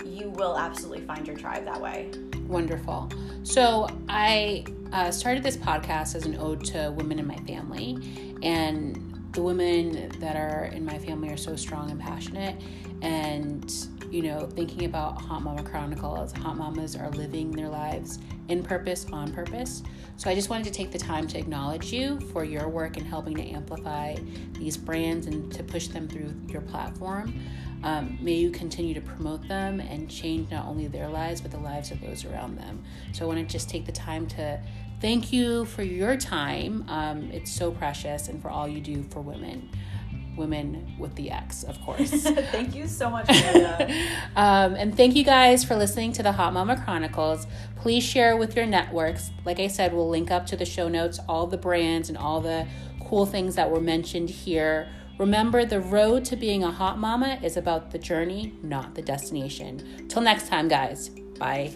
you 0.05 0.29
will 0.29 0.57
absolutely 0.57 1.05
find 1.05 1.27
your 1.27 1.35
tribe 1.35 1.65
that 1.65 1.79
way. 1.79 2.11
Wonderful. 2.47 3.09
So 3.43 3.87
I 4.09 4.65
uh, 4.91 5.11
started 5.11 5.43
this 5.43 5.57
podcast 5.57 6.15
as 6.15 6.25
an 6.25 6.37
ode 6.37 6.63
to 6.65 6.93
women 6.95 7.19
in 7.19 7.27
my 7.27 7.37
family, 7.37 8.37
and 8.43 9.13
the 9.33 9.41
women 9.41 10.11
that 10.19 10.35
are 10.35 10.65
in 10.65 10.85
my 10.85 10.97
family 10.99 11.29
are 11.29 11.37
so 11.37 11.55
strong 11.55 11.89
and 11.89 11.99
passionate 11.99 12.55
and 13.01 13.87
you 14.11 14.21
know 14.21 14.47
thinking 14.47 14.85
about 14.85 15.19
hot 15.19 15.41
mama 15.41 15.63
chronicles 15.63 16.31
hot 16.33 16.55
mamas 16.55 16.95
are 16.95 17.09
living 17.11 17.51
their 17.51 17.67
lives 17.67 18.19
in 18.47 18.61
purpose 18.61 19.07
on 19.11 19.31
purpose 19.33 19.81
so 20.17 20.29
i 20.29 20.35
just 20.35 20.49
wanted 20.49 20.63
to 20.63 20.71
take 20.71 20.91
the 20.91 20.99
time 20.99 21.27
to 21.27 21.37
acknowledge 21.37 21.91
you 21.91 22.19
for 22.31 22.43
your 22.43 22.69
work 22.69 22.95
in 22.95 23.03
helping 23.03 23.35
to 23.35 23.41
amplify 23.41 24.15
these 24.53 24.77
brands 24.77 25.25
and 25.25 25.51
to 25.51 25.63
push 25.63 25.87
them 25.87 26.07
through 26.07 26.31
your 26.47 26.61
platform 26.61 27.33
um, 27.83 28.17
may 28.21 28.33
you 28.33 28.49
continue 28.49 28.93
to 28.93 29.01
promote 29.01 29.47
them 29.47 29.79
and 29.79 30.09
change 30.09 30.49
not 30.49 30.65
only 30.65 30.87
their 30.87 31.07
lives 31.07 31.41
but 31.41 31.51
the 31.51 31.57
lives 31.57 31.91
of 31.91 32.01
those 32.01 32.25
around 32.25 32.57
them 32.57 32.83
so 33.11 33.25
i 33.25 33.27
want 33.27 33.39
to 33.39 33.45
just 33.45 33.69
take 33.69 33.85
the 33.85 33.91
time 33.91 34.25
to 34.25 34.59
thank 35.03 35.33
you 35.33 35.65
for 35.65 35.83
your 35.83 36.15
time. 36.15 36.85
Um, 36.87 37.29
it's 37.31 37.51
so 37.51 37.71
precious, 37.71 38.29
and 38.29 38.41
for 38.41 38.49
all 38.49 38.69
you 38.69 38.79
do 38.79 39.03
for 39.03 39.19
women. 39.19 39.69
Women 40.37 40.95
with 40.97 41.13
the 41.15 41.29
X, 41.29 41.63
of 41.63 41.79
course. 41.81 42.09
thank 42.53 42.73
you 42.73 42.87
so 42.87 43.09
much, 43.09 43.29
um, 44.35 44.75
and 44.75 44.95
thank 44.95 45.15
you 45.17 45.25
guys 45.25 45.65
for 45.65 45.75
listening 45.75 46.13
to 46.13 46.23
the 46.23 46.31
Hot 46.31 46.53
Mama 46.53 46.81
Chronicles. 46.85 47.47
Please 47.75 48.01
share 48.01 48.37
with 48.37 48.55
your 48.55 48.65
networks. 48.65 49.29
Like 49.43 49.59
I 49.59 49.67
said, 49.67 49.93
we'll 49.93 50.09
link 50.09 50.31
up 50.31 50.45
to 50.47 50.55
the 50.55 50.65
show 50.65 50.87
notes, 50.87 51.19
all 51.27 51.47
the 51.47 51.57
brands 51.57 52.07
and 52.07 52.17
all 52.17 52.39
the 52.39 52.65
cool 53.05 53.25
things 53.25 53.55
that 53.55 53.69
were 53.69 53.81
mentioned 53.81 54.29
here. 54.29 54.87
Remember, 55.17 55.65
the 55.65 55.79
road 55.79 56.25
to 56.25 56.35
being 56.35 56.63
a 56.63 56.71
hot 56.71 56.97
mama 56.97 57.39
is 57.43 57.55
about 57.55 57.91
the 57.91 57.99
journey, 57.99 58.53
not 58.63 58.95
the 58.95 59.01
destination. 59.01 60.07
Till 60.09 60.21
next 60.21 60.47
time, 60.47 60.67
guys. 60.67 61.09
Bye. 61.37 61.73